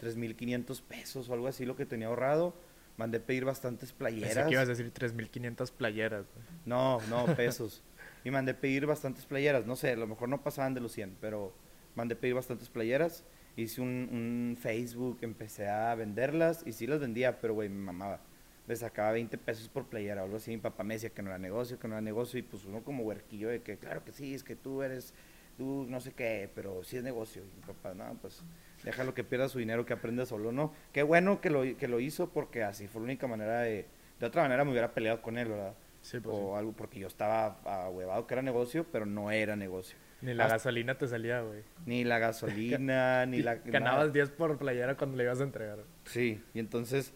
3.500 0.00 0.80
pesos 0.80 1.28
o 1.28 1.34
algo 1.34 1.46
así 1.46 1.66
lo 1.66 1.76
que 1.76 1.84
tenía 1.84 2.06
ahorrado. 2.06 2.54
Mandé 2.96 3.20
pedir 3.20 3.44
bastantes 3.44 3.92
Pensé 3.92 3.98
playeras. 3.98 4.46
que 4.46 4.52
ibas 4.54 4.66
a 4.66 4.70
decir 4.70 4.92
3.500 4.92 5.70
playeras, 5.72 6.26
güey. 6.34 6.46
No, 6.64 7.00
no, 7.10 7.26
pesos. 7.36 7.82
y 8.24 8.30
mandé 8.30 8.54
pedir 8.54 8.86
bastantes 8.86 9.26
playeras. 9.26 9.66
No 9.66 9.76
sé, 9.76 9.90
a 9.92 9.96
lo 9.96 10.06
mejor 10.06 10.28
no 10.28 10.42
pasaban 10.42 10.74
de 10.74 10.80
los 10.80 10.92
100, 10.92 11.18
pero 11.20 11.52
mandé 11.94 12.16
pedir 12.16 12.34
bastantes 12.34 12.68
playeras. 12.70 13.24
Hice 13.56 13.80
un, 13.80 14.08
un 14.12 14.56
Facebook, 14.60 15.18
empecé 15.22 15.68
a 15.68 15.94
venderlas 15.94 16.62
y 16.66 16.72
sí 16.72 16.86
las 16.86 17.00
vendía, 17.00 17.40
pero 17.40 17.54
güey, 17.54 17.68
me 17.68 17.76
mamaba. 17.84 18.20
Le 18.66 18.74
sacaba 18.76 19.12
20 19.12 19.38
pesos 19.38 19.68
por 19.68 19.86
playera 19.86 20.22
o 20.22 20.24
algo 20.24 20.36
así. 20.38 20.50
Mi 20.50 20.58
papá 20.58 20.82
me 20.82 20.94
decía 20.94 21.10
que 21.10 21.22
no 21.22 21.28
era 21.30 21.38
negocio, 21.38 21.78
que 21.78 21.86
no 21.88 21.94
era 21.94 22.00
negocio. 22.02 22.38
Y 22.38 22.42
pues 22.42 22.64
uno 22.64 22.82
como 22.82 23.04
huerquillo 23.04 23.48
de 23.48 23.62
que, 23.62 23.76
claro 23.78 24.04
que 24.04 24.12
sí, 24.12 24.34
es 24.34 24.42
que 24.42 24.56
tú 24.56 24.82
eres, 24.82 25.14
tú 25.56 25.86
no 25.88 26.00
sé 26.00 26.12
qué, 26.12 26.50
pero 26.54 26.82
sí 26.82 26.96
es 26.96 27.04
negocio. 27.04 27.42
Y 27.42 27.56
mi 27.60 27.62
papá, 27.62 27.94
no, 27.94 28.18
pues 28.20 28.42
déjalo 28.84 29.14
que 29.14 29.24
pierda 29.24 29.48
su 29.48 29.58
dinero, 29.58 29.84
que 29.86 29.92
aprenda 29.94 30.26
solo, 30.26 30.52
¿no? 30.52 30.72
Qué 30.92 31.02
bueno 31.02 31.40
que 31.40 31.50
lo, 31.50 31.62
que 31.76 31.88
lo 31.88 32.00
hizo 32.00 32.28
porque 32.30 32.62
así 32.62 32.86
fue 32.88 33.00
la 33.00 33.04
única 33.06 33.26
manera 33.26 33.60
de... 33.60 33.86
De 34.20 34.26
otra 34.26 34.42
manera 34.42 34.64
me 34.64 34.70
hubiera 34.70 34.92
peleado 34.94 35.20
con 35.20 35.36
él, 35.36 35.48
¿verdad? 35.48 35.74
Sí, 36.00 36.20
pues 36.20 36.34
o 36.38 36.52
sí. 36.52 36.58
algo 36.58 36.72
porque 36.72 37.00
yo 37.00 37.06
estaba 37.06 37.58
ahuevado 37.64 38.26
que 38.26 38.34
era 38.34 38.42
negocio, 38.42 38.86
pero 38.90 39.04
no 39.04 39.30
era 39.30 39.56
negocio. 39.56 39.98
Ni 40.22 40.32
la 40.32 40.44
hasta- 40.44 40.54
gasolina 40.56 40.96
te 40.96 41.06
salía, 41.06 41.42
güey. 41.42 41.62
Ni 41.84 42.02
la 42.04 42.18
gasolina, 42.18 43.26
ni 43.26 43.42
la... 43.42 43.56
Ganabas 43.56 43.98
nada. 44.06 44.12
10 44.12 44.30
por 44.30 44.56
playera 44.56 44.96
cuando 44.96 45.16
le 45.18 45.24
ibas 45.24 45.40
a 45.40 45.44
entregar. 45.44 45.80
Sí, 46.04 46.42
y 46.54 46.60
entonces 46.60 47.12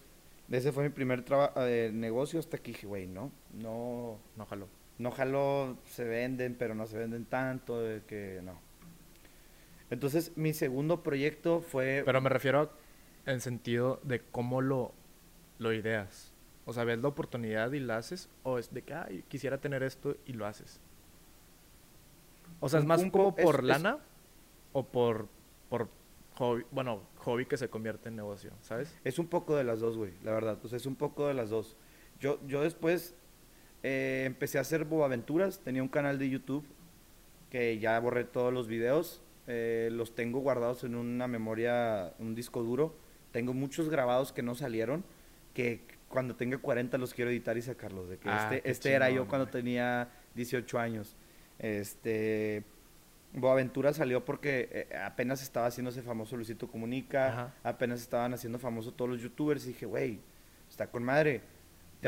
ese 0.50 0.72
fue 0.72 0.82
mi 0.82 0.90
primer 0.90 1.24
eh, 1.56 1.90
negocio 1.94 2.38
hasta 2.40 2.58
que 2.58 2.72
dije, 2.72 2.86
güey, 2.86 3.06
no, 3.06 3.30
no, 3.54 4.18
No 4.36 4.44
jaló. 4.44 4.68
no 4.98 5.10
jaló, 5.12 5.78
se 5.86 6.04
venden, 6.04 6.54
pero 6.58 6.74
no 6.74 6.86
se 6.86 6.98
venden 6.98 7.24
tanto, 7.24 7.80
de 7.80 8.02
que 8.02 8.40
no. 8.42 8.60
Entonces 9.90 10.32
mi 10.36 10.52
segundo 10.54 11.02
proyecto 11.02 11.60
fue... 11.60 12.02
Pero 12.04 12.20
me 12.20 12.28
refiero 12.28 12.60
a- 12.60 13.30
en 13.30 13.40
sentido 13.40 14.00
de 14.04 14.20
cómo 14.20 14.60
lo, 14.60 14.92
lo 15.58 15.72
ideas. 15.72 16.32
O 16.64 16.72
sea, 16.72 16.84
ves 16.84 16.98
la 17.00 17.08
oportunidad 17.08 17.72
y 17.72 17.80
la 17.80 17.96
haces, 17.96 18.28
o 18.44 18.58
es 18.58 18.72
de 18.72 18.82
que, 18.82 18.94
ay, 18.94 19.24
quisiera 19.28 19.58
tener 19.58 19.82
esto 19.82 20.16
y 20.26 20.32
lo 20.34 20.46
haces. 20.46 20.80
O 22.60 22.68
sea, 22.68 22.80
es 22.80 22.86
más 22.86 23.02
un 23.02 23.10
como 23.10 23.34
es- 23.36 23.44
por 23.44 23.56
es- 23.60 23.64
lana 23.66 23.98
o 24.72 24.84
por, 24.84 25.26
por 25.68 25.88
hobby, 26.36 26.64
bueno, 26.70 27.02
hobby 27.18 27.46
que 27.46 27.56
se 27.56 27.68
convierte 27.68 28.08
en 28.08 28.16
negocio, 28.16 28.52
¿sabes? 28.62 28.94
Es 29.04 29.18
un 29.18 29.26
poco 29.26 29.56
de 29.56 29.64
las 29.64 29.80
dos, 29.80 29.96
güey, 29.96 30.12
la 30.22 30.32
verdad. 30.32 30.58
O 30.62 30.68
sea, 30.68 30.76
es 30.76 30.86
un 30.86 30.96
poco 30.96 31.26
de 31.26 31.34
las 31.34 31.50
dos. 31.50 31.76
Yo, 32.20 32.38
yo 32.46 32.62
después 32.62 33.14
eh, 33.82 34.24
empecé 34.26 34.58
a 34.58 34.60
hacer 34.60 34.84
boaventuras. 34.84 35.58
Tenía 35.60 35.82
un 35.82 35.88
canal 35.88 36.18
de 36.18 36.28
YouTube 36.28 36.64
que 37.50 37.78
ya 37.78 37.98
borré 37.98 38.24
todos 38.24 38.52
los 38.52 38.68
videos. 38.68 39.22
Eh, 39.50 39.88
los 39.92 40.14
tengo 40.14 40.38
guardados 40.40 40.84
en 40.84 40.94
una 40.94 41.26
memoria, 41.26 42.14
un 42.18 42.34
disco 42.34 42.62
duro. 42.62 42.94
Tengo 43.32 43.52
muchos 43.52 43.88
grabados 43.88 44.32
que 44.32 44.42
no 44.42 44.54
salieron. 44.54 45.04
Que 45.54 45.80
cuando 46.08 46.36
tenga 46.36 46.58
40 46.58 46.96
los 46.98 47.12
quiero 47.14 47.30
editar 47.30 47.56
y 47.58 47.62
sacarlos. 47.62 48.08
De 48.08 48.18
que 48.18 48.28
Ah, 48.28 48.50
este 48.54 48.70
este 48.70 48.92
era 48.92 49.10
yo 49.10 49.26
cuando 49.26 49.46
güey. 49.46 49.52
tenía 49.62 50.08
18 50.34 50.78
años. 50.78 51.16
Este. 51.58 52.62
Boaventura 53.32 53.92
salió 53.92 54.24
porque 54.24 54.68
eh, 54.72 54.96
apenas 54.96 55.40
estaba 55.40 55.66
haciéndose 55.68 56.02
famoso 56.02 56.34
Luisito 56.36 56.66
Comunica, 56.68 57.28
Ajá. 57.28 57.54
apenas 57.62 58.00
estaban 58.00 58.34
haciendo 58.34 58.58
famoso 58.58 58.92
todos 58.92 59.08
los 59.12 59.20
youtubers 59.22 59.64
y 59.64 59.68
dije, 59.68 59.86
güey, 59.86 60.18
está 60.68 60.88
con 60.88 61.04
madre. 61.04 61.38
Te 61.38 61.44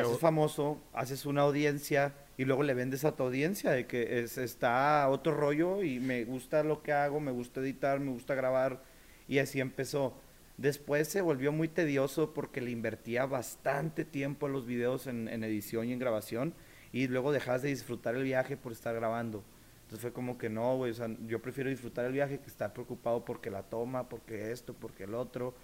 Pero- 0.00 0.08
haces 0.08 0.20
famoso, 0.20 0.80
haces 0.92 1.24
una 1.24 1.42
audiencia 1.42 2.12
y 2.36 2.44
luego 2.44 2.62
le 2.62 2.74
vendes 2.74 3.04
a 3.04 3.14
tu 3.14 3.24
audiencia 3.24 3.70
de 3.72 3.86
que 3.86 4.20
es, 4.20 4.38
está 4.38 5.08
otro 5.08 5.34
rollo 5.34 5.82
y 5.82 6.00
me 6.00 6.24
gusta 6.24 6.62
lo 6.62 6.82
que 6.82 6.92
hago, 6.92 7.20
me 7.20 7.30
gusta 7.30 7.60
editar, 7.60 8.00
me 8.00 8.10
gusta 8.10 8.34
grabar 8.34 8.82
y 9.28 9.38
así 9.38 9.60
empezó. 9.60 10.14
Después 10.56 11.08
se 11.08 11.20
volvió 11.20 11.52
muy 11.52 11.68
tedioso 11.68 12.34
porque 12.34 12.60
le 12.60 12.70
invertía 12.70 13.26
bastante 13.26 14.04
tiempo 14.04 14.46
a 14.46 14.48
los 14.48 14.66
videos 14.66 15.06
en, 15.06 15.28
edición 15.28 15.88
y 15.88 15.92
en 15.92 15.98
grabación 15.98 16.54
y 16.92 17.08
luego 17.08 17.32
dejas 17.32 17.62
de 17.62 17.68
disfrutar 17.68 18.14
el 18.14 18.24
viaje 18.24 18.56
por 18.56 18.72
estar 18.72 18.94
grabando. 18.94 19.42
Entonces 19.82 20.00
fue 20.00 20.12
como 20.12 20.38
que 20.38 20.48
no, 20.48 20.76
güey, 20.76 20.94
yo 21.26 21.42
prefiero 21.42 21.68
disfrutar 21.68 22.06
el 22.06 22.12
viaje 22.12 22.38
que 22.38 22.46
estar 22.46 22.72
preocupado 22.72 23.24
porque 23.24 23.50
la 23.50 23.62
toma, 23.62 24.08
porque 24.08 24.52
esto, 24.52 24.74
porque 24.74 25.04
el 25.04 25.14
otro. 25.14 25.54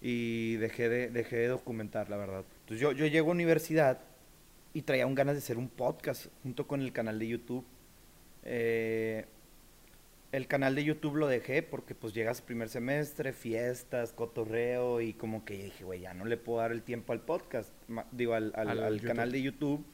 Y 0.00 0.56
dejé 0.56 0.88
de, 0.88 1.10
dejé 1.10 1.36
de 1.36 1.48
documentar, 1.48 2.08
la 2.10 2.16
verdad. 2.16 2.44
Entonces 2.60 2.80
yo, 2.80 2.92
yo 2.92 3.06
llego 3.06 3.30
a 3.30 3.32
universidad 3.32 4.00
y 4.74 4.82
traía 4.82 5.06
un 5.06 5.14
ganas 5.14 5.34
de 5.34 5.38
hacer 5.38 5.58
un 5.58 5.68
podcast 5.68 6.26
junto 6.42 6.66
con 6.66 6.80
el 6.82 6.92
canal 6.92 7.18
de 7.18 7.28
YouTube. 7.28 7.64
Eh, 8.44 9.24
el 10.30 10.46
canal 10.46 10.74
de 10.74 10.84
YouTube 10.84 11.16
lo 11.16 11.26
dejé 11.26 11.62
porque 11.62 11.94
pues 11.94 12.12
llegas 12.12 12.42
primer 12.42 12.68
semestre, 12.68 13.32
fiestas, 13.32 14.12
cotorreo 14.12 15.00
y 15.00 15.14
como 15.14 15.44
que 15.44 15.54
dije, 15.64 15.84
güey, 15.84 16.00
ya 16.00 16.12
no 16.12 16.26
le 16.26 16.36
puedo 16.36 16.58
dar 16.60 16.70
el 16.72 16.82
tiempo 16.82 17.12
al 17.14 17.20
podcast, 17.22 17.70
digo, 18.12 18.34
al, 18.34 18.52
al- 18.54 18.68
Al 18.68 18.82
al 18.82 18.94
YouTube. 18.94 19.06
canal 19.08 19.32
de 19.32 19.42
YouTube. 19.42 19.84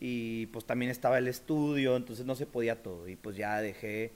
Y 0.00 0.46
pues 0.46 0.64
también 0.64 0.90
estaba 0.90 1.18
el 1.18 1.26
estudio, 1.28 1.96
entonces 1.96 2.24
no 2.26 2.34
se 2.36 2.46
podía 2.46 2.82
todo. 2.82 3.08
Y 3.08 3.16
pues 3.16 3.36
ya 3.36 3.60
dejé, 3.60 4.12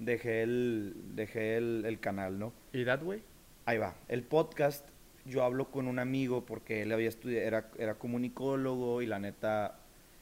dejé 0.00 0.42
el, 0.42 0.94
dejé 1.14 1.56
el, 1.56 1.84
el 1.86 2.00
canal, 2.00 2.38
¿no? 2.38 2.52
¿Y 2.72 2.84
that 2.84 3.02
way? 3.04 3.22
Ahí 3.64 3.78
va. 3.78 3.94
El 4.08 4.22
podcast, 4.24 4.84
yo 5.24 5.44
hablo 5.44 5.70
con 5.70 5.86
un 5.86 5.98
amigo 5.98 6.44
porque 6.44 6.82
él 6.82 6.92
había 6.92 7.08
estudiado, 7.08 7.46
era, 7.46 7.70
era 7.78 7.94
comunicólogo 7.98 9.02
y 9.02 9.06
la 9.06 9.18
neta, 9.18 9.78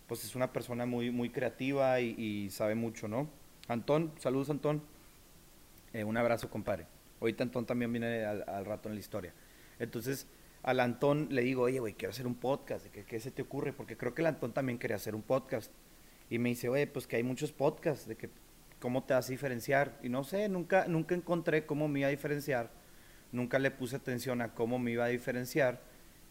pues 0.06 0.24
es 0.24 0.34
una 0.34 0.52
persona 0.52 0.86
muy, 0.86 1.10
muy 1.10 1.30
creativa 1.30 2.00
y, 2.00 2.50
sabe 2.50 2.74
mucho, 2.74 3.08
¿no? 3.08 3.28
Antón, 3.68 4.12
saludos 4.18 4.50
Antón. 4.50 4.82
Eh, 5.92 6.04
un 6.04 6.16
abrazo, 6.16 6.50
compadre. 6.50 6.86
Ahorita 7.20 7.44
Antón 7.44 7.66
también 7.66 7.92
viene 7.92 8.24
al, 8.24 8.44
al 8.48 8.64
rato 8.64 8.88
en 8.88 8.94
la 8.94 9.00
historia. 9.00 9.32
Entonces, 9.78 10.26
al 10.62 10.80
Antón 10.80 11.28
le 11.30 11.42
digo, 11.42 11.62
oye, 11.62 11.80
güey, 11.80 11.94
quiero 11.94 12.10
hacer 12.10 12.26
un 12.26 12.34
podcast. 12.34 12.86
¿Qué, 12.86 13.04
¿Qué 13.04 13.20
se 13.20 13.30
te 13.30 13.42
ocurre? 13.42 13.72
Porque 13.72 13.96
creo 13.96 14.14
que 14.14 14.22
el 14.22 14.26
Antón 14.26 14.52
también 14.52 14.78
quería 14.78 14.96
hacer 14.96 15.14
un 15.14 15.22
podcast. 15.22 15.72
Y 16.28 16.38
me 16.38 16.50
dice, 16.50 16.68
oye, 16.68 16.86
pues 16.86 17.06
que 17.06 17.16
hay 17.16 17.22
muchos 17.22 17.52
podcasts, 17.52 18.06
de 18.06 18.16
que 18.16 18.30
cómo 18.78 19.04
te 19.04 19.14
vas 19.14 19.28
a 19.28 19.32
diferenciar. 19.32 19.98
Y 20.02 20.08
no 20.08 20.24
sé, 20.24 20.48
nunca, 20.48 20.86
nunca 20.86 21.14
encontré 21.14 21.66
cómo 21.66 21.88
me 21.88 22.00
iba 22.00 22.08
a 22.08 22.10
diferenciar. 22.10 22.70
Nunca 23.32 23.58
le 23.58 23.70
puse 23.70 23.96
atención 23.96 24.40
a 24.42 24.54
cómo 24.54 24.78
me 24.78 24.90
iba 24.92 25.04
a 25.04 25.08
diferenciar. 25.08 25.80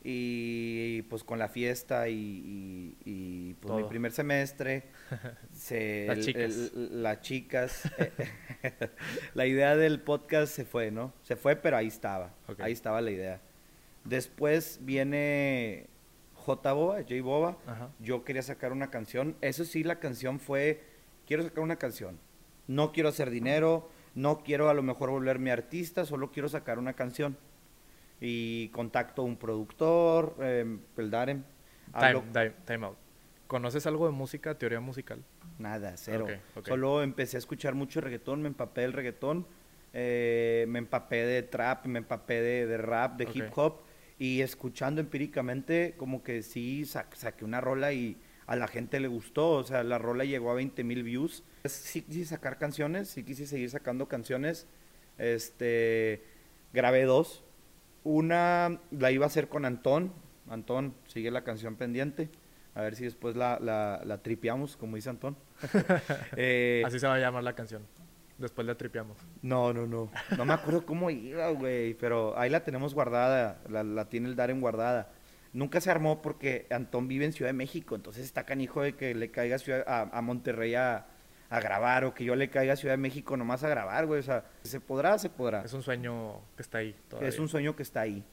Y 0.02 1.02
pues 1.04 1.24
con 1.26 1.40
la 1.40 1.50
fiesta 1.50 2.08
y, 2.08 2.16
y- 2.16 2.96
y, 3.50 3.54
pues 3.56 3.76
mi 3.76 3.84
primer 3.84 4.12
semestre, 4.14 4.86
se, 5.54 6.06
Las 6.08 6.20
chicas. 6.22 6.42
el- 6.74 7.04
las 7.04 7.22
chicas, 7.22 7.92
eh, 7.98 8.12
la 9.34 9.46
idea 9.46 9.76
del 9.76 10.00
podcast 10.00 10.54
se 10.54 10.64
fue, 10.64 10.90
¿no? 10.92 11.14
Se 11.24 11.36
fue, 11.36 11.56
pero 11.58 11.76
ahí 11.76 11.88
estaba. 11.88 12.34
Ahí 12.60 12.72
estaba 12.72 13.02
la 13.02 13.12
idea. 13.12 13.42
Después 14.06 14.80
viene 14.84 15.88
J 16.34 16.72
Boba, 16.74 17.02
J 17.02 17.22
Boba. 17.22 17.58
Ajá. 17.68 17.90
Yo 18.00 18.24
quería 18.24 18.42
sacar 18.42 18.72
una 18.72 18.90
canción. 18.90 19.36
Eso 19.42 19.66
sí, 19.66 19.84
la 19.84 20.00
canción 20.00 20.40
fue, 20.40 20.82
quiero 21.28 21.44
sacar 21.44 21.60
una 21.62 21.76
canción. 21.76 22.18
No 22.68 22.94
quiero 22.94 23.10
hacer 23.10 23.30
dinero, 23.32 23.90
no 24.16 24.44
quiero 24.44 24.70
a 24.70 24.74
lo 24.74 24.84
mejor 24.84 25.10
volverme 25.10 25.52
artista, 25.52 26.06
solo 26.06 26.32
quiero 26.32 26.50
sacar 26.50 26.80
una 26.80 26.94
canción. 26.94 27.38
Y 28.22 28.68
contacto 28.70 29.22
a 29.22 29.26
un 29.26 29.38
productor, 29.38 30.36
eh, 30.42 30.78
el 30.98 31.10
Darem. 31.12 31.44
Hablo- 31.94 32.22
Time, 32.22 32.32
time, 32.34 32.54
time 32.66 32.86
out. 32.88 32.98
¿Conoces 33.48 33.88
algo 33.88 34.06
de 34.06 34.12
música, 34.12 34.58
teoría 34.58 34.80
musical? 34.80 35.24
Nada, 35.58 35.94
cero. 35.96 36.26
Solo 36.70 37.02
empecé 37.02 37.38
a 37.38 37.40
escuchar 37.40 37.74
mucho 37.76 38.00
reggaetón, 38.02 38.42
me 38.42 38.48
empapé 38.50 38.82
del 38.82 38.94
reggaetón, 38.94 39.46
eh, 39.94 40.66
me 40.68 40.80
empapé 40.80 41.26
de 41.26 41.44
trap, 41.44 41.86
me 41.86 42.00
empapé 42.00 42.42
de, 42.42 42.68
de 42.68 42.78
rap, 42.78 43.18
de 43.18 43.26
hip 43.34 43.58
hop, 43.58 43.78
y 44.20 44.42
escuchando 44.42 45.02
empíricamente, 45.02 45.96
como 45.98 46.22
que 46.24 46.44
sí 46.44 46.86
sa- 46.86 47.08
saqué 47.16 47.44
una 47.46 47.60
rola 47.62 47.92
y 47.94 48.18
a 48.46 48.56
la 48.56 48.68
gente 48.68 49.00
le 49.00 49.08
gustó, 49.08 49.52
o 49.52 49.64
sea, 49.64 49.84
la 49.84 49.98
rola 49.98 50.26
llegó 50.26 50.52
a 50.52 50.56
20 50.56 50.84
mil 50.84 51.04
views. 51.04 51.44
Sí 51.66 52.02
quise 52.04 52.26
sacar 52.26 52.58
canciones, 52.58 53.10
sí 53.10 53.24
quise 53.24 53.46
seguir 53.46 53.70
sacando 53.70 54.08
canciones. 54.08 54.68
Este, 55.18 56.24
grabé 56.74 57.04
dos. 57.04 57.44
Una 58.04 58.80
la 58.92 59.12
iba 59.12 59.26
a 59.26 59.28
hacer 59.28 59.50
con 59.50 59.66
Antón. 59.66 60.14
Antón, 60.50 60.96
sigue 61.08 61.32
la 61.32 61.44
canción 61.44 61.76
pendiente. 61.76 62.30
A 62.76 62.82
ver 62.82 62.96
si 62.96 63.04
después 63.04 63.36
la, 63.36 63.60
la, 63.60 64.02
la 64.06 64.22
tripeamos, 64.22 64.78
como 64.78 64.96
dice 64.96 65.10
Antón. 65.10 65.38
Eh, 66.38 66.84
Así 66.86 67.00
se 67.00 67.08
va 67.08 67.16
a 67.16 67.20
llamar 67.20 67.44
la 67.44 67.54
canción. 67.54 67.84
Después 68.38 68.66
la 68.66 68.76
tripeamos. 68.76 69.18
No, 69.42 69.74
no, 69.74 69.86
no. 69.86 70.10
No 70.38 70.46
me 70.46 70.54
acuerdo 70.54 70.86
cómo 70.86 71.10
iba, 71.10 71.50
güey. 71.50 71.94
Pero 71.96 72.38
ahí 72.40 72.50
la 72.50 72.64
tenemos 72.64 72.94
guardada. 72.94 73.62
La, 73.68 73.84
la 73.84 74.08
tiene 74.08 74.30
el 74.30 74.38
Darren 74.38 74.62
guardada. 74.62 75.12
Nunca 75.52 75.82
se 75.82 75.92
armó 75.92 76.22
porque 76.22 76.66
Antón 76.70 77.10
vive 77.10 77.26
en 77.26 77.34
Ciudad 77.34 77.50
de 77.50 77.54
México. 77.54 77.96
Entonces 77.96 78.24
está 78.24 78.46
canijo 78.46 78.82
de 78.82 78.96
que 78.96 79.14
le 79.14 79.30
caiga 79.30 79.58
a, 79.88 80.18
a, 80.18 80.22
Monterrey 80.22 80.74
a, 80.76 81.08
a, 81.50 81.60
grabar 81.60 82.06
o 82.06 82.14
que 82.14 82.24
yo 82.24 82.36
le 82.36 82.50
caiga 82.50 82.74
a 82.74 82.76
Ciudad 82.76 82.94
de 82.94 82.98
México 82.98 83.36
nomás 83.38 83.64
a 83.64 83.70
grabar, 83.70 84.06
güey. 84.06 84.20
O 84.20 84.24
sea, 84.24 84.46
se 84.64 84.80
podrá, 84.80 85.18
se 85.18 85.30
podrá. 85.30 85.62
Es 85.64 85.74
un 85.74 85.84
sueño 85.84 86.42
que 86.56 86.62
está 86.62 86.80
ahí. 86.80 86.96
Todavía. 87.08 87.30
Es 87.30 87.40
un 87.40 87.50
sueño 87.50 87.76
que 87.76 87.84
está 87.84 88.02
ahí. 88.02 88.24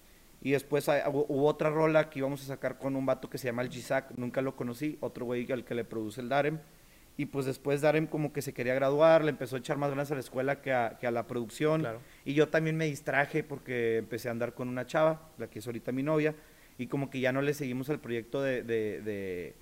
Y 0.42 0.52
después 0.52 0.86
hubo 0.88 1.46
otra 1.46 1.70
rola 1.70 2.10
que 2.10 2.20
íbamos 2.20 2.42
a 2.42 2.46
sacar 2.46 2.78
con 2.78 2.94
un 2.94 3.06
vato 3.06 3.28
que 3.30 3.38
se 3.38 3.48
llama 3.48 3.62
el 3.62 3.70
Gisac. 3.70 4.12
Nunca 4.16 4.42
lo 4.42 4.54
conocí. 4.54 4.98
Otro 5.00 5.24
güey 5.24 5.50
al 5.50 5.64
que 5.64 5.74
le 5.74 5.84
produce 5.84 6.20
el 6.20 6.28
Darem 6.28 6.58
y 7.18 7.26
pues 7.26 7.46
después 7.46 7.80
Darem 7.80 8.06
como 8.06 8.32
que 8.32 8.42
se 8.42 8.52
quería 8.52 8.74
graduar, 8.74 9.24
le 9.24 9.30
empezó 9.30 9.56
a 9.56 9.58
echar 9.58 9.78
más 9.78 9.90
ganas 9.90 10.10
a 10.10 10.14
la 10.14 10.20
escuela 10.20 10.60
que 10.60 10.72
a, 10.72 10.98
que 11.00 11.06
a 11.06 11.10
la 11.10 11.26
producción. 11.26 11.86
Y 12.24 12.34
yo 12.34 12.48
también 12.48 12.76
me 12.76 12.84
distraje 12.86 13.42
porque 13.42 13.98
empecé 13.98 14.28
a 14.28 14.32
andar 14.32 14.52
con 14.52 14.68
una 14.68 14.86
chava, 14.86 15.30
la 15.38 15.48
que 15.48 15.60
es 15.60 15.66
ahorita 15.66 15.92
mi 15.92 16.02
novia, 16.02 16.34
y 16.76 16.88
como 16.88 17.08
que 17.08 17.20
ya 17.20 17.32
no 17.32 17.40
le 17.40 17.54
seguimos 17.54 17.88
al 17.88 18.00
proyecto 18.00 18.42
de, 18.42 18.62
de, 18.62 19.54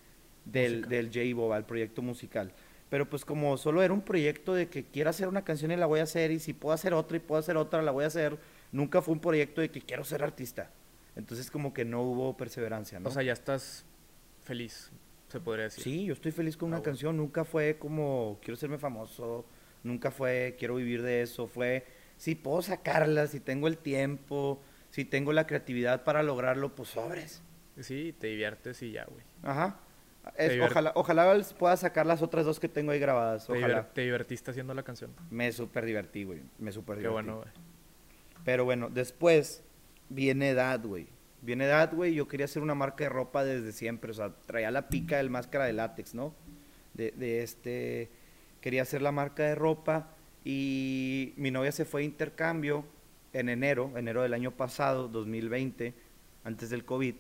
del, 0.44 0.88
del 0.88 1.07
J-Bob, 1.07 1.52
al 1.52 1.64
proyecto 1.64 2.02
musical. 2.02 2.52
Pero 2.95 3.11
pues 3.11 3.24
como 3.24 3.57
solo 3.57 3.82
era 3.82 3.92
un 3.92 4.03
proyecto 4.03 4.55
de 4.55 4.68
que 4.68 4.84
quiero 4.84 5.11
hacer 5.11 5.26
una 5.26 5.42
canción 5.42 5.72
y 5.72 5.76
la 5.76 5.86
voy 5.86 5.99
a 5.99 6.05
hacer, 6.05 6.30
y 6.30 6.38
si 6.38 6.53
puedo 6.53 6.72
hacer 6.72 6.95
otra 6.95 7.16
y 7.16 7.20
puedo 7.20 7.40
hacer 7.40 7.57
otra, 7.57 7.82
la 7.82 7.90
voy 7.90 8.05
a 8.05 8.07
hacer, 8.07 8.38
nunca 8.70 9.03
fue 9.03 9.14
un 9.14 9.20
proyecto 9.20 9.61
de 9.61 9.68
que 9.68 9.80
quiero 9.80 10.05
ser 10.05 10.22
artista. 10.22 10.70
Entonces 11.16 11.51
como 11.51 11.74
que 11.74 11.84
no 11.84 12.03
hubo 12.03 12.36
perseverancia, 12.36 13.01
¿no? 13.01 13.09
O 13.09 13.12
sea, 13.12 13.24
ya 13.24 13.32
estás 13.32 13.84
feliz 14.45 14.92
se 15.26 15.40
podría 15.40 15.64
decir. 15.64 15.82
Sí, 15.82 16.05
yo 16.05 16.12
estoy 16.12 16.30
feliz 16.30 16.57
con 16.57 16.68
una 16.68 16.76
ah, 16.76 16.82
canción. 16.84 17.16
Nunca 17.16 17.45
fue 17.45 17.78
como 17.80 18.38
quiero 18.40 18.55
serme 18.55 18.78
famoso. 18.78 19.45
Nunca 19.82 20.12
fue 20.12 20.55
quiero 20.57 20.76
vivir 20.76 21.03
de 21.03 21.22
eso. 21.22 21.49
Fue 21.49 21.84
si 22.16 22.36
puedo 22.36 22.62
sacarla, 22.62 23.26
si 23.26 23.40
tengo 23.40 23.66
el 23.66 23.76
tiempo, 23.76 24.62
si 24.90 25.05
tengo 25.05 25.32
la 25.32 25.49
creatividad 25.49 26.05
para 26.05 26.22
lograrlo, 26.22 26.76
pues 26.76 26.90
sobres. 26.90 27.42
Sí, 27.80 28.14
te 28.20 28.28
diviertes 28.28 28.80
y 28.82 28.92
ya, 28.92 29.05
güey. 29.07 29.24
Ajá. 29.42 29.80
Ojalá, 30.62 30.93
ojalá 30.95 31.43
pueda 31.59 31.77
sacar 31.77 32.07
las 32.07 32.22
otras 32.22 32.45
dos 32.45 32.61
que 32.61 32.68
tengo 32.68 32.93
ahí 32.93 32.99
grabadas. 32.99 33.49
Ojalá. 33.49 33.89
¿Te, 33.93 34.03
divertiste 34.03 34.51
haciendo 34.51 34.75
la 34.75 34.83
canción? 34.83 35.12
Me 35.31 35.53
súper 35.53 35.85
divertí, 35.85 36.25
güey. 36.25 36.41
Me 36.59 36.72
súper 36.72 36.99
divertí. 36.99 37.09
Qué 37.09 37.12
bueno, 37.12 37.37
güey. 37.39 37.49
Pero 38.45 38.64
bueno, 38.64 38.91
después 38.91 39.62
viene 40.09 40.51
edad, 40.51 40.81
güey. 40.85 41.09
Viene 41.43 41.64
edad, 41.64 41.93
güey, 41.93 42.14
yo 42.14 42.27
quería 42.27 42.45
hacer 42.45 42.62
una 42.62 42.75
marca 42.75 43.05
de 43.05 43.11
ropa 43.11 43.45
desde 43.45 43.72
siempre, 43.72 44.11
o 44.12 44.14
sea, 44.14 44.33
traía 44.47 44.70
la 44.70 44.89
pica 44.89 45.18
del 45.18 45.29
máscara 45.29 45.66
de 45.66 45.75
látex, 45.75 46.14
¿no? 46.14 46.35
De, 46.95 47.11
de 47.11 47.43
este, 47.43 48.09
quería 48.62 48.81
hacer 48.81 49.03
la 49.03 49.12
marca 49.12 49.43
de 49.43 49.55
ropa 49.55 50.09
y 50.43 51.35
mi 51.37 51.51
novia 51.51 51.70
se 51.70 51.85
fue 51.85 52.01
a 52.01 52.05
intercambio 52.05 52.87
en 53.35 53.51
enero, 53.51 53.93
enero 53.97 54.22
del 54.22 54.33
año 54.33 54.53
pasado, 54.53 55.09
2020, 55.09 55.93
antes 56.45 56.70
del 56.70 56.85
COVID. 56.85 57.14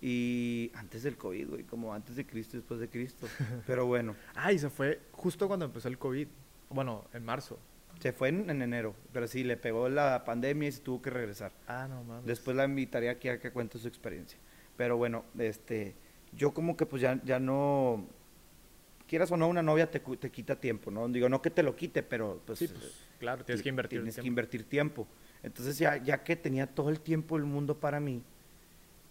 Y 0.00 0.70
antes 0.74 1.02
del 1.02 1.16
COVID, 1.16 1.48
güey, 1.48 1.64
como 1.64 1.94
antes 1.94 2.16
de 2.16 2.26
Cristo 2.26 2.56
y 2.56 2.60
después 2.60 2.80
de 2.80 2.88
Cristo. 2.88 3.26
Pero 3.66 3.86
bueno. 3.86 4.14
ah, 4.34 4.52
y 4.52 4.58
se 4.58 4.68
fue 4.68 5.00
justo 5.12 5.48
cuando 5.48 5.64
empezó 5.64 5.88
el 5.88 5.98
COVID. 5.98 6.28
Bueno, 6.70 7.04
en 7.12 7.24
marzo. 7.24 7.58
Se 8.00 8.12
fue 8.12 8.28
en, 8.28 8.50
enero, 8.50 8.94
pero 9.10 9.26
sí, 9.26 9.42
le 9.42 9.56
pegó 9.56 9.88
la 9.88 10.22
pandemia 10.22 10.68
y 10.68 10.72
se 10.72 10.82
tuvo 10.82 11.00
que 11.00 11.08
regresar. 11.08 11.52
Ah, 11.66 11.86
no 11.88 12.04
mames. 12.04 12.26
Después 12.26 12.54
la 12.54 12.66
invitaría 12.66 13.12
aquí 13.12 13.30
a 13.30 13.40
que 13.40 13.50
cuente 13.52 13.78
su 13.78 13.88
experiencia. 13.88 14.38
Pero 14.76 14.98
bueno, 14.98 15.24
este, 15.38 15.94
yo 16.34 16.52
como 16.52 16.76
que 16.76 16.84
pues 16.84 17.00
ya, 17.00 17.18
ya 17.24 17.38
no, 17.40 18.06
quieras 19.08 19.30
o 19.32 19.38
no, 19.38 19.48
una 19.48 19.62
novia 19.62 19.90
te, 19.90 20.00
te 20.00 20.30
quita 20.30 20.60
tiempo, 20.60 20.90
¿no? 20.90 21.08
Digo, 21.08 21.30
no 21.30 21.40
que 21.40 21.50
te 21.50 21.62
lo 21.62 21.74
quite, 21.74 22.02
pero 22.02 22.42
pues... 22.44 22.58
Sí, 22.58 22.68
pues 22.68 23.08
claro, 23.18 23.44
tienes 23.46 23.62
que 23.62 23.70
invertir 23.70 24.00
Tienes 24.00 24.16
que 24.16 24.26
invertir 24.26 24.64
tiempo. 24.68 25.08
Entonces 25.42 25.78
ya, 25.78 25.96
ya 25.96 26.22
que 26.22 26.36
tenía 26.36 26.66
todo 26.66 26.90
el 26.90 27.00
tiempo 27.00 27.38
del 27.38 27.46
mundo 27.46 27.80
para 27.80 27.98
mí 27.98 28.22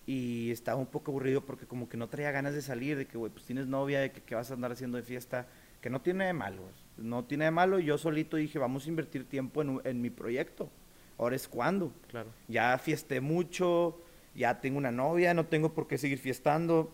y 0.05 0.51
estaba 0.51 0.79
un 0.79 0.85
poco 0.85 1.11
aburrido 1.11 1.41
porque 1.41 1.65
como 1.65 1.89
que 1.89 1.97
no 1.97 2.09
traía 2.09 2.31
ganas 2.31 2.53
de 2.53 2.61
salir, 2.61 2.97
de 2.97 3.07
que, 3.07 3.17
güey, 3.17 3.31
pues 3.31 3.45
tienes 3.45 3.67
novia, 3.67 3.99
de 4.01 4.11
que, 4.11 4.21
que 4.21 4.35
vas 4.35 4.51
a 4.51 4.53
andar 4.53 4.71
haciendo 4.71 4.97
de 4.97 5.03
fiesta, 5.03 5.47
que 5.81 5.89
no 5.89 6.01
tiene 6.01 6.25
de 6.25 6.33
malo, 6.33 6.63
no 6.97 7.25
tiene 7.25 7.45
de 7.45 7.51
malo. 7.51 7.79
Yo 7.79 7.97
solito 7.97 8.37
dije, 8.37 8.59
vamos 8.59 8.85
a 8.85 8.89
invertir 8.89 9.29
tiempo 9.29 9.61
en, 9.61 10.01
mi 10.01 10.09
proyecto. 10.09 10.69
Ahora 11.17 11.35
es 11.35 11.47
cuando. 11.47 11.91
Claro. 12.09 12.29
Ya 12.47 12.77
fiesté 12.77 13.21
mucho, 13.21 14.01
ya 14.33 14.61
tengo 14.61 14.77
una 14.77 14.91
novia, 14.91 15.33
no 15.33 15.45
tengo 15.45 15.73
por 15.73 15.87
qué 15.87 15.97
seguir 15.97 16.17
fiestando. 16.17 16.91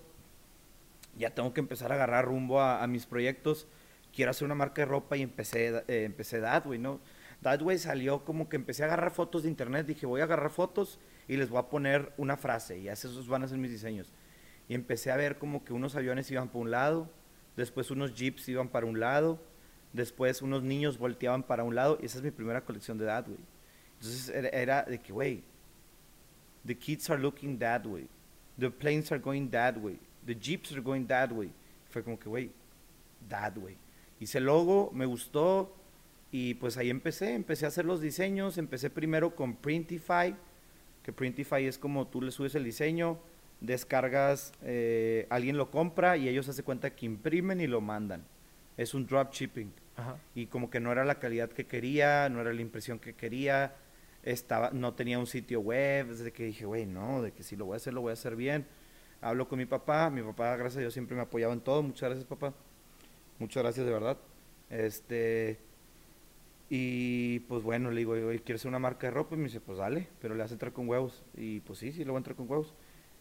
Ya 1.17 1.33
tengo 1.33 1.53
que 1.53 1.59
empezar 1.59 1.91
a 1.91 1.95
agarrar 1.95 2.25
rumbo 2.25 2.61
a, 2.61 2.85
mis 2.87 3.05
proyectos. 3.05 3.67
Quiero 4.13 4.31
hacer 4.31 4.45
una 4.45 4.55
marca 4.55 4.81
de 4.81 4.87
ropa 4.87 5.17
y 5.17 5.21
empecé, 5.21 5.83
eh, 5.87 6.03
empecé 6.03 6.39
Dadway, 6.39 6.77
¿no? 6.77 6.99
Dadway 7.41 7.77
salió 7.79 8.23
como 8.23 8.49
que 8.49 8.57
empecé 8.57 8.83
a 8.83 8.87
agarrar 8.87 9.11
fotos 9.11 9.43
de 9.43 9.49
internet. 9.49 9.87
Dije, 9.87 10.05
voy 10.05 10.21
a 10.21 10.25
agarrar 10.25 10.51
fotos 10.51 10.99
y 11.31 11.37
les 11.37 11.49
voy 11.49 11.59
a 11.59 11.69
poner 11.69 12.11
una 12.17 12.35
frase 12.35 12.77
y 12.79 12.89
esos 12.89 13.25
van 13.29 13.41
a 13.41 13.47
ser 13.47 13.57
mis 13.57 13.71
diseños. 13.71 14.11
Y 14.67 14.73
empecé 14.73 15.11
a 15.11 15.15
ver 15.15 15.37
como 15.37 15.63
que 15.63 15.71
unos 15.71 15.95
aviones 15.95 16.29
iban 16.29 16.49
por 16.49 16.61
un 16.61 16.71
lado, 16.71 17.09
después 17.55 17.89
unos 17.89 18.13
jeeps 18.13 18.49
iban 18.49 18.67
para 18.67 18.85
un 18.85 18.99
lado, 18.99 19.39
después 19.93 20.41
unos 20.41 20.61
niños 20.61 20.97
volteaban 20.97 21.43
para 21.43 21.63
un 21.63 21.73
lado, 21.73 21.97
y 22.01 22.07
esa 22.07 22.17
es 22.17 22.23
mi 22.25 22.31
primera 22.31 22.65
colección 22.65 22.97
de 22.97 23.05
that, 23.05 23.27
güey. 23.27 23.39
Entonces 23.93 24.27
era, 24.27 24.83
de 24.83 24.99
que, 24.99 25.13
güey, 25.13 25.41
the 26.65 26.75
kids 26.77 27.09
are 27.09 27.21
looking 27.21 27.57
that 27.57 27.85
way, 27.85 28.09
the 28.59 28.69
planes 28.69 29.09
are 29.09 29.21
going 29.21 29.47
that 29.51 29.77
way, 29.77 29.97
the 30.25 30.35
jeeps 30.35 30.73
are 30.73 30.81
going 30.81 31.05
that 31.05 31.31
way. 31.31 31.49
Fue 31.91 32.03
como 32.03 32.19
que, 32.19 32.27
güey, 32.27 32.51
that 33.29 33.55
way. 33.55 33.77
Hice 34.19 34.39
el 34.39 34.43
logo, 34.43 34.91
me 34.93 35.05
gustó, 35.05 35.73
y 36.29 36.55
pues 36.55 36.75
ahí 36.75 36.89
empecé, 36.89 37.35
empecé 37.35 37.63
a 37.63 37.69
hacer 37.69 37.85
los 37.85 38.01
diseños, 38.01 38.57
empecé 38.57 38.89
primero 38.89 39.33
con 39.33 39.55
Printify, 39.55 40.35
que 41.03 41.13
Printify 41.13 41.65
es 41.65 41.77
como 41.77 42.07
tú 42.07 42.21
le 42.21 42.31
subes 42.31 42.55
el 42.55 42.63
diseño, 42.63 43.19
descargas, 43.59 44.53
eh, 44.63 45.27
alguien 45.29 45.57
lo 45.57 45.71
compra 45.71 46.17
y 46.17 46.27
ellos 46.27 46.45
se 46.45 46.63
cuenta 46.63 46.95
que 46.95 47.05
imprimen 47.05 47.61
y 47.61 47.67
lo 47.67 47.81
mandan. 47.81 48.25
Es 48.77 48.93
un 48.93 49.05
drop 49.05 49.31
shipping. 49.31 49.71
Y 50.33 50.47
como 50.47 50.71
que 50.71 50.79
no 50.79 50.91
era 50.91 51.05
la 51.05 51.19
calidad 51.19 51.49
que 51.49 51.67
quería, 51.67 52.27
no 52.29 52.41
era 52.41 52.51
la 52.53 52.61
impresión 52.61 52.97
que 52.97 53.13
quería, 53.13 53.75
estaba, 54.23 54.71
no 54.71 54.95
tenía 54.95 55.19
un 55.19 55.27
sitio 55.27 55.61
web, 55.61 56.07
desde 56.07 56.31
que 56.31 56.45
dije, 56.45 56.65
güey, 56.65 56.87
no, 56.87 57.21
de 57.21 57.31
que 57.33 57.43
si 57.43 57.55
lo 57.55 57.65
voy 57.65 57.75
a 57.75 57.77
hacer, 57.77 57.93
lo 57.93 58.01
voy 58.01 58.09
a 58.09 58.13
hacer 58.13 58.35
bien. 58.35 58.65
Hablo 59.21 59.47
con 59.47 59.59
mi 59.59 59.67
papá, 59.67 60.09
mi 60.09 60.23
papá, 60.23 60.55
gracias 60.55 60.77
a 60.77 60.79
Dios, 60.79 60.93
siempre 60.93 61.15
me 61.15 61.21
apoyaba 61.21 61.53
en 61.53 61.61
todo. 61.61 61.83
Muchas 61.83 62.09
gracias, 62.09 62.25
papá. 62.25 62.55
Muchas 63.37 63.61
gracias, 63.61 63.85
de 63.85 63.91
verdad. 63.91 64.17
Este, 64.71 65.59
y 66.73 67.39
pues 67.49 67.63
bueno, 67.63 67.91
le 67.91 67.97
digo, 67.97 68.13
¿quieres 68.13 68.61
hacer 68.61 68.69
una 68.69 68.79
marca 68.79 69.07
de 69.07 69.11
ropa? 69.11 69.35
Y 69.35 69.37
me 69.37 69.43
dice, 69.43 69.59
pues 69.59 69.79
dale, 69.79 70.07
pero 70.21 70.35
le 70.35 70.41
vas 70.41 70.51
a 70.51 70.53
entrar 70.53 70.71
con 70.71 70.87
huevos. 70.87 71.21
Y 71.35 71.59
pues 71.59 71.79
sí, 71.79 71.91
sí, 71.91 72.05
lo 72.05 72.13
voy 72.13 72.19
a 72.19 72.21
entrar 72.21 72.37
con 72.37 72.49
huevos 72.49 72.73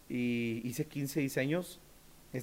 y 0.09 0.61
hice 0.65 0.87
15 0.87 1.19
diseños. 1.19 1.81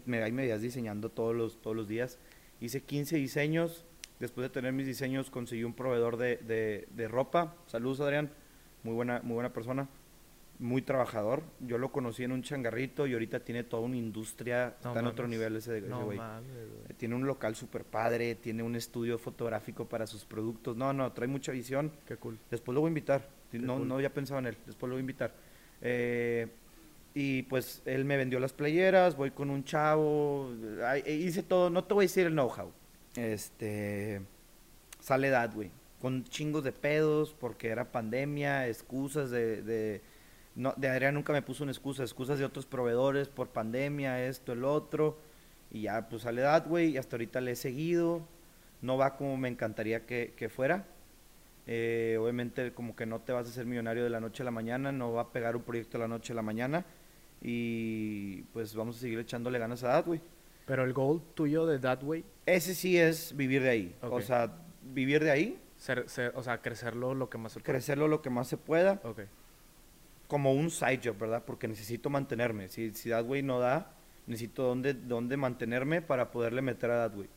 Me, 0.05 0.21
ahí 0.21 0.33
me 0.33 0.41
veías 0.41 0.61
diseñando 0.61 1.07
todos 1.09 1.33
los, 1.33 1.61
todos 1.61 1.77
los 1.77 1.87
días. 1.87 2.19
Hice 2.59 2.81
15 2.81 3.15
diseños. 3.15 3.85
Después 4.19 4.43
de 4.43 4.49
tener 4.49 4.73
mis 4.73 4.85
diseños, 4.85 5.29
conseguí 5.29 5.63
un 5.63 5.73
proveedor 5.73 6.17
de, 6.17 6.85
de, 6.91 7.07
ropa. 7.07 7.55
Saludos, 7.67 8.01
Adrián. 8.01 8.29
Muy 8.83 8.93
buena, 8.93 9.21
muy 9.23 9.35
buena 9.35 9.53
persona. 9.53 9.87
Muy 10.59 10.81
trabajador. 10.81 11.43
Yo 11.59 11.77
lo 11.77 11.91
conocí 11.91 12.23
en 12.23 12.31
un 12.31 12.41
changarrito 12.41 13.05
y 13.05 13.13
ahorita 13.13 13.41
tiene 13.41 13.63
toda 13.63 13.83
una 13.83 13.97
industria. 13.97 14.75
está 14.77 14.99
en 14.99 15.05
otro 15.05 15.27
nivel 15.27 15.55
ese, 15.55 15.81
de 15.81 15.81
güey. 15.81 16.19
tiene 16.97 17.15
un 17.15 17.27
local 17.27 17.55
súper 17.55 17.83
padre. 17.83 18.35
Tiene 18.35 18.63
un 18.63 18.75
estudio 18.75 19.17
fotográfico 19.17 19.85
para 19.85 20.07
sus 20.07 20.25
productos. 20.25 20.75
No, 20.75 20.93
no, 20.93 21.11
trae 21.13 21.27
mucha 21.27 21.51
visión. 21.51 21.91
Qué 22.05 22.17
cool. 22.17 22.39
Después 22.49 22.73
lo 22.73 22.81
voy 22.81 22.87
a 22.87 22.91
invitar. 22.91 23.29
no, 23.51 23.79
no 23.79 23.95
había 23.95 24.13
pensado 24.13 24.39
en 24.39 24.47
él. 24.47 24.57
Después 24.65 24.89
lo 24.89 24.95
voy 24.95 24.99
a 24.99 25.01
invitar. 25.01 25.33
Eh, 25.81 26.47
y 27.19 27.41
pues 27.43 27.81
él 27.85 28.05
me 28.05 28.15
vendió 28.15 28.39
las 28.39 28.53
playeras, 28.53 29.15
voy 29.15 29.31
con 29.31 29.49
un 29.49 29.63
chavo, 29.63 30.51
e 31.03 31.13
hice 31.13 31.41
todo, 31.41 31.71
no 31.71 31.83
te 31.83 31.95
voy 31.95 32.03
a 32.03 32.05
decir 32.05 32.27
el 32.27 32.33
know-how. 32.33 32.71
Este, 33.15 34.21
sale 34.99 35.31
Dad, 35.31 35.51
güey, 35.55 35.71
con 35.99 36.25
chingos 36.25 36.63
de 36.63 36.71
pedos 36.71 37.35
porque 37.39 37.69
era 37.69 37.91
pandemia, 37.91 38.67
excusas 38.67 39.31
de, 39.31 39.63
de, 39.63 40.01
no, 40.57 40.73
de 40.75 40.89
Adrián 40.89 41.13
nunca 41.13 41.31
me 41.31 41.41
puso 41.41 41.63
una 41.63 41.71
excusa, 41.71 42.03
excusas 42.03 42.37
de 42.39 42.43
otros 42.45 42.65
proveedores 42.65 43.29
por 43.29 43.47
pandemia, 43.49 44.25
esto, 44.25 44.51
el 44.51 44.65
otro. 44.65 45.17
Y 45.71 45.83
ya, 45.83 46.09
pues 46.09 46.23
sale 46.23 46.41
Dad, 46.41 46.65
güey, 46.67 46.89
y 46.89 46.97
hasta 46.97 47.15
ahorita 47.15 47.39
le 47.41 47.51
he 47.51 47.55
seguido. 47.55 48.21
No 48.81 48.97
va 48.97 49.15
como 49.15 49.37
me 49.37 49.47
encantaría 49.47 50.05
que, 50.05 50.33
que 50.35 50.49
fuera. 50.49 50.85
Eh, 51.69 52.17
obviamente 52.21 52.71
como 52.73 52.95
que 52.95 53.05
no 53.05 53.19
te 53.19 53.33
vas 53.33 53.45
a 53.47 53.49
hacer 53.49 53.65
millonario 53.65 54.03
de 54.03 54.09
la 54.09 54.19
noche 54.19 54.41
a 54.43 54.45
la 54.45 54.51
mañana, 54.51 54.91
no 54.91 55.11
va 55.13 55.23
a 55.23 55.31
pegar 55.33 55.55
un 55.55 55.63
proyecto 55.63 55.97
de 55.97 56.03
la 56.03 56.07
noche 56.07 56.31
a 56.31 56.35
la 56.35 56.41
mañana 56.41 56.85
y 57.41 58.41
pues 58.53 58.73
vamos 58.75 58.97
a 58.97 58.99
seguir 58.99 59.19
echándole 59.19 59.59
ganas 59.59 59.83
a 59.83 60.01
güey. 60.01 60.21
Pero 60.65 60.83
el 60.83 60.93
goal 60.93 61.21
tuyo 61.33 61.65
de 61.65 61.79
That 61.79 62.03
Way, 62.03 62.23
Ese 62.45 62.73
sí 62.75 62.97
es 62.97 63.35
vivir 63.35 63.61
de 63.63 63.69
ahí. 63.69 63.95
O 64.01 64.21
sea, 64.21 64.53
vivir 64.83 65.23
de 65.23 65.31
ahí, 65.31 65.59
ser, 65.77 66.09
ser- 66.09 66.33
o 66.35 66.43
sea, 66.43 66.61
crecerlo 66.61 67.13
lo 67.13 67.29
que 67.29 67.37
más 67.37 67.53
se 67.53 67.59
pueda. 67.59 67.71
crecerlo 67.73 68.07
lo 68.07 68.21
que 68.21 68.29
más 68.29 68.47
se 68.47 68.57
pueda, 68.57 68.99
Ok. 69.03 69.21
Como 70.27 70.53
un 70.53 70.69
side 70.69 70.99
job, 71.03 71.17
¿verdad? 71.17 71.43
Porque 71.45 71.67
necesito 71.67 72.09
mantenerme. 72.09 72.69
Si, 72.69 72.93
si 72.93 73.09
Dadway 73.09 73.41
no 73.43 73.59
da, 73.59 73.91
necesito 74.25 74.63
dónde, 74.63 74.93
dónde 74.93 75.37
mantenerme 75.37 76.01
para 76.01 76.31
poderle 76.31 76.61
meter 76.61 76.91
a 76.91 76.95
Dadway. 76.97 77.29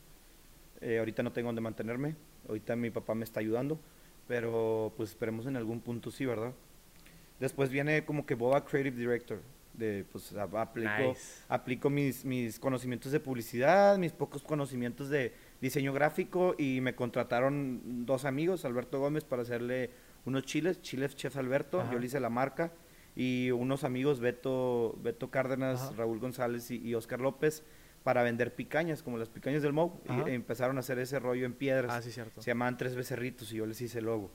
Eh, 0.81 0.99
ahorita 0.99 1.23
no 1.23 1.31
tengo 1.31 1.47
dónde 1.47 1.61
mantenerme. 1.61 2.15
Ahorita 2.47 2.75
mi 2.75 2.89
papá 2.89 3.15
me 3.15 3.23
está 3.23 3.39
ayudando. 3.39 3.79
Pero 4.27 4.93
pues 4.97 5.09
esperemos 5.09 5.45
en 5.45 5.55
algún 5.57 5.81
punto 5.81 6.11
sí, 6.11 6.25
¿verdad? 6.25 6.53
Después 7.39 7.69
viene 7.69 8.05
como 8.05 8.25
que 8.25 8.35
Boba 8.35 8.63
Creative 8.65 8.95
Director. 8.95 9.39
De, 9.73 10.05
pues 10.11 10.33
a- 10.35 10.43
aplico, 10.61 10.91
Nice. 10.99 11.43
aplico 11.47 11.89
mis, 11.89 12.25
mis 12.25 12.59
conocimientos 12.59 13.11
de 13.13 13.21
publicidad, 13.21 13.97
mis 13.97 14.11
pocos 14.11 14.43
conocimientos 14.43 15.09
de 15.09 15.33
diseño 15.61 15.93
gráfico 15.93 16.55
y 16.57 16.81
me 16.81 16.93
contrataron 16.93 18.05
dos 18.05 18.25
amigos, 18.25 18.65
Alberto 18.65 18.99
Gómez, 18.99 19.23
para 19.23 19.43
hacerle 19.43 19.89
unos 20.25 20.43
chiles, 20.43 20.81
chiles 20.81 21.15
Chef 21.15 21.37
Alberto, 21.37 21.79
Ajá. 21.79 21.91
yo 21.93 21.99
le 21.99 22.05
hice 22.05 22.19
la 22.19 22.29
marca, 22.29 22.71
y 23.15 23.51
unos 23.51 23.83
amigos, 23.83 24.19
Beto, 24.19 24.97
Beto 25.03 25.29
Cárdenas, 25.29 25.81
Ajá. 25.81 25.93
Raúl 25.97 26.19
González 26.19 26.69
y, 26.71 26.77
y 26.77 26.95
Oscar 26.95 27.19
López, 27.19 27.63
para 28.03 28.23
vender 28.23 28.55
picañas, 28.55 29.03
como 29.03 29.17
las 29.17 29.29
picañas 29.29 29.61
del 29.61 29.73
Mou, 29.73 29.99
Ajá. 30.07 30.29
y 30.29 30.33
empezaron 30.33 30.77
a 30.77 30.79
hacer 30.79 30.97
ese 30.99 31.19
rollo 31.19 31.45
en 31.45 31.53
piedras. 31.53 31.91
Ah, 31.93 32.01
sí, 32.01 32.11
cierto. 32.11 32.41
Se 32.41 32.49
llamaban 32.51 32.77
Tres 32.77 32.95
Becerritos 32.95 33.51
y 33.53 33.57
yo 33.57 33.65
les 33.65 33.79
hice 33.81 33.99
el 33.99 34.05
logo. 34.05 34.27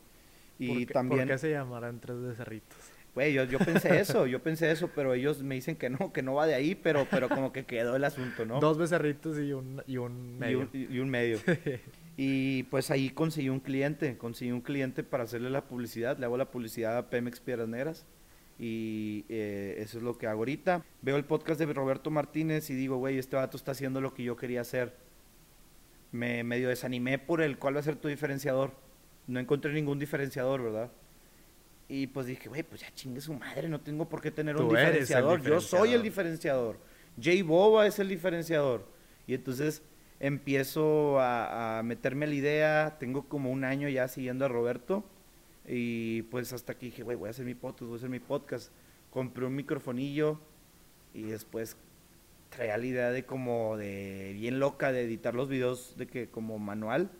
¿Por 0.58 0.66
Y 0.66 0.86
qué- 0.86 0.92
también... 0.94 1.22
¿Por 1.22 1.28
qué 1.28 1.38
se 1.38 1.50
llamarán 1.50 2.00
tres 2.00 2.20
becerritos? 2.20 2.78
Güey, 3.14 3.32
yo, 3.32 3.44
yo 3.44 3.58
pensé 3.58 3.98
eso, 4.00 4.26
yo 4.26 4.42
pensé 4.42 4.70
eso, 4.70 4.90
pero 4.94 5.14
ellos 5.14 5.42
me 5.42 5.54
dicen 5.54 5.74
que 5.76 5.90
no, 5.90 6.12
que 6.12 6.22
no 6.22 6.34
va 6.34 6.46
de 6.46 6.54
ahí, 6.54 6.74
pero, 6.74 7.06
pero 7.10 7.28
como 7.28 7.52
que 7.52 7.64
quedó 7.66 7.96
el 7.96 8.04
asunto, 8.04 8.44
¿no? 8.46 8.60
Dos 8.60 8.78
becerritos 8.78 9.38
y 9.38 9.52
un, 9.52 9.82
y 9.86 9.96
un 9.96 10.34
Y 10.36 10.38
medio. 10.38 10.58
un, 10.60 10.68
y- 10.72 10.94
y 10.94 10.98
un 11.00 11.08
medio. 11.10 11.38
y 12.16 12.62
pues 12.64 12.90
ahí 12.90 13.10
conseguí 13.10 13.48
un 13.48 13.60
cliente, 13.60 14.16
conseguí 14.16 14.52
un 14.52 14.60
cliente 14.60 15.02
para 15.02 15.24
hacerle 15.24 15.50
la 15.50 15.64
publicidad, 15.64 16.18
le 16.18 16.24
hago 16.26 16.36
la 16.36 16.50
publicidad 16.50 16.96
a 16.96 17.10
Pemex 17.10 17.40
Piedras 17.40 17.68
Negras 17.68 18.06
y 18.58 19.24
eh, 19.28 19.76
eso 19.78 19.98
es 19.98 20.04
lo 20.04 20.16
que 20.16 20.26
hago 20.26 20.40
ahorita. 20.40 20.82
Veo 21.02 21.16
el 21.16 21.24
podcast 21.24 21.60
de 21.60 21.66
Roberto 21.72 22.10
Martínez 22.10 22.70
y 22.70 22.74
digo, 22.74 22.96
güey, 22.96 23.18
este 23.18 23.36
vato 23.36 23.56
está 23.56 23.72
haciendo 23.72 24.00
lo 24.00 24.14
que 24.14 24.22
yo 24.22 24.36
quería 24.36 24.62
hacer. 24.62 24.94
Me 26.12 26.42
medio 26.44 26.68
desanimé 26.68 27.18
por 27.18 27.42
el 27.42 27.58
cuál 27.58 27.76
va 27.76 27.80
a 27.80 27.82
ser 27.82 27.96
tu 27.96 28.08
diferenciador. 28.08 28.72
No 29.26 29.40
encontré 29.40 29.72
ningún 29.72 29.98
diferenciador, 29.98 30.62
¿verdad? 30.62 30.90
Y 31.88 32.06
pues 32.08 32.26
dije, 32.26 32.48
güey, 32.48 32.62
pues 32.62 32.80
ya 32.80 32.92
chingue 32.94 33.20
su 33.20 33.34
madre, 33.34 33.68
no 33.68 33.80
tengo 33.80 34.08
por 34.08 34.20
qué 34.20 34.30
tener 34.30 34.56
un 34.56 34.68
Tú 34.68 34.74
diferenciador. 34.74 35.42
Yo 35.42 35.60
soy 35.60 35.92
el 35.92 36.02
diferenciador. 36.02 36.76
diferenciador. 36.76 37.22
Jay 37.22 37.42
Boba 37.42 37.86
es 37.86 37.98
el 37.98 38.08
diferenciador. 38.08 38.86
Y 39.26 39.34
entonces 39.34 39.82
empiezo 40.18 41.20
a, 41.20 41.78
a 41.78 41.82
meterme 41.82 42.24
a 42.24 42.28
la 42.28 42.34
idea. 42.34 42.96
Tengo 42.98 43.28
como 43.28 43.50
un 43.50 43.64
año 43.64 43.88
ya 43.88 44.08
siguiendo 44.08 44.44
a 44.46 44.48
Roberto. 44.48 45.04
Y 45.68 46.22
pues 46.22 46.52
hasta 46.52 46.72
aquí 46.72 46.86
dije, 46.86 47.02
güey, 47.02 47.16
voy 47.16 47.28
a 47.28 47.30
hacer 47.30 47.44
mi 47.44 47.54
podcast, 47.54 47.82
voy 47.82 47.94
a 47.94 47.96
hacer 47.96 48.10
mi 48.10 48.20
podcast. 48.20 48.70
Compré 49.10 49.46
un 49.46 49.54
microfonillo 49.54 50.38
y 51.14 51.22
después 51.22 51.76
traía 52.50 52.76
la 52.78 52.86
idea 52.86 53.10
de 53.10 53.24
como 53.24 53.76
de 53.76 54.32
bien 54.34 54.60
loca 54.60 54.92
de 54.92 55.02
editar 55.02 55.34
los 55.34 55.48
videos 55.48 55.94
de 55.96 56.06
que 56.06 56.28
como 56.28 56.58
manual. 56.58 57.10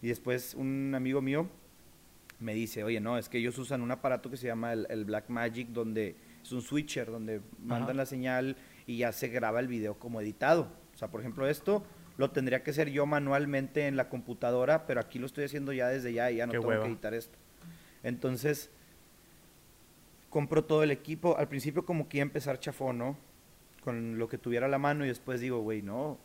Y 0.00 0.08
después 0.08 0.54
un 0.54 0.94
amigo 0.94 1.20
mío 1.20 1.48
me 2.40 2.54
dice, 2.54 2.84
oye, 2.84 3.00
no, 3.00 3.18
es 3.18 3.28
que 3.28 3.38
ellos 3.38 3.58
usan 3.58 3.80
un 3.82 3.90
aparato 3.90 4.30
que 4.30 4.36
se 4.36 4.46
llama 4.46 4.72
el, 4.72 4.86
el 4.90 5.04
Black 5.04 5.28
Magic, 5.28 5.68
donde 5.68 6.16
es 6.42 6.52
un 6.52 6.62
switcher, 6.62 7.10
donde 7.10 7.40
mandan 7.64 7.96
la 7.96 8.06
señal 8.06 8.56
y 8.86 8.98
ya 8.98 9.12
se 9.12 9.28
graba 9.28 9.60
el 9.60 9.68
video 9.68 9.98
como 9.98 10.20
editado. 10.20 10.68
O 10.94 10.98
sea, 10.98 11.08
por 11.08 11.20
ejemplo, 11.20 11.48
esto 11.48 11.84
lo 12.16 12.30
tendría 12.30 12.62
que 12.62 12.70
hacer 12.70 12.90
yo 12.90 13.06
manualmente 13.06 13.86
en 13.86 13.96
la 13.96 14.08
computadora, 14.08 14.86
pero 14.86 15.00
aquí 15.00 15.18
lo 15.18 15.26
estoy 15.26 15.44
haciendo 15.44 15.72
ya 15.72 15.88
desde 15.88 16.12
ya 16.12 16.30
y 16.30 16.36
ya 16.36 16.46
no 16.46 16.52
Qué 16.52 16.58
tengo 16.58 16.68
hueva. 16.68 16.84
que 16.84 16.90
editar 16.90 17.14
esto. 17.14 17.38
Entonces, 18.04 18.70
compro 20.30 20.64
todo 20.64 20.84
el 20.84 20.92
equipo. 20.92 21.36
Al 21.36 21.48
principio 21.48 21.84
como 21.84 22.08
que 22.08 22.18
iba 22.18 22.22
a 22.22 22.28
empezar 22.28 22.60
chafón, 22.60 22.98
¿no? 22.98 23.16
Con 23.82 24.18
lo 24.18 24.28
que 24.28 24.38
tuviera 24.38 24.66
a 24.66 24.68
la 24.68 24.78
mano 24.78 25.04
y 25.04 25.08
después 25.08 25.40
digo, 25.40 25.58
güey, 25.60 25.82
no. 25.82 26.18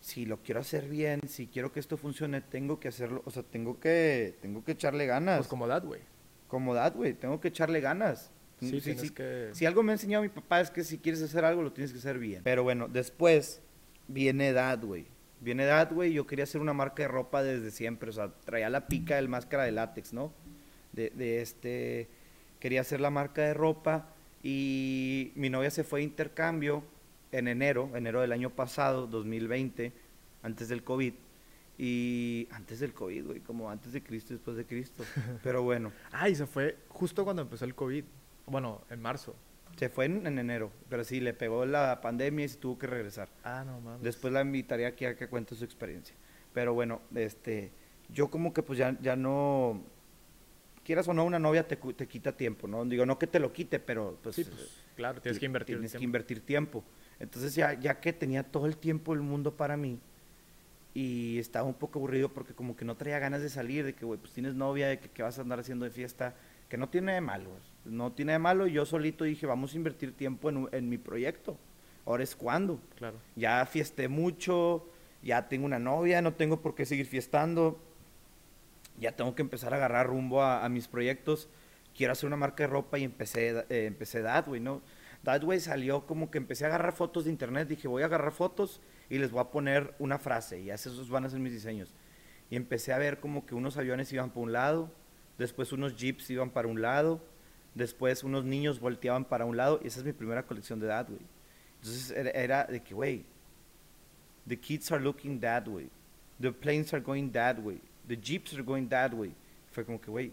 Si 0.00 0.26
lo 0.26 0.42
quiero 0.42 0.60
hacer 0.60 0.88
bien, 0.88 1.20
si 1.26 1.46
quiero 1.46 1.72
que 1.72 1.80
esto 1.80 1.96
funcione, 1.96 2.40
tengo 2.42 2.78
que 2.78 2.88
hacerlo, 2.88 3.22
o 3.24 3.30
sea, 3.30 3.42
tengo 3.42 3.80
que, 3.80 4.36
tengo 4.42 4.62
que 4.62 4.72
echarle 4.72 5.06
ganas. 5.06 5.38
Pues 5.38 5.48
como 5.48 5.66
That 5.66 5.84
Way. 5.84 6.00
Como 6.48 6.74
dad, 6.74 6.94
güey, 6.94 7.14
tengo 7.14 7.40
que 7.40 7.48
echarle 7.48 7.80
ganas. 7.80 8.30
Sí, 8.60 8.80
Sí, 8.80 8.94
sí. 8.96 9.10
que... 9.10 9.50
Si 9.52 9.66
algo 9.66 9.82
me 9.82 9.92
ha 9.92 9.94
enseñado 9.94 10.22
mi 10.22 10.28
papá 10.28 10.60
es 10.60 10.70
que 10.70 10.84
si 10.84 10.98
quieres 10.98 11.22
hacer 11.22 11.44
algo, 11.44 11.62
lo 11.62 11.72
tienes 11.72 11.92
que 11.92 11.98
hacer 11.98 12.18
bien. 12.18 12.42
Pero 12.44 12.62
bueno, 12.62 12.88
después 12.88 13.60
viene 14.08 14.52
Dad, 14.52 14.82
güey. 14.82 15.06
Viene 15.40 15.64
Dad, 15.66 15.92
güey. 15.92 16.12
Yo 16.12 16.26
quería 16.26 16.44
hacer 16.44 16.60
una 16.60 16.72
marca 16.72 17.02
de 17.02 17.08
ropa 17.08 17.42
desde 17.42 17.70
siempre. 17.70 18.10
O 18.10 18.12
sea, 18.12 18.32
traía 18.44 18.70
la 18.70 18.86
pica 18.86 19.16
del 19.16 19.28
máscara 19.28 19.64
de 19.64 19.72
látex, 19.72 20.12
¿no? 20.12 20.32
De, 20.96 21.10
de 21.10 21.42
este. 21.42 22.08
Quería 22.58 22.80
hacer 22.80 23.00
la 23.00 23.10
marca 23.10 23.42
de 23.42 23.54
ropa. 23.54 24.08
Y 24.42 25.32
mi 25.36 25.50
novia 25.50 25.70
se 25.70 25.84
fue 25.84 26.00
a 26.00 26.02
intercambio 26.02 26.82
en 27.32 27.48
enero, 27.48 27.90
enero 27.94 28.20
del 28.20 28.32
año 28.32 28.50
pasado, 28.50 29.06
2020, 29.06 29.92
antes 30.42 30.68
del 30.68 30.82
COVID. 30.82 31.14
Y 31.78 32.48
antes 32.50 32.80
del 32.80 32.94
COVID, 32.94 33.26
güey, 33.26 33.40
como 33.40 33.70
antes 33.70 33.92
de 33.92 34.02
Cristo, 34.02 34.32
después 34.32 34.56
de 34.56 34.64
Cristo. 34.64 35.04
Pero 35.42 35.62
bueno. 35.62 35.92
Ah, 36.10 36.28
y 36.28 36.34
se 36.34 36.46
fue 36.46 36.76
justo 36.88 37.24
cuando 37.24 37.42
empezó 37.42 37.64
el 37.64 37.74
COVID. 37.74 38.04
Bueno, 38.46 38.82
en 38.90 39.02
marzo. 39.02 39.34
Se 39.76 39.90
fue 39.90 40.06
en, 40.06 40.26
en 40.26 40.38
enero, 40.38 40.72
pero 40.88 41.04
sí, 41.04 41.20
le 41.20 41.34
pegó 41.34 41.66
la 41.66 42.00
pandemia 42.00 42.46
y 42.46 42.48
se 42.48 42.56
tuvo 42.56 42.78
que 42.78 42.86
regresar. 42.86 43.28
Ah, 43.44 43.62
no 43.66 43.78
mames. 43.80 44.02
Después 44.02 44.32
la 44.32 44.40
invitaría 44.40 44.88
aquí 44.88 45.04
a 45.04 45.16
que 45.16 45.28
cuente 45.28 45.54
su 45.54 45.64
experiencia. 45.64 46.16
Pero 46.54 46.72
bueno, 46.72 47.02
este, 47.14 47.72
yo 48.08 48.30
como 48.30 48.54
que 48.54 48.62
pues 48.62 48.78
ya, 48.78 48.96
ya 49.02 49.16
no, 49.16 49.82
quieras 50.86 51.08
o 51.08 51.12
no, 51.12 51.24
una 51.24 51.38
novia 51.38 51.66
te, 51.66 51.76
te 51.76 52.06
quita 52.06 52.36
tiempo, 52.36 52.68
¿no? 52.68 52.84
Digo, 52.84 53.04
no 53.04 53.18
que 53.18 53.26
te 53.26 53.40
lo 53.40 53.52
quite, 53.52 53.78
pero 53.80 54.18
pues, 54.22 54.36
Sí, 54.36 54.44
pues, 54.44 54.70
claro, 54.94 55.20
tienes 55.20 55.36
ti- 55.36 55.40
que 55.40 55.46
invertir 55.46 55.76
tienes 55.76 55.90
que 55.92 55.98
tiempo. 55.98 56.04
invertir 56.04 56.40
tiempo. 56.40 56.84
Entonces 57.18 57.54
ya, 57.54 57.74
ya 57.74 58.00
que 58.00 58.12
tenía 58.12 58.42
todo 58.44 58.66
el 58.66 58.76
tiempo 58.76 59.12
del 59.12 59.22
mundo 59.22 59.56
para 59.56 59.76
mí 59.76 59.98
y 60.94 61.38
estaba 61.38 61.66
un 61.66 61.74
poco 61.74 61.98
aburrido 61.98 62.30
porque 62.32 62.54
como 62.54 62.76
que 62.76 62.84
no 62.84 62.96
traía 62.96 63.18
ganas 63.18 63.42
de 63.42 63.50
salir, 63.50 63.84
de 63.84 63.94
que, 63.94 64.04
güey, 64.06 64.18
pues 64.18 64.32
tienes 64.32 64.54
novia, 64.54 64.88
de 64.88 64.98
que, 64.98 65.10
que 65.10 65.22
vas 65.22 65.38
a 65.38 65.42
andar 65.42 65.58
haciendo 65.58 65.84
de 65.84 65.90
fiesta, 65.90 66.34
que 66.68 66.76
no 66.78 66.88
tiene 66.88 67.12
de 67.14 67.20
malo, 67.20 67.50
no 67.84 68.12
tiene 68.12 68.32
de 68.32 68.38
malo. 68.38 68.66
Yo 68.66 68.86
solito 68.86 69.24
dije, 69.24 69.44
vamos 69.46 69.74
a 69.74 69.76
invertir 69.76 70.12
tiempo 70.16 70.48
en, 70.48 70.68
en 70.72 70.88
mi 70.88 70.96
proyecto. 70.98 71.58
Ahora 72.06 72.22
es 72.22 72.34
cuando. 72.36 72.80
Claro. 72.96 73.18
Ya 73.34 73.66
fiesté 73.66 74.08
mucho, 74.08 74.88
ya 75.22 75.48
tengo 75.48 75.66
una 75.66 75.78
novia, 75.78 76.22
no 76.22 76.32
tengo 76.34 76.60
por 76.62 76.74
qué 76.74 76.86
seguir 76.86 77.06
fiestando. 77.06 77.78
Ya 78.98 79.12
tengo 79.12 79.34
que 79.34 79.42
empezar 79.42 79.72
a 79.72 79.76
agarrar 79.76 80.06
rumbo 80.06 80.42
a, 80.42 80.68
mis 80.68 80.88
proyectos. 80.88 81.48
Quiero 81.94 82.12
hacer 82.12 82.26
una 82.26 82.36
marca 82.36 82.64
de 82.64 82.68
ropa 82.68 82.98
y 82.98 83.04
empecé, 83.04 83.64
eh, 83.68 83.86
empecé 83.86 84.22
Dadway, 84.22 84.60
¿no? 84.60 84.82
Dadway 85.22 85.60
salió 85.60 86.06
como 86.06 86.30
que 86.30 86.38
empecé 86.38 86.64
a 86.64 86.68
agarrar 86.68 86.92
fotos 86.92 87.24
de 87.24 87.30
internet. 87.30 87.68
Dije, 87.68 87.88
voy 87.88 88.02
a 88.02 88.06
agarrar 88.06 88.32
fotos 88.32 88.80
y 89.10 89.18
les 89.18 89.30
voy 89.30 89.40
a 89.40 89.50
poner 89.50 89.94
una 89.98 90.18
frase 90.18 90.60
y 90.60 90.70
esos 90.70 91.08
van 91.10 91.24
a 91.24 91.30
ser 91.30 91.40
mis 91.40 91.52
diseños. 91.52 91.94
Y 92.50 92.56
empecé 92.56 92.92
a 92.92 92.98
ver 92.98 93.18
como 93.18 93.44
que 93.44 93.54
unos 93.54 93.76
aviones 93.76 94.12
iban 94.12 94.30
para 94.30 94.42
un 94.42 94.52
lado, 94.52 94.92
después 95.38 95.72
unos 95.72 95.96
jeeps 95.96 96.30
iban 96.30 96.50
para 96.50 96.68
un 96.68 96.80
lado, 96.80 97.20
después 97.74 98.24
unos 98.24 98.44
niños 98.44 98.80
volteaban 98.80 99.24
para 99.24 99.44
un 99.44 99.56
lado 99.56 99.80
y 99.82 99.88
esa 99.88 100.00
es 100.00 100.06
mi 100.06 100.12
primera 100.12 100.44
colección 100.46 100.80
de 100.80 100.86
Dadway. 100.86 101.26
Entonces 101.76 102.10
era, 102.10 102.30
era 102.30 102.64
de 102.64 102.82
que, 102.82 102.94
güey, 102.94 103.24
the 104.46 104.58
kids 104.58 104.90
are 104.92 105.02
looking 105.02 105.40
that 105.40 105.66
way, 105.66 105.90
the 106.40 106.52
planes 106.52 106.94
are 106.94 107.02
going 107.02 107.30
that 107.30 107.58
way, 107.58 107.80
the 108.06 108.16
jeeps 108.16 108.54
are 108.54 108.62
going 108.62 108.88
that 108.88 109.12
way. 109.12 109.32
Fue 109.70 109.84
como 109.84 110.00
que, 110.00 110.10
güey, 110.10 110.32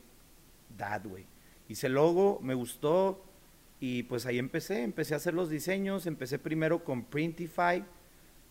that 0.78 1.06
way. 1.06 1.26
Hice 1.68 1.88
el 1.88 1.94
logo, 1.94 2.40
me 2.42 2.54
gustó 2.54 3.24
y 3.80 4.04
pues 4.04 4.26
ahí 4.26 4.40
empecé, 4.40 4.84
empecé 4.84 5.14
a 5.14 5.18
hacer 5.18 5.34
los 5.34 5.50
diseños, 5.50 6.06
empecé 6.06 6.40
primero 6.40 6.84
con 6.84 7.04
Printify, 7.04 7.84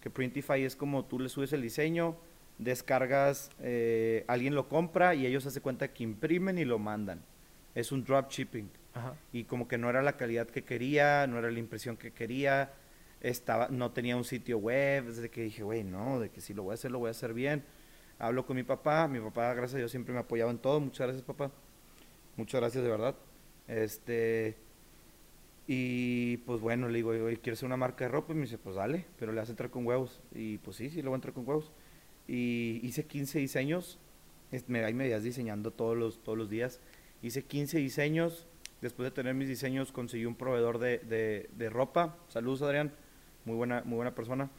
que 0.00 0.10
Printify 0.10 0.62
es 0.62 0.76
como 0.76 1.04
tú 1.04 1.18
le 1.18 1.28
subes 1.28 1.52
el 1.52 1.62
diseño, 1.62 2.16
descargas, 2.58 3.50
eh, 3.60 4.24
alguien 4.28 4.54
lo 4.54 4.68
compra 4.68 5.14
y 5.14 5.26
ellos 5.26 5.44
se 5.44 5.60
cuenta 5.60 5.88
que 5.92 6.02
imprimen 6.02 6.58
y 6.58 6.64
lo 6.64 6.78
mandan. 6.78 7.22
Es 7.74 7.92
un 7.92 8.04
dropshipping 8.04 8.68
Ajá. 8.94 9.14
y 9.32 9.44
como 9.44 9.68
que 9.68 9.78
no 9.78 9.88
era 9.88 10.02
la 10.02 10.16
calidad 10.16 10.48
que 10.48 10.64
quería, 10.64 11.26
no 11.26 11.38
era 11.38 11.50
la 11.50 11.58
impresión 11.58 11.96
que 11.96 12.10
quería, 12.10 12.72
estaba, 13.20 13.68
no 13.68 13.92
tenía 13.92 14.16
un 14.16 14.24
sitio 14.24 14.58
web, 14.58 15.06
desde 15.06 15.30
que 15.30 15.42
dije, 15.42 15.62
güey, 15.62 15.84
no, 15.84 16.20
de 16.20 16.30
que 16.30 16.40
si 16.40 16.52
lo 16.52 16.64
voy 16.64 16.72
a 16.72 16.74
hacer, 16.74 16.90
lo 16.90 16.98
voy 16.98 17.08
a 17.08 17.12
hacer 17.12 17.32
bien. 17.32 17.64
Hablo 18.22 18.46
con 18.46 18.56
mi 18.56 18.62
papá, 18.62 19.06
mi 19.08 19.20
papá, 19.20 19.52
gracias 19.52 19.74
a 19.74 19.78
Dios, 19.78 19.90
siempre 19.90 20.14
me 20.14 20.20
apoyaba 20.20 20.50
en 20.50 20.58
todo, 20.58 20.78
muchas 20.80 21.06
gracias 21.08 21.24
papá, 21.24 21.50
muchas 22.36 22.60
gracias 22.60 22.84
de 22.84 22.90
verdad. 22.90 23.16
Este, 23.68 24.56
y 25.66 26.38
pues 26.38 26.60
bueno, 26.60 26.88
le 26.88 26.96
digo, 26.96 27.10
oye, 27.10 27.36
¿quieres 27.38 27.58
hacer 27.58 27.66
una 27.66 27.76
marca 27.76 28.04
de 28.04 28.10
ropa? 28.10 28.32
Y 28.32 28.36
me 28.36 28.42
dice, 28.42 28.58
pues 28.58 28.76
dale, 28.76 29.04
pero 29.18 29.32
le 29.32 29.38
vas 29.40 29.48
a 29.48 29.52
entrar 29.52 29.70
con 29.70 29.86
huevos. 29.86 30.20
Y 30.34 30.58
pues 30.58 30.76
sí, 30.76 30.90
sí, 30.90 30.96
le 31.02 31.08
voy 31.08 31.14
a 31.14 31.16
entrar 31.16 31.34
con 31.34 31.48
huevos. 31.48 31.70
Y 32.28 32.80
hice 32.82 33.04
15 33.06 33.38
diseños, 33.38 33.98
me, 34.66 34.84
ahí 34.84 34.94
me 34.94 35.04
veías 35.04 35.22
diseñando 35.22 35.70
todos 35.72 35.96
los, 35.96 36.22
todos 36.22 36.36
los 36.38 36.50
días. 36.50 36.80
Hice 37.22 37.44
15 37.44 37.78
diseños, 37.78 38.46
después 38.80 39.06
de 39.06 39.12
tener 39.12 39.34
mis 39.34 39.48
diseños 39.48 39.92
conseguí 39.92 40.26
un 40.26 40.34
proveedor 40.36 40.78
de, 40.78 40.98
de- 40.98 41.48
de 41.56 41.70
ropa. 41.70 42.16
Saludos 42.28 42.62
Adrián, 42.62 42.92
muy 43.44 43.54
buena, 43.56 43.82
muy 43.84 43.96
buena 43.96 44.14
persona. 44.14 44.50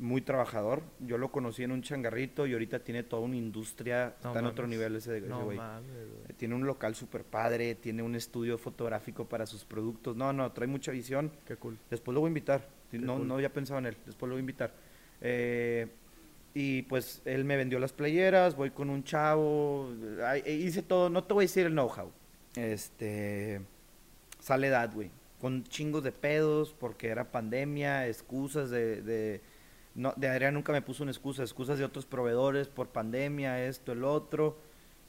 Muy 0.00 0.22
trabajador. 0.22 0.82
Yo 0.98 1.18
lo 1.18 1.30
conocí 1.30 1.62
en 1.62 1.70
un 1.72 1.82
changarrito 1.82 2.46
y 2.46 2.52
ahorita 2.54 2.80
tiene 2.80 3.02
toda 3.02 3.22
una 3.22 3.36
industria, 3.36 4.16
No 4.22 4.30
está 4.30 4.40
en 4.40 4.46
otro 4.46 4.66
nivel 4.66 4.96
ese, 4.96 5.20
No 5.20 5.44
güey. 5.44 5.56
mames, 5.58 5.90
güey. 5.92 6.36
Tiene 6.36 6.54
un 6.54 6.66
local 6.66 6.94
súper 6.94 7.22
padre, 7.22 7.74
tiene 7.74 8.02
un 8.02 8.14
estudio 8.16 8.58
fotográfico 8.58 9.26
para 9.26 9.46
sus 9.46 9.64
productos. 9.64 10.16
No, 10.16 10.32
no, 10.32 10.50
trae 10.52 10.66
mucha 10.66 10.90
visión. 10.90 11.30
Qué 11.46 11.56
cool. 11.56 11.78
Después 11.90 12.14
lo 12.14 12.20
voy 12.20 12.28
a 12.28 12.30
invitar. 12.30 12.66
Qué 12.90 12.98
No, 12.98 13.18
cool. 13.18 13.28
no 13.28 13.34
había 13.34 13.52
pensado 13.52 13.78
en 13.78 13.86
él. 13.86 13.96
Después 14.06 14.28
lo 14.28 14.34
voy 14.34 14.40
a 14.40 14.40
invitar. 14.40 14.72
Eh, 15.20 15.86
y 16.54 16.82
pues 16.82 17.22
él 17.26 17.44
me 17.44 17.56
vendió 17.56 17.78
las 17.78 17.92
playeras, 17.92 18.56
voy 18.56 18.70
con 18.70 18.90
un 18.90 19.04
chavo, 19.04 19.90
ay, 20.26 20.42
e 20.44 20.54
hice 20.54 20.82
todo, 20.82 21.08
no 21.08 21.22
te 21.22 21.32
voy 21.34 21.42
a 21.42 21.46
decir 21.46 21.66
el 21.66 21.72
know-how. 21.72 22.10
Este, 22.56 23.60
sale 24.40 24.68
Dad, 24.68 24.92
güey, 24.92 25.10
con 25.40 25.62
chingos 25.64 26.02
de 26.02 26.10
pedos 26.10 26.74
porque 26.78 27.08
era 27.08 27.30
pandemia, 27.30 28.08
excusas 28.08 28.70
de, 28.70 29.02
de, 29.02 29.40
no, 30.00 30.12
de 30.16 30.28
Adrián 30.28 30.54
nunca 30.54 30.72
me 30.72 30.82
puso 30.82 31.02
una 31.02 31.12
excusa, 31.12 31.42
excusas 31.42 31.78
de 31.78 31.84
otros 31.84 32.06
proveedores 32.06 32.68
por 32.68 32.88
pandemia, 32.88 33.64
esto, 33.64 33.92
el 33.92 34.04
otro, 34.04 34.58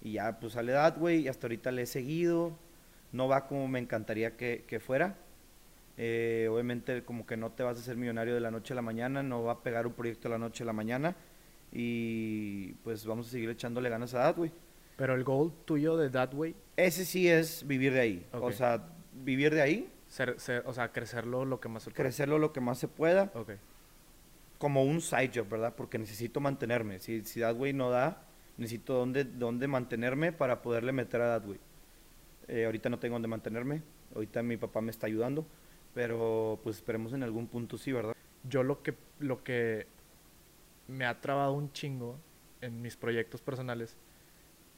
y 0.02 0.14
ya 0.14 0.40
pues 0.40 0.54
sale 0.54 0.72
Dad, 0.72 0.98
güey, 0.98 1.22
y 1.22 1.28
hasta 1.28 1.48
ahorita 1.48 1.72
le 1.72 1.84
he 1.84 1.86
seguido, 1.86 2.52
no 3.12 3.28
va 3.28 3.48
como 3.48 3.68
me 3.68 3.80
encantaría 3.80 4.36
que, 4.38 4.64
que 4.68 4.80
fuera. 4.80 5.16
Eh, 5.98 6.48
obviamente 6.52 7.04
como 7.04 7.26
que 7.26 7.38
no 7.38 7.52
te 7.52 7.64
vas 7.64 7.78
a 7.78 7.82
hacer 7.82 7.96
millonario 7.98 8.34
de 8.34 8.40
la 8.40 8.50
noche 8.50 8.74
a 8.74 8.76
la 8.76 8.82
mañana, 8.82 9.22
no 9.22 9.44
va 9.44 9.52
a 9.54 9.64
pegar 9.64 9.86
un 9.86 9.94
proyecto 9.94 10.30
de 10.30 10.34
la 10.34 10.40
noche 10.40 10.64
a 10.64 10.66
la 10.66 10.74
mañana 10.74 11.16
y 11.72 12.74
pues 12.84 13.06
vamos 13.06 13.28
a 13.28 13.32
seguir 13.32 13.50
echándole 13.50 13.90
ganas 13.90 14.14
a 14.14 14.20
Dad, 14.20 14.36
güey. 14.36 14.52
Pero 14.98 15.16
el 15.16 15.24
goal 15.24 15.52
tuyo 15.66 15.98
de 15.98 16.10
That 16.10 16.34
Way, 16.34 16.56
Ese 16.78 17.06
sí 17.06 17.28
es 17.28 17.66
vivir 17.68 17.94
de 17.94 18.00
ahí, 18.02 18.26
o 18.34 18.52
sea, 18.52 18.84
vivir 19.14 19.54
de 19.54 19.62
ahí, 19.62 19.90
ser, 20.08 20.40
ser- 20.40 20.64
o 20.66 20.74
sea, 20.74 20.92
crecerlo 20.92 21.46
lo 21.46 21.60
que 21.60 21.70
más 21.70 21.84
se 21.84 21.90
pueda. 21.92 22.04
crecerlo 22.04 22.38
lo 22.40 22.52
que 22.54 22.62
más 22.62 22.78
se 22.78 22.88
pueda, 22.88 23.32
Ok. 23.36 23.52
Como 24.62 24.84
un 24.84 25.02
side 25.02 25.32
job, 25.34 25.50
¿verdad? 25.50 25.74
Porque 25.76 25.98
necesito 25.98 26.40
mantenerme. 26.40 27.00
Si, 27.00 27.24
si 27.26 27.40
no 27.74 27.90
da, 27.90 28.28
necesito 28.58 28.94
dónde, 28.94 29.24
dónde 29.24 29.68
mantenerme 29.68 30.32
para 30.34 30.62
poderle 30.62 30.92
meter 30.92 31.20
a 31.20 31.26
Dadway. 31.30 31.60
Eh, 32.48 32.66
ahorita 32.66 32.88
no 32.88 33.00
tengo 33.00 33.16
dónde 33.16 33.28
mantenerme. 33.28 33.82
Ahorita 34.14 34.44
mi 34.44 34.58
papá 34.58 34.80
me 34.82 34.92
está 34.92 35.08
ayudando. 35.08 35.48
Pero 35.96 36.60
pues 36.62 36.76
esperemos 36.76 37.12
en 37.14 37.24
algún 37.24 37.48
punto 37.48 37.80
sí, 37.80 37.92
¿verdad? 37.92 38.16
Yo 38.44 38.62
lo 38.62 38.84
que, 38.84 38.94
lo 39.18 39.44
que 39.44 39.88
me 40.88 41.06
ha 41.06 41.20
trabado 41.20 41.54
un 41.54 41.74
chingo 41.74 42.20
en 42.62 42.84
mis 42.84 42.96
proyectos 42.96 43.42
personales 43.42 43.98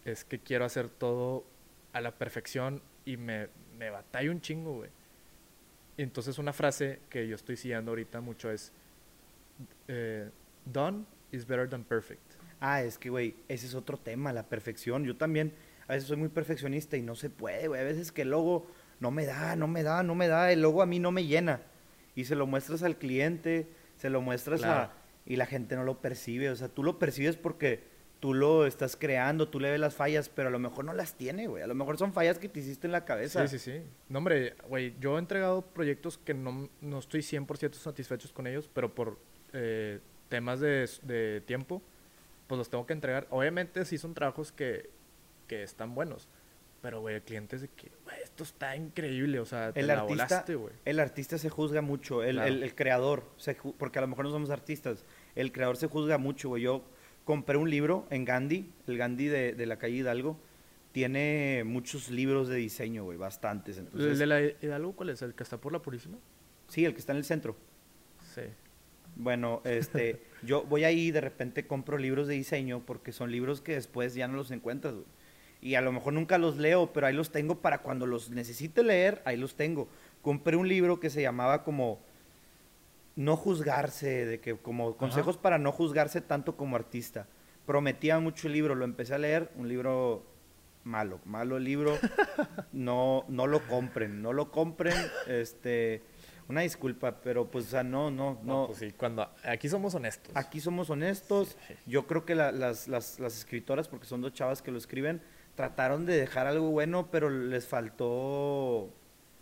es 0.06 0.24
que 0.24 0.40
quiero 0.40 0.64
hacer 0.64 0.88
todo 0.88 1.44
a 1.92 2.00
la 2.00 2.12
perfección 2.12 2.82
y 3.04 3.18
me, 3.18 3.50
me 3.78 3.90
batalla 3.90 4.32
un 4.32 4.40
chingo, 4.40 4.76
güey. 4.76 4.92
Entonces 5.98 6.38
una 6.38 6.54
frase 6.54 7.02
que 7.10 7.28
yo 7.28 7.36
estoy 7.36 7.58
siguiendo 7.58 7.92
ahorita 7.92 8.22
mucho 8.22 8.50
es 8.50 8.72
eh, 9.88 10.30
done 10.66 11.06
is 11.32 11.45
better 11.45 11.68
than 11.70 11.84
perfect. 11.84 12.22
Ah, 12.60 12.82
es 12.82 12.97
que, 12.97 13.10
güey, 13.10 13.36
ese 13.47 13.66
es 13.68 13.76
otro 13.76 13.97
tema, 13.97 14.32
la 14.32 14.43
perfección. 14.47 15.04
Yo 15.04 15.18
también 15.18 15.54
a 15.88 15.93
veces 15.93 16.08
soy 16.08 16.18
muy 16.18 16.30
perfeccionista 16.30 16.95
y 16.95 17.01
no 17.01 17.16
se 17.16 17.30
puede, 17.30 17.68
güey. 17.68 17.82
A 17.82 17.84
veces 17.84 18.12
que 18.12 18.22
el 18.22 18.30
logo 18.30 18.68
no 18.99 19.12
me 19.12 19.26
da, 19.26 19.56
no 19.56 19.68
me 19.68 19.84
da, 19.84 20.01
no 20.04 20.16
me 20.16 20.28
da. 20.28 20.51
El 20.51 20.62
logo 20.62 20.82
a 20.82 20.86
mí 20.86 20.99
no 20.99 21.12
me 21.12 21.26
llena. 21.26 21.62
Y 22.16 22.26
se 22.26 22.36
lo 22.36 22.47
muestras 22.47 22.84
al 22.84 22.97
cliente, 22.97 23.68
se 23.97 24.10
lo 24.10 24.22
muestras 24.22 24.62
Claro. 24.62 24.82
a... 24.84 24.93
Y 25.26 25.38
la 25.38 25.45
gente 25.45 25.76
no 25.76 25.84
lo 25.84 25.99
percibe. 26.01 26.49
O 26.49 26.56
sea, 26.56 26.68
tú 26.70 26.84
lo 26.84 26.99
percibes 26.99 27.36
porque 27.38 27.82
tú 28.20 28.34
lo 28.34 28.66
estás 28.66 28.95
creando, 28.95 29.49
tú 29.49 29.60
le 29.60 29.72
ves 29.72 29.80
las 29.80 29.95
fallas, 29.95 30.30
pero 30.30 30.47
a 30.47 30.51
lo 30.51 30.60
mejor 30.60 30.86
no 30.86 30.93
las 30.93 31.16
tiene, 31.16 31.47
güey. 31.47 31.64
A 31.64 31.68
lo 31.68 31.76
mejor 31.76 31.97
son 31.97 32.14
fallas 32.14 32.39
que 32.39 32.47
te 32.47 32.62
hiciste 32.62 32.88
en 32.88 32.91
la 32.93 33.04
cabeza. 33.04 33.45
Sí, 33.47 33.60
sí, 33.60 33.72
sí. 33.72 33.82
No, 34.08 34.20
hombre, 34.20 34.56
güey, 34.70 34.95
yo 35.01 35.18
he 35.18 35.20
entregado 35.20 35.62
proyectos 35.62 36.18
que 36.18 36.34
no, 36.34 36.70
no 36.80 36.99
estoy 36.99 37.22
100% 37.22 37.74
satisfechos 37.74 38.32
con 38.32 38.47
ellos, 38.47 38.70
pero 38.74 38.93
por 38.95 39.18
eh, 39.54 39.99
temas 40.30 40.60
de, 40.60 40.89
de 41.04 41.41
tiempo, 41.41 41.82
pues 42.47 42.58
los 42.58 42.70
tengo 42.70 42.86
que 42.86 42.93
entregar. 42.93 43.28
Obviamente 43.30 43.86
sí 43.86 43.97
son 43.97 44.14
trabajos 44.14 44.51
que, 44.51 44.89
que 45.47 45.64
están 45.64 45.95
buenos, 45.95 46.28
pero, 46.82 46.99
güey, 47.01 47.16
el 47.16 47.22
cliente 47.22 47.56
es 47.56 47.62
de 47.62 47.70
que, 47.70 47.91
güey, 48.04 48.18
esto 48.24 48.43
está 48.43 48.76
increíble, 48.76 49.39
o 49.39 49.45
sea, 49.45 49.72
te 49.72 49.80
El 49.80 49.88
la 49.88 50.01
artista, 50.01 50.26
volaste, 50.26 50.56
güey. 50.56 50.74
el 50.86 50.99
artista 50.99 51.38
se 51.38 51.49
juzga 51.49 51.82
mucho, 51.82 52.24
el, 52.24 52.36
Claro. 52.36 52.47
el- 52.49 52.64
el 52.64 52.76
creador, 52.76 53.24
se 53.38 53.56
porque 53.56 53.99
a 53.99 54.01
lo 54.01 54.08
mejor 54.08 54.26
no 54.26 54.32
somos 54.32 54.49
artistas, 54.49 55.06
el 55.36 55.51
creador 55.51 55.78
se 55.78 55.88
juzga 55.88 56.18
mucho, 56.18 56.49
güey. 56.49 56.64
Yo 56.64 56.84
compré 57.26 57.56
un 57.58 57.70
libro 57.70 58.06
en 58.10 58.26
Gandhi, 58.26 58.70
el 58.88 58.97
Gandhi 58.97 59.28
de, 59.28 59.54
de 59.54 59.66
la 59.66 59.78
calle 59.78 59.95
Hidalgo, 59.95 60.38
tiene 60.91 61.64
muchos 61.66 62.10
libros 62.12 62.47
de 62.49 62.56
diseño, 62.58 63.04
güey, 63.06 63.18
bastantes. 63.18 63.78
¿El 63.78 64.18
de 64.20 64.26
la 64.28 64.41
Hidalgo 64.41 64.93
cuál 64.95 65.10
es? 65.10 65.22
¿El 65.22 65.34
que 65.34 65.43
está 65.43 65.58
por 65.58 65.72
la 65.72 65.82
Purísima? 65.82 66.18
sí, 66.68 66.86
el 66.86 66.93
que 66.93 66.99
está 66.99 67.14
en 67.14 67.20
el 67.20 67.24
centro. 67.26 67.56
Sí. 68.36 68.41
Bueno, 69.16 69.61
este, 69.64 70.22
yo 70.43 70.64
voy 70.64 70.84
ahí 70.84 71.07
y 71.07 71.11
de 71.11 71.22
repente 71.22 71.68
compro 71.68 71.97
libros 71.97 72.28
de 72.28 72.36
diseño 72.36 72.82
porque 72.86 73.11
son 73.11 73.32
libros 73.32 73.61
que 73.61 73.74
después 73.74 74.14
ya 74.14 74.28
no 74.28 74.36
los 74.36 74.51
encuentras, 74.51 74.93
güey. 74.93 75.05
Y 75.61 75.76
a 75.76 75.82
lo 75.82 75.93
mejor 75.93 76.11
nunca 76.11 76.38
los 76.38 76.57
leo, 76.57 76.91
pero 76.91 77.07
ahí 77.07 77.14
los 77.14 77.32
tengo 77.32 77.61
para 77.61 77.78
cuando 77.78 78.05
los 78.05 78.30
necesite 78.30 78.84
leer, 78.84 79.22
ahí 79.24 79.38
los 79.38 79.55
tengo. 79.55 79.88
Compré 80.22 80.57
un 80.57 80.68
libro 80.68 80.99
que 80.99 81.09
se 81.09 81.22
llamaba 81.22 81.64
como 81.64 82.01
No 83.16 83.38
juzgarse, 83.38 84.26
de 84.26 84.39
que 84.41 84.57
como 84.57 84.97
consejos 84.97 85.38
para 85.38 85.57
no 85.57 85.72
juzgarse 85.72 86.20
tanto 86.20 86.57
como 86.57 86.76
artista. 86.76 87.28
Prometía 87.66 88.20
mucho 88.20 88.47
el 88.47 88.53
libro, 88.53 88.76
lo 88.76 88.84
empecé 88.84 89.14
a 89.14 89.20
leer, 89.20 89.51
un 89.55 89.70
libro 89.70 90.26
malo, 90.84 91.22
malo 91.24 91.55
el 91.55 91.64
libro. 91.64 91.97
No, 92.74 93.24
no 93.30 93.45
lo 93.45 93.61
compren, 93.68 94.22
no 94.24 94.34
lo 94.34 94.51
compren, 94.51 94.97
este, 95.28 96.01
una 96.50 96.62
disculpa, 96.62 97.22
pero 97.22 97.50
pues, 97.50 97.66
o 97.68 97.70
sea, 97.70 97.84
no, 97.84 98.12
no, 98.12 98.39
no. 98.44 98.68
pues 98.68 98.80
sí, 98.80 98.91
cuando... 98.91 99.30
Aquí 99.44 99.70
somos 99.70 99.96
honestos. 99.96 100.32
Aquí 100.36 100.60
somos 100.60 100.89
honestos. 100.89 101.56
Sí. 101.68 101.74
Yo 101.86 102.06
creo 102.08 102.26
que 102.26 102.36
la- 102.36 102.52
las, 102.52 102.88
las- 102.88 103.20
las 103.20 103.38
escritoras, 103.38 103.88
porque 103.88 104.06
son 104.06 104.22
dos 104.22 104.34
chavas 104.34 104.62
que 104.62 104.72
lo 104.72 104.78
escriben, 104.78 105.22
trataron 105.56 106.06
de 106.06 106.18
dejar 106.18 106.48
algo 106.48 106.70
bueno, 106.72 107.10
pero 107.12 107.30
les 107.30 107.68
faltó, 107.68 108.89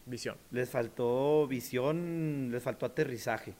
Visión. 0.05 0.37
les 0.51 0.69
faltó 0.69 1.47
visión, 1.47 2.49
les 2.51 2.61
faltó 2.61 2.85
aterrizaje. 2.85 3.53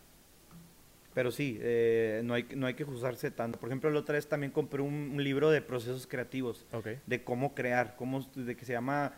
Pero 1.13 1.29
sí, 1.31 1.57
eh, 1.61 2.21
no, 2.23 2.33
hay, 2.35 2.47
no 2.55 2.67
hay 2.67 2.73
que 2.73 2.85
juzgarse 2.85 3.31
tanto. 3.31 3.59
Por 3.59 3.67
ejemplo, 3.69 3.89
la 3.89 3.99
otra 3.99 4.15
vez 4.15 4.27
también 4.29 4.51
compré 4.51 4.81
un, 4.81 5.11
un 5.13 5.23
libro 5.23 5.49
de 5.49 5.61
procesos 5.61 6.07
creativos, 6.07 6.65
de 7.05 7.23
cómo 7.23 7.53
crear, 7.53 7.95
cómo, 7.97 8.21
de 8.35 8.55
que 8.55 8.65
se 8.65 8.73
llama 8.73 9.13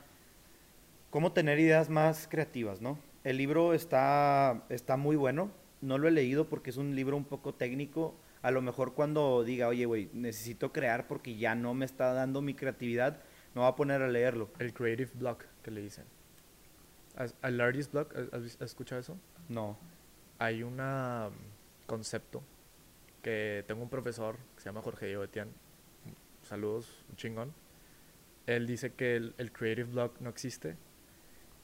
Cómo 1.11 1.32
tener 1.34 1.59
ideas 1.59 1.89
más 1.89 2.28
creativas, 2.28 2.82
¿no? 2.82 2.97
El 3.24 3.38
libro 3.38 3.74
está, 3.74 4.63
está 4.69 4.97
muy 4.97 5.15
bueno. 5.15 5.51
No 5.82 5.97
lo 5.97 6.07
he 6.07 6.11
leído 6.11 6.47
porque 6.49 6.69
es 6.69 6.78
un 6.78 6.95
libro 6.95 7.15
un 7.17 7.26
poco 7.26 7.53
técnico. 7.53 8.15
A 8.41 8.51
lo 8.51 8.61
mejor 8.61 8.93
cuando 8.93 9.43
diga, 9.43 9.67
oye, 9.67 9.86
güey, 9.86 10.09
necesito 10.13 10.71
crear 10.74 11.07
porque 11.07 11.38
ya 11.38 11.55
no 11.55 11.74
me 11.74 11.86
está 11.86 12.13
dando 12.13 12.41
mi 12.41 12.53
creatividad, 12.53 13.21
me 13.53 13.61
voy 13.61 13.69
a 13.69 13.76
poner 13.76 14.01
a 14.01 14.07
leerlo. 14.09 14.49
El 14.59 14.74
creative 14.74 15.11
block 15.15 15.45
que 15.61 15.71
le 15.71 15.82
dicen. 15.82 16.05
¿Has- 17.15 17.36
¿El 17.43 17.61
artist 17.61 17.91
block? 17.93 18.13
¿Has- 18.15 18.34
¿Has 18.34 18.43
has 18.55 18.61
escuchado 18.61 18.99
eso? 18.99 19.17
No. 19.49 19.78
hay 20.39 20.63
un 20.63 20.78
concepto 21.86 22.41
que 23.21 23.63
tengo 23.67 23.82
un 23.84 23.89
profesor 23.89 24.36
que 24.55 24.61
se 24.61 24.65
llama 24.69 24.82
Jorge 24.82 25.05
Diego. 25.05 25.24
Saludos, 26.41 27.05
un 27.09 27.15
chingón. 27.15 27.53
Él 28.45 28.67
dice 28.67 28.91
que 28.93 29.15
el, 29.15 29.36
el 29.38 29.51
creative 29.53 29.89
block 29.89 30.19
no 30.19 30.30
existe. 30.30 30.76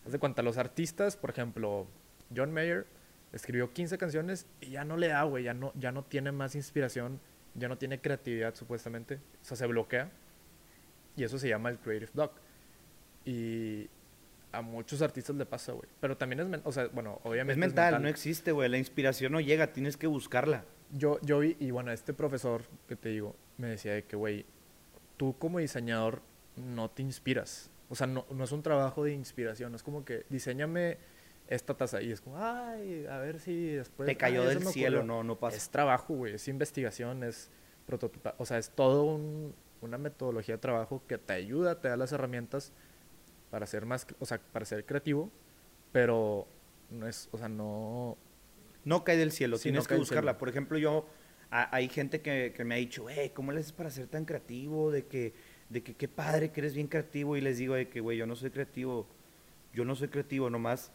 Haz 0.06 0.12
de 0.12 0.20
cuenta, 0.20 0.42
los 0.42 0.58
artistas, 0.58 1.18
por 1.18 1.30
ejemplo, 1.30 1.88
John 2.36 2.52
Mayer 2.52 2.88
escribió 3.32 3.74
15 3.74 3.98
canciones 3.98 4.48
y 4.62 4.72
ya 4.72 4.84
no 4.84 4.98
le 4.98 5.10
da, 5.10 5.24
güey, 5.24 5.44
ya 5.44 5.54
no, 5.54 5.72
ya 5.76 5.92
no 5.92 6.04
tiene 6.04 6.32
más 6.32 6.56
inspiración, 6.56 7.20
ya 7.56 7.68
no 7.68 7.78
tiene 7.78 8.00
creatividad 8.00 8.56
supuestamente. 8.56 9.16
O 9.42 9.46
sea, 9.46 9.58
se 9.58 9.68
bloquea. 9.68 10.12
Y 11.16 11.24
eso 11.24 11.38
se 11.38 11.50
llama 11.50 11.70
el 11.70 11.80
creative 11.80 12.12
block. 12.14 12.34
Y 13.26 13.90
a 14.52 14.62
muchos 14.62 15.02
artistas 15.02 15.36
le 15.36 15.46
pasa, 15.46 15.74
güey. 15.74 15.88
Pero 16.00 16.18
también 16.18 16.40
es, 16.40 16.62
o 16.64 16.72
sea, 16.72 16.88
bueno, 16.88 17.20
obviamente 17.24 17.54
Es 17.54 17.58
mental, 17.58 18.02
no 18.02 18.08
existe, 18.08 18.52
güey. 18.52 18.70
La 18.70 18.78
inspiración 18.78 19.32
no 19.32 19.42
llega, 19.42 19.74
tienes 19.74 19.98
que 19.98 20.08
buscarla. 20.08 20.64
yo, 20.92 21.20
yo 21.22 21.40
vi, 21.40 21.56
y 21.60 21.72
bueno, 21.72 21.92
este 21.92 22.14
profesor 22.14 22.64
que 22.88 22.96
te 22.96 23.10
digo, 23.10 23.36
me 23.58 23.68
decía 23.68 23.94
de 23.94 24.04
que, 24.04 24.16
güey, 24.16 24.46
tú 25.18 25.36
como 25.38 25.60
diseñador 25.60 26.22
no 26.56 26.90
te 26.90 27.04
inspiras. 27.04 27.70
O 27.90 27.96
sea, 27.96 28.08
no, 28.08 28.26
no 28.30 28.44
es 28.44 28.52
un 28.52 28.62
trabajo 28.62 29.04
de 29.04 29.14
inspiración, 29.14 29.74
es 29.76 29.84
como 29.84 30.06
que 30.06 30.26
diseñame 30.30 30.98
esta 31.48 31.76
taza 31.76 32.02
y 32.02 32.12
es 32.12 32.22
como, 32.22 32.38
ay, 32.38 33.06
a 33.08 33.18
ver 33.18 33.40
si 33.40 33.70
después... 33.72 34.06
Te 34.06 34.16
cayó 34.16 34.44
"Ay, 34.44 34.50
se 34.50 34.54
del 34.56 34.68
cielo, 34.68 35.00
ocurrió". 35.00 35.16
no, 35.16 35.24
no 35.24 35.40
pasa. 35.40 35.58
Es 35.58 35.70
trabajo, 35.70 36.14
güey, 36.14 36.36
es 36.36 36.48
investigación, 36.48 37.24
es 37.24 37.50
prototipo, 37.88 38.32
o 38.38 38.46
sea, 38.46 38.60
es 38.60 38.70
todo 38.70 39.04
un- 39.04 39.56
una 39.82 39.98
metodología 39.98 40.56
de 40.56 40.60
trabajo 40.60 41.02
que 41.08 41.18
te 41.18 41.34
ayuda, 41.34 41.82
te 41.82 41.88
da 41.88 41.98
las 41.98 42.12
herramientas 42.12 42.72
para 43.50 43.66
ser 43.66 43.86
más, 43.88 44.06
o 44.20 44.26
sea, 44.26 44.40
para 44.40 44.66
ser 44.66 44.86
creativo, 44.86 45.32
pero 45.92 46.48
no 46.92 47.08
es, 47.08 47.30
o 47.32 47.38
sea, 47.38 47.50
no, 47.50 48.18
No 48.86 49.04
cae 49.04 49.18
del 49.18 49.32
cielo, 49.32 49.58
Sí, 49.58 49.64
tienes 49.64 49.84
no 49.84 49.88
que 49.90 49.96
buscarla. 49.96 50.38
Por 50.38 50.48
ejemplo, 50.50 50.78
yo, 50.78 51.06
a- 51.52 51.76
hay 51.76 51.90
gente 51.90 52.22
que, 52.22 52.54
que 52.56 52.64
me 52.64 52.76
ha 52.76 52.78
dicho, 52.78 53.08
hey, 53.10 53.32
¿cómo 53.34 53.52
le 53.52 53.60
haces 53.60 53.74
para 53.74 53.90
ser 53.90 54.08
tan 54.08 54.24
creativo? 54.26 54.90
De 54.92 55.06
que, 55.06 55.34
de 55.70 55.84
que 55.84 55.94
qué 55.96 56.08
padre 56.08 56.52
que 56.52 56.62
eres 56.62 56.74
bien 56.74 56.88
creativo. 56.88 57.38
Y 57.38 57.42
les 57.42 57.58
digo 57.58 57.76
de 57.76 57.88
que, 57.90 58.00
güey, 58.02 58.18
yo 58.18 58.26
no 58.26 58.36
soy 58.36 58.50
creativo. 58.52 59.08
Yo 59.74 59.86
no 59.86 59.96
soy 59.96 60.08
creativo, 60.08 60.50
nomás 60.50 60.92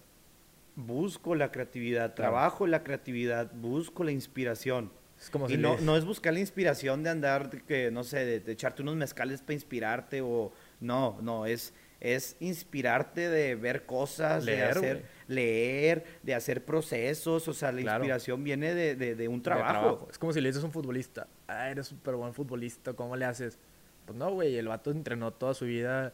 busco 0.77 1.35
la 1.37 1.53
creatividad, 1.53 2.15
trabajo 2.15 2.67
la 2.67 2.83
creatividad, 2.83 3.53
busco 3.55 4.03
la 4.03 4.11
inspiración. 4.11 4.91
Es 5.21 5.31
como 5.31 5.47
Y 5.47 5.53
si 5.53 5.57
no, 5.57 5.77
le- 5.77 5.83
no 5.83 5.97
es 5.97 6.05
buscar 6.05 6.33
la 6.35 6.41
inspiración 6.41 7.05
de 7.05 7.11
andar, 7.11 7.49
de 7.51 7.63
que, 7.63 7.93
no 7.93 8.03
sé, 8.03 8.25
de, 8.25 8.41
de 8.41 8.53
echarte 8.53 8.83
unos 8.83 8.97
mezcales 8.97 9.41
para 9.43 9.55
inspirarte 9.55 10.21
o... 10.23 10.53
No, 10.81 11.19
no, 11.23 11.47
es, 11.47 11.73
es 12.01 12.37
inspirarte 12.41 13.29
de 13.31 13.55
ver 13.55 13.87
cosas, 13.87 14.45
de 14.45 14.53
Leer, 14.57 14.71
hacer, 14.71 14.97
güey. 14.97 15.07
leer, 15.29 16.05
de 16.25 16.35
hacer 16.35 16.65
procesos, 16.65 17.47
o 17.47 17.53
sea, 17.55 17.71
la 17.71 17.81
Claro. 17.81 17.99
inspiración 18.03 18.43
viene 18.43 18.75
de, 18.75 18.97
de- 18.97 19.15
de 19.15 19.29
un 19.29 19.37
de 19.39 19.43
trabajo. 19.45 20.09
Es 20.11 20.19
como 20.19 20.33
si 20.33 20.41
le 20.41 20.49
dices 20.49 20.65
a 20.65 20.67
un 20.67 20.73
futbolista, 20.73 21.29
ah, 21.47 21.71
eres 21.71 21.87
súper 21.87 22.17
buen 22.17 22.35
futbolista, 22.35 22.93
¿cómo 22.95 23.15
le 23.15 23.25
haces? 23.25 23.61
Pues 24.07 24.19
no, 24.19 24.31
güey, 24.33 24.57
el 24.57 24.69
vato 24.69 24.91
entrenó 24.91 25.33
toda 25.33 25.55
su 25.55 25.65
vida 25.65 26.13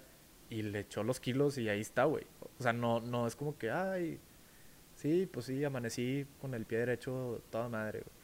y 0.49 0.63
le 0.63 0.81
echó 0.81 1.03
los 1.03 1.21
kilos 1.21 1.59
y 1.59 1.69
ahí 1.69 1.81
está, 1.81 2.05
güey. 2.05 2.25
O 2.59 2.63
sea, 2.63 2.73
no, 2.73 3.01
no 3.01 3.27
es 3.27 3.35
como 3.37 3.57
que, 3.59 3.71
ay, 3.71 4.21
sí, 4.95 5.29
pues 5.33 5.47
sí, 5.47 5.65
amanecí 5.65 6.27
con 6.41 6.55
el 6.55 6.67
pie 6.67 6.79
derecho 6.79 7.43
toda 7.51 7.69
madre, 7.69 8.01
güey. 8.01 8.21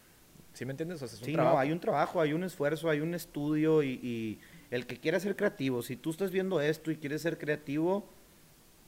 ¿Sí 0.52 0.64
me 0.64 0.70
entiendes? 0.72 1.02
O 1.02 1.06
sea, 1.06 1.14
es 1.14 1.20
un 1.20 1.26
Sí, 1.26 1.32
trabajo. 1.34 1.56
no, 1.56 1.60
hay 1.60 1.70
un 1.72 1.80
trabajo, 1.80 2.20
hay 2.20 2.32
un 2.32 2.42
esfuerzo, 2.44 2.88
hay 2.88 3.00
un 3.00 3.12
estudio 3.14 3.82
y, 3.82 4.00
y 4.02 4.40
el 4.70 4.86
que 4.86 4.98
quiera 4.98 5.20
ser 5.20 5.36
creativo, 5.36 5.82
si 5.82 5.96
tú 5.96 6.10
estás 6.10 6.30
viendo 6.30 6.60
esto 6.60 6.90
y 6.90 6.96
quieres 6.96 7.22
ser 7.22 7.36
creativo, 7.38 8.08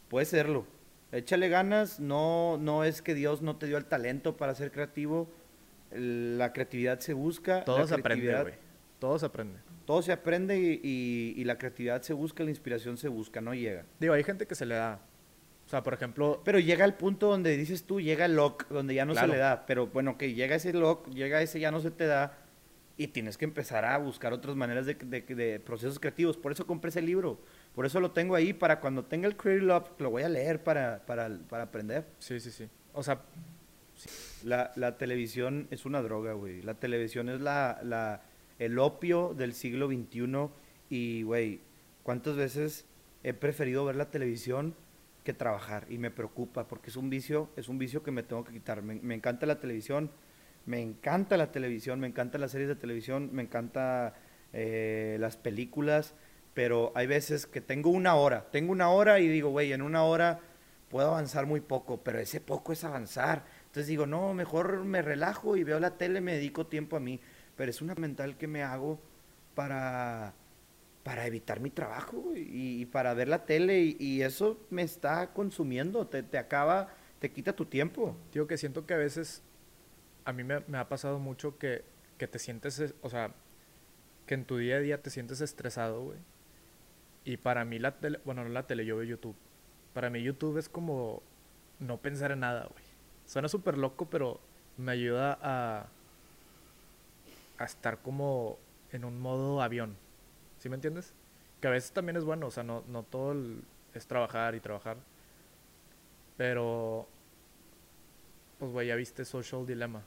puedes 0.09 0.29
serlo. 0.29 0.67
Échale 1.13 1.49
ganas, 1.49 2.01
no, 2.01 2.57
no 2.59 2.85
es 2.85 3.03
que 3.03 3.15
Dios 3.15 3.43
no 3.43 3.57
te 3.57 3.67
dio 3.67 3.77
el 3.79 3.85
talento 3.85 4.37
para 4.37 4.55
ser 4.55 4.71
creativo, 4.73 5.29
la 5.91 6.53
creatividad 6.53 7.01
se 7.01 7.13
busca. 7.15 7.65
Todo 7.65 7.81
la 7.81 7.87
se 7.87 7.95
aprende, 7.95 8.27
creatividad- 8.27 8.43
güey. 8.43 8.55
Todo 8.99 9.19
se 9.19 9.27
aprende. 9.27 9.61
Todo 9.89 10.03
se 10.03 10.13
aprende 10.13 10.59
y, 10.61 10.81
y- 10.83 11.41
y 11.41 11.45
la 11.45 11.57
creatividad 11.57 12.03
se 12.03 12.13
busca, 12.13 12.45
la 12.45 12.51
inspiración 12.51 12.99
se 12.99 13.09
busca, 13.09 13.41
no 13.41 13.55
llega. 13.55 13.87
Digo, 13.99 14.13
hay 14.13 14.23
gente 14.23 14.47
que 14.47 14.55
se 14.55 14.67
le 14.67 14.75
da. 14.75 15.01
O 15.65 15.71
sea, 15.71 15.83
por 15.83 15.95
ejemplo, 15.95 16.43
Pero 16.45 16.59
llega 16.59 16.85
el 16.85 16.93
punto 16.93 17.29
donde 17.29 17.57
dices 17.57 17.85
tú, 17.85 17.99
llega 17.99 18.27
el 18.27 18.37
lock, 18.37 18.69
donde 18.69 18.93
ya 18.95 19.07
no 19.07 19.13
Claro. 19.15 19.29
se 19.29 19.33
le 19.33 19.39
da. 19.39 19.65
Pero 19.65 19.87
bueno, 19.87 20.19
que 20.19 20.35
llega 20.35 20.57
ese 20.57 20.75
lock, 20.75 21.09
llega 21.09 21.41
ese 21.41 21.59
ya 21.59 21.71
no 21.71 21.81
se 21.81 21.91
te 21.91 22.05
da. 22.05 22.37
Y 22.99 23.07
tienes 23.09 23.39
que 23.39 23.47
empezar 23.47 23.87
a 23.87 23.97
buscar 23.97 24.35
otras 24.35 24.57
maneras 24.57 24.85
de, 24.85 24.93
de- 24.95 25.23
de 25.23 25.59
procesos 25.59 25.99
creativos. 25.99 26.37
Por 26.37 26.53
eso 26.53 26.67
compré 26.67 26.91
ese 26.91 27.01
libro. 27.01 27.41
Por 27.75 27.87
eso 27.87 27.99
lo 27.99 28.11
tengo 28.11 28.35
ahí 28.35 28.53
para 28.53 28.81
cuando 28.81 29.07
tenga 29.07 29.27
el 29.27 29.37
Creative 29.39 29.65
Love, 29.65 29.89
lo 30.01 30.11
voy 30.11 30.23
a 30.23 30.29
leer 30.29 30.63
para, 30.63 31.07
para, 31.07 31.31
para 31.49 31.63
aprender. 31.63 32.05
sí, 32.19 32.39
sí, 32.41 32.51
sí. 32.51 32.69
O 32.93 33.03
sea, 33.03 33.23
La, 34.45 34.71
la 34.77 34.99
televisión 34.99 35.67
es 35.71 35.87
una 35.87 36.03
droga, 36.03 36.35
güey. 36.35 36.61
La 36.63 36.75
televisión 36.75 37.29
es 37.31 37.41
la, 37.41 37.81
la, 37.83 38.21
el 38.59 38.79
opio 38.79 39.35
del 39.35 39.53
siglo 39.53 39.89
XXI. 39.89 40.49
Y, 40.91 41.23
güey, 41.23 41.61
¿cuántas 42.03 42.37
veces 42.37 42.87
he 43.23 43.35
preferido 43.35 43.85
ver 43.85 43.97
la 43.97 44.11
televisión 44.11 44.75
que 45.25 45.33
trabajar? 45.35 45.87
Y 45.89 45.99
me 45.99 46.11
preocupa 46.11 46.69
porque 46.69 46.91
es 46.91 46.97
un 46.97 47.11
vicio, 47.11 47.49
es 47.57 47.69
un 47.69 47.79
vicio 47.79 48.03
que 48.03 48.11
me 48.11 48.23
tengo 48.23 48.45
que 48.45 48.53
quitar. 48.53 48.83
Me, 48.83 48.95
me 48.97 49.15
encanta 49.15 49.47
la 49.47 49.61
televisión, 49.61 50.11
me 50.67 50.81
encanta 50.81 51.37
la 51.37 51.53
televisión, 51.53 52.01
me 52.01 52.07
encantan 52.07 52.41
las 52.41 52.51
series 52.51 52.69
de 52.69 52.77
televisión, 52.77 53.31
me 53.33 53.43
encanta 53.43 54.15
eh, 54.53 55.17
las 55.21 55.37
películas. 55.37 56.15
Pero 56.55 56.93
hay 56.95 57.07
veces 57.07 57.47
que 57.47 57.61
tengo 57.61 57.91
una 57.91 58.17
hora, 58.17 58.51
tengo 58.51 58.73
una 58.73 58.91
hora 58.91 59.21
y 59.21 59.29
digo, 59.29 59.51
güey, 59.51 59.73
en 59.73 59.81
una 59.81 60.03
hora 60.03 60.41
puedo 60.89 61.09
avanzar 61.09 61.47
muy 61.47 61.61
poco, 61.61 62.03
pero 62.03 62.19
ese 62.19 62.41
poco 62.41 62.73
es 62.73 62.83
avanzar. 62.85 63.45
Entonces 63.67 63.87
digo, 63.87 64.07
no, 64.07 64.35
mejor 64.35 64.85
me 64.85 65.03
relajo 65.03 65.57
y 65.57 65.65
veo 65.65 65.79
la 65.79 65.97
tele, 65.97 66.21
me 66.21 66.35
dedico 66.35 66.67
tiempo 66.67 66.97
a 66.97 67.01
mí. 67.01 67.21
Pero 67.59 67.71
es 67.73 67.83
una 67.83 67.97
mental 67.97 68.39
que 68.39 68.49
me 68.49 68.65
hago 68.65 69.01
para, 69.57 70.35
para 71.05 71.27
evitar 71.27 71.61
mi 71.61 71.71
trabajo 71.71 72.33
y, 72.37 72.83
y 72.83 72.87
para 72.87 73.15
ver 73.15 73.29
la 73.29 73.47
tele 73.47 73.81
y, 73.83 73.99
y 74.01 74.23
eso 74.23 74.59
me 74.71 74.83
está 74.83 75.35
consumiendo, 75.35 76.07
te, 76.09 76.23
te 76.25 76.39
acaba, 76.39 76.89
te 77.21 77.33
quita 77.33 77.55
tu 77.55 77.67
tiempo. 77.67 78.17
Digo 78.33 78.47
que 78.49 78.59
siento 78.59 78.87
que 78.87 78.95
a 78.95 78.99
veces 78.99 79.43
a 80.25 80.33
mí 80.33 80.45
me, 80.45 80.61
me 80.69 80.79
ha 80.79 80.89
pasado 80.89 81.19
mucho 81.21 81.59
que, 81.59 81.85
que 82.19 82.29
te 82.29 82.39
sientes, 82.41 82.79
es- 82.81 82.95
o 83.03 83.11
sea, 83.11 83.35
que 84.27 84.35
en 84.35 84.45
tu 84.45 84.59
día 84.59 84.77
a 84.77 84.81
día 84.81 85.03
te 85.03 85.11
sientes 85.11 85.41
estresado, 85.41 86.03
güey. 86.05 86.19
Y 87.25 87.37
para 87.37 87.65
mí 87.65 87.79
la 87.79 87.99
tele, 87.99 88.21
bueno, 88.25 88.43
no 88.45 88.51
la 88.51 88.67
tele, 88.67 88.85
yo 88.87 88.97
veo 88.97 89.05
YouTube. 89.05 89.37
Para 89.93 90.11
mí 90.11 90.23
YouTube 90.23 90.59
es 90.59 90.69
como 90.69 91.23
no 91.79 91.99
pensar 91.99 92.33
en 92.33 92.41
nada, 92.41 92.67
güey. 92.71 92.85
Suena 93.27 93.49
súper 93.49 93.77
loco, 93.77 94.09
pero 94.09 94.41
me 94.77 94.93
ayuda 94.93 95.39
a, 95.43 95.89
a 97.59 97.65
estar 97.65 97.99
como 97.99 98.59
en 98.93 99.05
un 99.05 99.21
modo 99.21 99.61
avión. 99.63 99.97
¿Sí 100.59 100.69
me 100.69 100.77
entiendes? 100.77 101.13
Que 101.61 101.69
a 101.69 101.71
veces 101.71 101.93
también 101.93 102.17
es 102.17 102.25
bueno, 102.25 102.47
o 102.47 102.51
sea, 102.51 102.63
no, 102.63 102.85
no 102.89 103.03
todo 103.03 103.33
el- 103.33 103.63
es 103.95 104.07
trabajar 104.07 104.55
y 104.55 104.61
trabajar. 104.61 104.97
Pero 106.37 107.09
pues, 108.59 108.73
güey, 108.73 108.89
ya 108.89 108.97
viste 108.97 109.25
Social 109.25 109.67
Dilemma. 109.67 110.03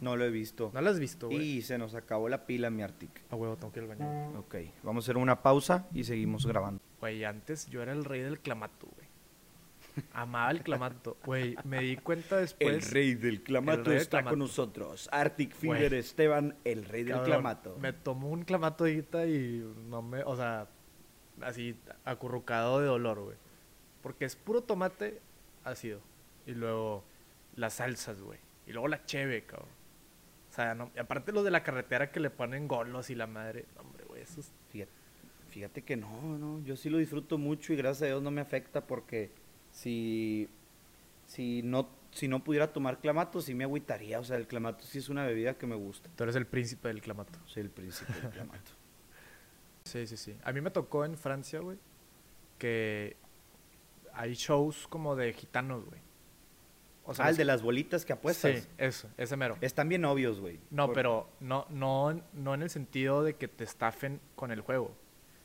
No 0.00 0.16
lo 0.16 0.24
he 0.24 0.30
visto. 0.30 0.70
¿No 0.72 0.80
lo 0.80 0.90
has 0.90 0.98
visto, 1.00 1.26
güey? 1.28 1.40
Y 1.58 1.62
se 1.62 1.76
nos 1.76 1.94
acabó 1.94 2.28
la 2.28 2.46
pila, 2.46 2.70
mi 2.70 2.82
Arctic. 2.82 3.10
A 3.30 3.36
huevo, 3.36 3.56
tengo 3.56 3.72
que 3.72 3.80
ir 3.80 3.90
al 3.90 3.96
baño. 3.96 4.38
Ok, 4.38 4.54
vamos 4.82 5.04
a 5.04 5.06
hacer 5.06 5.16
una 5.16 5.42
pausa 5.42 5.86
y 5.92 6.04
seguimos 6.04 6.46
grabando. 6.46 6.80
Güey, 7.00 7.24
antes 7.24 7.66
yo 7.68 7.82
era 7.82 7.92
el 7.92 8.04
rey 8.04 8.20
del 8.20 8.38
clamato, 8.40 8.86
güey. 8.94 9.08
Amaba 10.12 10.50
el 10.50 10.62
clamato. 10.62 11.16
Güey, 11.24 11.56
me 11.64 11.80
di 11.80 11.96
cuenta 11.96 12.36
después... 12.38 12.92
del 12.92 13.42
clamato 13.42 13.80
el 13.80 13.84
rey 13.86 13.94
del 13.94 14.02
está 14.02 14.18
con 14.18 14.22
clamato. 14.22 14.36
nosotros. 14.36 15.08
Arctic 15.12 15.54
Finger 15.54 15.94
Esteban, 15.94 16.56
el 16.64 16.84
rey 16.84 17.04
cabrón, 17.04 17.56
Me 17.80 17.92
tomó 17.92 18.28
un 18.28 18.42
clamato 18.42 18.84
ahorita 18.84 19.26
y 19.26 19.64
no 19.88 20.02
me... 20.02 20.22
O 20.24 20.36
sea, 20.36 20.68
así 21.40 21.76
acurrucado 22.04 22.80
de 22.80 22.86
dolor, 22.86 23.20
güey. 23.20 23.36
Porque 24.02 24.24
es 24.24 24.36
puro 24.36 24.62
tomate 24.62 25.20
ácido. 25.64 26.00
Y 26.46 26.52
luego 26.52 27.04
las 27.56 27.74
salsas, 27.74 28.20
güey. 28.20 28.38
Y 28.66 28.72
luego 28.72 28.88
la 28.88 29.04
cheve, 29.04 29.44
cabrón. 29.44 29.68
O 30.50 30.52
sea, 30.52 30.74
no, 30.74 30.90
y 30.96 30.98
aparte 30.98 31.32
los 31.32 31.44
de 31.44 31.50
la 31.50 31.62
carretera 31.62 32.10
que 32.10 32.18
le 32.18 32.30
ponen 32.30 32.66
golos 32.66 33.10
y 33.10 33.14
la 33.14 33.26
madre. 33.26 33.66
No, 33.76 33.82
hombre, 33.82 34.04
güey, 34.06 34.22
eso 34.22 34.40
es 34.40 34.52
Fíjate, 34.70 34.92
fíjate 35.48 35.82
que 35.82 35.96
no, 35.96 36.38
no, 36.38 36.60
yo 36.64 36.76
sí 36.76 36.90
lo 36.90 36.98
disfruto 36.98 37.38
mucho 37.38 37.72
y 37.72 37.76
gracias 37.76 38.02
a 38.02 38.06
Dios 38.06 38.22
no 38.22 38.30
me 38.30 38.40
afecta 38.40 38.86
porque 38.86 39.30
si, 39.80 40.48
si, 41.26 41.62
no, 41.62 41.88
si 42.10 42.28
no 42.28 42.44
pudiera 42.44 42.70
tomar 42.70 42.98
clamato 42.98 43.40
sí 43.40 43.54
me 43.54 43.64
agüitaría, 43.64 44.20
o 44.20 44.24
sea, 44.24 44.36
el 44.36 44.46
clamato 44.46 44.84
sí 44.84 44.98
es 44.98 45.08
una 45.08 45.24
bebida 45.24 45.54
que 45.54 45.66
me 45.66 45.74
gusta. 45.74 46.10
Tú 46.16 46.24
eres 46.24 46.36
el 46.36 46.46
príncipe 46.46 46.88
del 46.88 47.00
clamato. 47.00 47.38
Soy 47.46 47.62
el 47.62 47.70
príncipe 47.70 48.12
del 48.12 48.30
clamato. 48.30 48.72
Sí, 49.82 50.06
sí, 50.06 50.18
sí. 50.18 50.36
A 50.44 50.52
mí 50.52 50.60
me 50.60 50.70
tocó 50.70 51.06
en 51.06 51.16
Francia, 51.16 51.58
güey, 51.58 51.78
que 52.58 53.16
hay 54.12 54.34
shows 54.34 54.86
como 54.86 55.16
de 55.16 55.32
gitanos, 55.32 55.86
güey. 55.86 56.00
O 57.06 57.14
ah, 57.18 57.30
el 57.30 57.36
de 57.36 57.46
las 57.46 57.62
bolitas 57.62 58.04
que 58.04 58.12
apuestas. 58.12 58.60
Sí, 58.60 58.68
eso, 58.76 59.08
ese 59.16 59.36
mero. 59.38 59.56
Están 59.62 59.88
bien 59.88 60.04
obvios, 60.04 60.38
güey. 60.38 60.60
No, 60.70 60.86
Por- 60.86 60.94
pero 60.94 61.30
no, 61.40 61.66
no, 61.70 62.22
no 62.34 62.54
en 62.54 62.62
el 62.62 62.68
sentido 62.68 63.24
de 63.24 63.34
que 63.34 63.48
te 63.48 63.64
estafen 63.64 64.20
con 64.36 64.52
el 64.52 64.60
juego, 64.60 64.94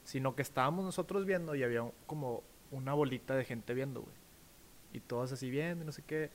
sino 0.04 0.36
que 0.36 0.42
estábamos 0.42 0.84
nosotros 0.84 1.26
viendo 1.26 1.56
y 1.56 1.64
había 1.64 1.90
como 2.06 2.44
una 2.72 2.94
bolita 2.94 3.36
de 3.36 3.46
gente 3.46 3.74
viendo, 3.74 4.02
güey. 4.02 4.25
Y 4.96 5.00
todos 5.02 5.32
así 5.32 5.50
viendo, 5.50 5.84
y 5.84 5.86
no 5.86 5.92
sé 5.92 6.04
qué. 6.06 6.30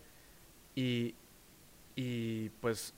Y, 0.75 1.15
y 1.97 2.51
pues, 2.61 2.95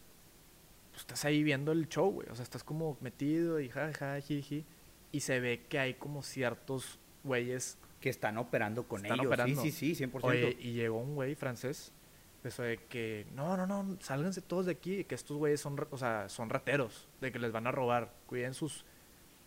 pues, 0.91 1.01
estás 1.03 1.25
ahí 1.25 1.43
viendo 1.43 1.73
el 1.73 1.89
show, 1.89 2.11
güey. 2.11 2.29
O 2.31 2.35
sea, 2.35 2.43
estás 2.43 2.65
como 2.65 2.97
metido 3.01 3.61
y 3.61 3.69
ja, 3.69 3.93
ja, 3.93 4.21
jiji. 4.21 4.65
Y 5.13 5.21
se 5.21 5.41
ve 5.41 5.63
que 5.69 5.79
hay 5.79 5.95
como 5.95 6.23
ciertos 6.23 6.99
güeyes 7.23 7.77
Que 8.01 8.09
están 8.09 8.37
operando 8.39 8.89
con 8.89 9.03
Están 9.03 9.21
ellos. 9.21 9.27
operando. 9.27 9.63
Sí, 9.63 9.71
sí, 9.71 9.95
sí, 9.95 10.05
100%. 10.07 10.21
Oye, 10.23 10.57
y 10.61 10.73
llegó 10.73 10.99
un 10.99 11.15
güey 11.15 11.35
francés, 11.37 11.93
eso 12.43 12.65
de 12.65 12.79
que, 12.79 13.27
no, 13.35 13.57
no, 13.57 13.67
no, 13.67 13.97
sálganse 14.01 14.41
todos 14.43 14.67
de 14.67 14.73
aquí, 14.73 15.05
que 15.05 15.15
estos 15.15 15.37
güeyes 15.37 15.61
son, 15.61 15.77
o 15.91 15.97
sea, 15.99 16.29
son 16.29 16.51
rateros, 16.51 17.09
de 17.21 17.31
que 17.31 17.39
les 17.39 17.53
van 17.53 17.69
a 17.69 17.71
robar, 17.71 18.13
cuiden 18.27 18.55
sus, 18.55 18.85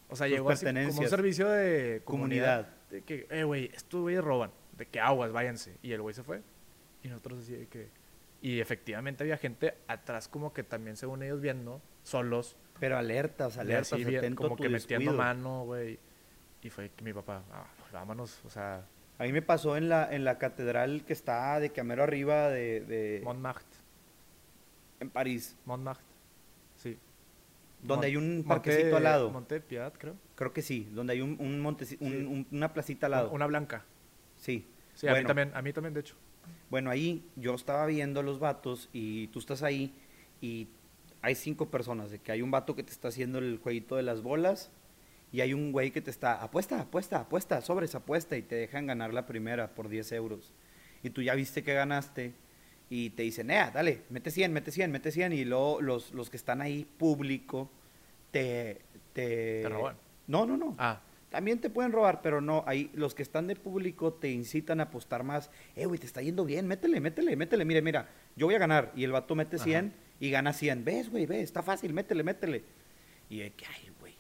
o 0.08 0.16
sea, 0.16 0.28
Sus 0.28 0.36
llegó 0.36 0.50
así 0.52 0.66
como 0.66 0.80
un 0.80 1.10
servicio 1.10 1.50
de 1.50 2.02
comunidad, 2.06 2.68
Comunidad. 2.68 2.90
de 2.92 3.02
que, 3.02 3.28
eh, 3.30 3.44
güey, 3.44 3.72
estos 3.74 4.02
güeyes 4.02 4.24
roban, 4.24 4.52
de 4.78 4.86
que 4.88 5.00
aguas, 5.00 5.32
váyanse, 5.32 5.78
y 5.82 5.92
el 5.94 6.02
güey 6.02 6.14
se 6.14 6.24
fue, 6.24 6.42
y 7.04 7.08
nosotros 7.08 7.40
así 7.44 7.54
de 7.54 7.68
que, 7.68 7.90
y 8.42 8.60
efectivamente 8.60 9.24
había 9.24 9.38
gente 9.38 9.76
atrás 9.88 10.28
como 10.28 10.54
que 10.54 10.64
también 10.64 10.98
según 10.98 11.24
ellos 11.24 11.42
viendo, 11.42 11.82
solos, 12.04 12.58
Pero 12.80 12.98
alertas, 12.98 13.58
alertas, 13.58 13.94
así 13.94 14.04
bien, 14.04 14.36
como 14.36 14.56
que 14.58 14.70
metiendo 14.70 15.12
descuido. 15.12 15.14
mano, 15.14 15.64
güey, 15.66 15.98
y 16.62 16.70
fue 16.70 16.90
que 16.90 17.04
mi 17.04 17.14
papá, 17.14 17.44
"Ah, 17.52 17.66
vámonos, 17.94 18.42
o 18.46 18.50
sea, 18.50 18.86
A 19.18 19.24
mí 19.24 19.32
me 19.32 19.42
pasó 19.42 19.78
en 19.78 19.88
la, 19.88 20.14
en 20.14 20.26
la 20.26 20.38
catedral 20.38 21.06
que 21.06 21.14
está 21.14 21.58
de 21.62 21.70
camero 21.72 22.04
arriba 22.04 22.50
de, 22.50 22.82
de 22.82 23.22
Montmartre, 23.24 23.66
en 25.00 25.10
París, 25.10 25.56
Montmartre, 25.66 26.04
sí. 26.76 26.98
donde 27.82 27.96
Mon- 27.96 28.06
hay 28.06 28.18
un 28.18 28.36
Monte- 28.40 28.48
parquecito 28.50 28.98
al 28.98 29.04
lado. 29.04 29.30
Monte 29.32 29.62
Piedad, 29.62 29.94
creo. 29.98 30.16
Creo 30.36 30.52
que 30.52 30.62
sí, 30.62 30.90
donde 30.92 31.14
hay 31.14 31.22
un, 31.22 31.38
un 31.40 31.64
monteci- 31.64 31.98
un- 32.02 32.12
Sí. 32.12 32.18
un- 32.26 32.48
una 32.52 32.74
placita 32.74 33.06
al 33.08 33.12
lado. 33.14 33.32
Una 33.32 33.46
blanca. 33.46 33.86
Sí. 34.36 34.68
Sí, 34.94 35.08
a 35.08 35.12
mí 35.12 35.16
Bueno. 35.16 35.28
también, 35.28 35.52
a 35.54 35.62
mí 35.62 35.74
también, 35.74 35.94
de 35.94 36.00
hecho. 36.02 36.16
Bueno, 36.70 36.90
ahí 36.90 37.26
yo 37.36 37.54
estaba 37.54 37.86
viendo 37.86 38.24
los 38.24 38.40
vatos 38.40 38.90
y 38.94 39.28
tú 39.28 39.40
estás 39.40 39.62
ahí 39.64 39.94
y 40.42 40.68
hay 41.22 41.36
cinco 41.36 41.70
personas, 41.70 42.12
de 42.12 42.20
que 42.20 42.32
hay 42.32 42.42
un 42.42 42.52
vato 42.52 42.76
que 42.76 42.84
te 42.84 42.92
está 42.92 43.08
haciendo 43.10 43.40
el 43.40 43.58
jueguito 43.58 43.96
de 43.96 44.04
las 44.04 44.22
bolas 44.22 44.72
y 45.32 45.42
hay 45.42 45.54
un 45.54 45.72
güey 45.72 45.92
que 45.92 46.02
te 46.02 46.12
está, 46.12 46.42
apuesta, 46.42 46.80
apuesta, 46.80 47.20
apuesta, 47.22 47.62
sobres, 47.62 47.96
apuesta 47.96 48.38
y 48.38 48.42
te 48.42 48.56
dejan 48.56 48.88
ganar 48.88 49.14
la 49.14 49.26
primera 49.26 49.74
por 49.74 49.90
10 49.90 50.12
euros. 50.14 50.54
Y 51.04 51.10
tú 51.10 51.22
ya 51.22 51.36
viste 51.36 51.64
que 51.64 51.74
ganaste 51.74 52.34
y 52.90 53.10
te 53.12 53.24
dicen, 53.24 53.50
eh, 53.52 53.70
dale, 53.74 54.04
mete 54.10 54.32
100, 54.32 54.54
mete 54.54 54.72
100, 54.72 54.92
mete 54.92 55.12
100. 55.12 55.34
Y 55.34 55.46
luego 55.46 55.82
los, 55.82 56.14
los 56.14 56.30
que 56.30 56.38
están 56.38 56.62
ahí 56.62 56.86
público 56.98 57.70
te, 58.32 58.82
te... 59.14 59.62
¿Te 59.64 59.70
roban? 59.70 59.98
No, 60.28 60.46
no, 60.46 60.58
no. 60.58 60.76
Ah, 60.78 61.02
También 61.36 61.60
te 61.60 61.70
pueden 61.70 61.92
robar, 61.92 62.22
pero 62.22 62.40
no, 62.40 62.64
ahí 62.66 62.90
los 62.94 63.14
que 63.14 63.22
están 63.22 63.48
de 63.48 63.58
público 63.58 64.14
te 64.14 64.32
incitan 64.32 64.80
a 64.80 64.84
apostar 64.84 65.26
más. 65.26 65.52
Eh, 65.76 65.86
güey, 65.86 66.00
te 66.00 66.06
está 66.06 66.22
yendo 66.22 66.46
bien, 66.46 66.66
métele, 66.66 67.02
métele, 67.02 67.36
métele. 67.36 67.66
Mire, 67.66 67.82
mira, 67.82 68.08
yo 68.38 68.46
voy 68.46 68.56
a 68.56 68.58
ganar. 68.58 68.94
Y 68.96 69.04
el 69.04 69.12
vato 69.12 69.36
mete 69.36 69.58
100 69.58 69.94
y 70.22 70.30
gana 70.30 70.54
100. 70.54 70.86
¿Ves, 70.86 71.10
güey? 71.10 71.26
¿Ves? 71.26 71.44
Está 71.44 71.62
fácil, 71.62 71.92
métele, 71.92 72.24
métele. 72.24 72.64
Y 73.30 73.40
de 73.40 73.52
que, 73.52 73.66
ay, 73.66 73.92
güey, 74.00 74.16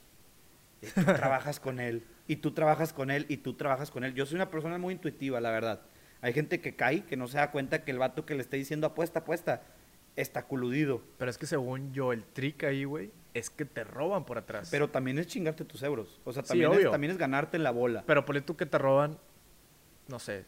tú 0.93 1.05
trabajas 1.16 1.61
con 1.61 1.80
él. 1.80 2.03
Y 2.28 2.36
tú 2.36 2.51
trabajas 2.51 2.91
con 2.91 3.09
él 3.09 3.26
y 3.30 3.38
tú 3.38 3.53
trabajas 3.53 3.91
con 3.91 4.03
él. 4.03 4.13
Yo 4.13 4.26
soy 4.26 4.36
una 4.36 4.51
persona 4.51 4.78
muy 4.78 4.93
intuitiva, 4.95 5.39
la 5.39 5.51
verdad. 5.51 5.84
Hay 6.20 6.34
gente 6.34 6.59
que 6.59 6.76
cae, 6.76 7.05
que 7.05 7.16
no 7.16 7.30
se 7.30 7.38
da 7.38 7.49
cuenta 7.49 7.86
que 7.86 7.91
el 7.91 7.97
vato 7.97 8.26
que 8.26 8.36
le 8.36 8.41
está 8.41 8.57
diciendo 8.57 8.88
apuesta, 8.88 9.20
apuesta, 9.20 9.63
está 10.18 10.47
coludido. 10.47 11.01
pero 11.18 11.32
es 11.32 11.38
que 11.38 11.45
según 11.45 11.93
yo, 11.93 12.11
el 12.11 12.26
trick 12.26 12.66
ahí, 12.66 12.84
güey, 12.84 13.09
es 13.36 13.51
que 13.51 13.65
te 13.65 13.83
roban 13.83 14.25
por 14.25 14.39
atrás. 14.39 14.69
Pero 14.71 14.89
también 14.89 15.19
es 15.19 15.27
chingarte 15.27 15.63
tus 15.65 15.83
euros. 15.83 16.19
O 16.25 16.33
sea, 16.33 16.41
Sí, 16.41 16.47
también, 16.49 16.71
es, 16.71 16.77
obvio. 16.77 16.89
también 16.91 17.11
es 17.11 17.17
ganarte 17.19 17.59
la 17.59 17.69
bola. 17.69 18.03
Pero 18.07 18.25
ponle 18.25 18.41
tú 18.41 18.55
que 18.57 18.65
te 18.65 18.77
roban, 18.79 19.19
no 20.07 20.17
sé, 20.19 20.45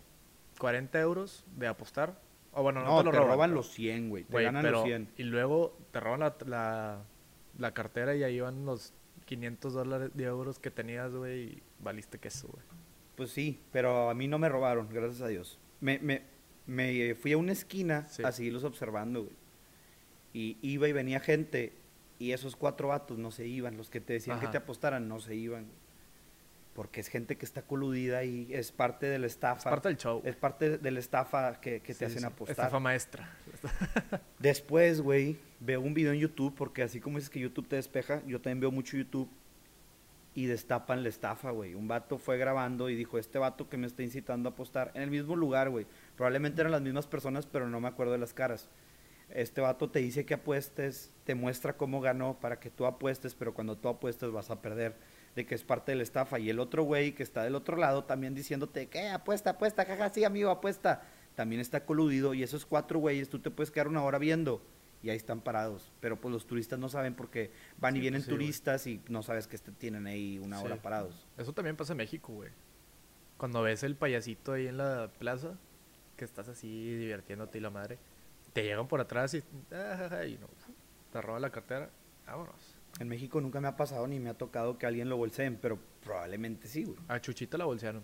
40 0.58 1.00
euros 1.00 1.46
de 1.56 1.68
apostar. 1.68 2.20
O 2.54 2.64
bueno, 2.64 2.80
no, 2.82 2.88
no, 2.88 2.98
te 3.00 3.04
lo 3.06 3.12
roban. 3.12 3.28
roban 3.28 3.50
pero- 3.52 3.56
los 3.60 3.70
100, 3.72 4.10
güey. 4.10 4.24
Te 4.24 4.42
ganan 4.42 4.64
pero- 4.64 4.78
los 4.80 4.86
100. 4.86 5.10
Y 5.18 5.24
luego 5.24 5.78
te 5.92 6.00
roban 6.00 6.22
la, 6.22 6.36
la, 6.48 7.04
la 7.60 7.74
cartera 7.74 8.16
y 8.16 8.24
ahí 8.24 8.40
van 8.40 8.66
los 8.66 8.94
500 9.26 9.74
dólares 9.74 10.12
de 10.16 10.24
euros 10.24 10.58
que 10.58 10.72
tenías, 10.72 11.12
güey, 11.14 11.40
y 11.44 11.64
valiste 11.80 12.18
queso, 12.18 12.48
güey. 12.48 12.64
Pues 13.18 13.32
sí, 13.32 13.60
pero 13.72 14.10
a 14.10 14.14
mí 14.14 14.28
no 14.28 14.40
me 14.40 14.48
robaron, 14.48 14.88
gracias 14.92 15.22
a 15.22 15.28
Dios. 15.28 15.60
Me, 15.82 16.00
me, 16.00 16.22
me 16.66 17.14
fui 17.16 17.34
a 17.34 17.38
una 17.38 17.52
esquina 17.52 18.06
Sí. 18.08 18.24
a 18.24 18.32
seguirlos 18.32 18.64
observando, 18.64 19.24
güey. 19.24 19.36
Y 20.34 20.58
iba 20.62 20.88
y 20.88 20.94
venía 20.94 21.20
gente, 21.20 21.74
y 22.20 22.32
esos 22.32 22.56
cuatro 22.56 22.90
vatos 22.90 23.18
no 23.18 23.32
se 23.32 23.48
iban. 23.48 23.78
Los 23.78 23.90
que 23.90 24.02
te 24.02 24.14
decían 24.14 24.40
que 24.40 24.48
te 24.48 24.58
apostaran 24.58 25.08
no 25.08 25.20
se 25.20 25.36
iban. 25.36 25.66
Porque 26.74 27.00
es 27.00 27.08
gente 27.08 27.38
que 27.38 27.46
está 27.46 27.64
coludida 27.64 28.24
y 28.24 28.54
es 28.54 28.72
parte 28.72 29.08
de 29.08 29.18
la 29.18 29.26
estafa. 29.26 29.70
Es 29.70 29.74
parte 29.74 29.88
del 29.90 29.98
show. 29.98 30.22
Es 30.24 30.36
parte 30.36 30.78
de 30.78 30.92
la 30.92 31.00
estafa 31.00 31.60
que, 31.60 31.80
que 31.82 31.94
Sí, 31.94 32.00
te 32.00 32.06
hacen 32.06 32.20
sí. 32.20 32.26
apostar. 32.26 32.52
Estafa 32.52 32.80
maestra. 32.80 33.34
Después, 34.40 35.02
güey, 35.02 35.38
veo 35.60 35.82
un 35.82 35.94
video 35.96 36.14
en 36.14 36.20
YouTube, 36.20 36.54
porque 36.56 36.84
así 36.84 37.00
como 37.00 37.18
dices 37.18 37.32
que 37.32 37.40
YouTube 37.40 37.68
te 37.68 37.78
despeja, 37.78 38.22
yo 38.28 38.40
también 38.40 38.60
veo 38.60 38.72
mucho 38.72 38.96
YouTube 38.96 39.28
y 40.36 40.46
destapan 40.46 41.02
la 41.02 41.10
estafa, 41.10 41.50
güey. 41.50 41.74
Un 41.74 41.88
vato 41.88 42.20
fue 42.20 42.38
grabando 42.38 42.92
y 42.92 42.96
dijo, 42.96 43.18
este 43.18 43.40
vato 43.40 43.70
que 43.70 43.78
me 43.78 43.88
está 43.88 44.04
incitando 44.04 44.50
a 44.50 44.52
apostar, 44.52 44.92
en 44.94 45.02
el 45.02 45.10
mismo 45.10 45.36
lugar, 45.36 45.72
güey. 45.72 45.88
Probablemente 46.16 46.62
eran 46.62 46.72
las 46.72 46.82
mismas 46.82 47.08
personas, 47.08 47.48
pero 47.48 47.68
no 47.68 47.80
me 47.82 47.88
acuerdo 47.88 48.12
de 48.12 48.20
las 48.20 48.36
caras. 48.36 48.70
Este 49.30 49.62
vato 49.62 49.90
te 49.90 50.00
dice 50.00 50.26
que 50.26 50.36
apuestes, 50.36 51.12
te 51.26 51.36
muestra 51.36 51.76
cómo 51.76 52.00
ganó 52.00 52.40
para 52.40 52.60
que 52.60 52.70
tú 52.70 52.86
apuestes, 52.86 53.36
pero 53.36 53.54
cuando 53.54 53.78
tú 53.78 53.90
apuestes 53.90 54.32
vas 54.32 54.50
a 54.50 54.62
perder, 54.62 54.96
de 55.36 55.46
que 55.46 55.54
es 55.54 55.64
parte 55.64 55.92
de 55.92 55.98
la 55.98 56.04
estafa. 56.04 56.40
Y 56.40 56.50
el 56.50 56.60
otro 56.60 56.84
güey 56.84 57.14
que 57.14 57.24
está 57.24 57.44
del 57.44 57.56
otro 57.56 57.78
lado 57.78 58.06
también 58.06 58.34
diciéndote, 58.34 58.88
que 58.88 59.10
apuesta, 59.10 59.52
apuesta, 59.52 59.86
jaja, 59.86 60.10
sí, 60.10 60.24
amigo, 60.24 60.50
apuesta. 60.50 61.04
También 61.36 61.62
está 61.62 61.86
coludido 61.86 62.34
y 62.34 62.42
esos 62.42 62.66
cuatro 62.66 63.00
güeyes 63.00 63.30
tú 63.30 63.40
te 63.40 63.52
puedes 63.52 63.70
quedar 63.70 63.88
una 63.88 64.04
hora 64.04 64.18
viendo 64.18 64.64
y 65.04 65.10
ahí 65.12 65.18
están 65.18 65.42
parados. 65.42 65.92
Pero 66.00 66.20
pues 66.20 66.32
los 66.32 66.48
turistas 66.48 66.80
no 66.80 66.90
saben 66.90 67.14
porque 67.14 67.52
van 67.78 67.96
y 67.96 68.00
vienen 68.00 68.24
sí, 68.24 68.30
turistas 68.30 68.88
y 68.88 69.02
no 69.10 69.22
sabes 69.22 69.46
que 69.46 69.56
este- 69.58 69.72
tienen 69.72 70.08
ahí 70.08 70.40
una 70.40 70.60
hora 70.62 70.82
parados. 70.82 71.28
Eso 71.38 71.54
también 71.54 71.76
pasa 71.76 71.94
en 71.94 71.98
México, 71.98 72.34
güey. 72.34 72.50
Cuando 73.38 73.62
ves 73.62 73.84
el 73.84 73.96
payasito 73.96 74.54
ahí 74.54 74.66
en 74.66 74.78
la 74.78 75.12
plaza, 75.20 75.60
que 76.16 76.26
estás 76.26 76.48
así 76.48 76.96
divirtiéndote 76.96 77.60
y 77.60 77.62
la 77.62 77.70
madre, 77.70 78.00
te 78.58 78.64
llegan 78.64 78.88
por 78.88 79.00
atrás 79.00 79.36
y, 79.36 79.44
ah, 79.72 80.26
y 80.28 80.36
no, 80.40 80.48
te 81.12 81.22
roban 81.22 81.44
la 81.44 81.52
cartera. 81.52 81.92
Vámonos. 82.26 82.56
En 83.00 83.08
México 83.08 83.40
nunca 83.40 83.62
me 83.62 83.68
ha 83.68 83.78
pasado 83.78 84.08
ni 84.08 84.20
me 84.20 84.32
ha 84.32 84.34
tocado 84.34 84.80
que 84.80 84.88
alguien 84.88 85.10
lo 85.10 85.18
bolseen, 85.18 85.60
pero 85.62 85.78
probablemente 86.04 86.68
sí, 86.68 86.84
güey. 86.84 86.98
A 87.08 87.22
Chuchita 87.22 87.56
la 87.60 87.66
bolsearon. 87.66 88.02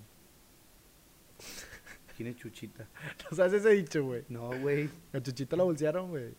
¿Quién 2.15 2.29
es 2.29 2.35
Chuchita? 2.35 2.87
¿No 3.31 3.35
sabes 3.35 3.53
ese 3.53 3.69
dicho, 3.69 4.03
güey? 4.03 4.25
No, 4.29 4.51
güey. 4.59 4.91
A 5.11 5.19
Chuchita 5.19 5.55
la 5.55 5.63
bolsearon, 5.63 6.09
güey. 6.11 6.35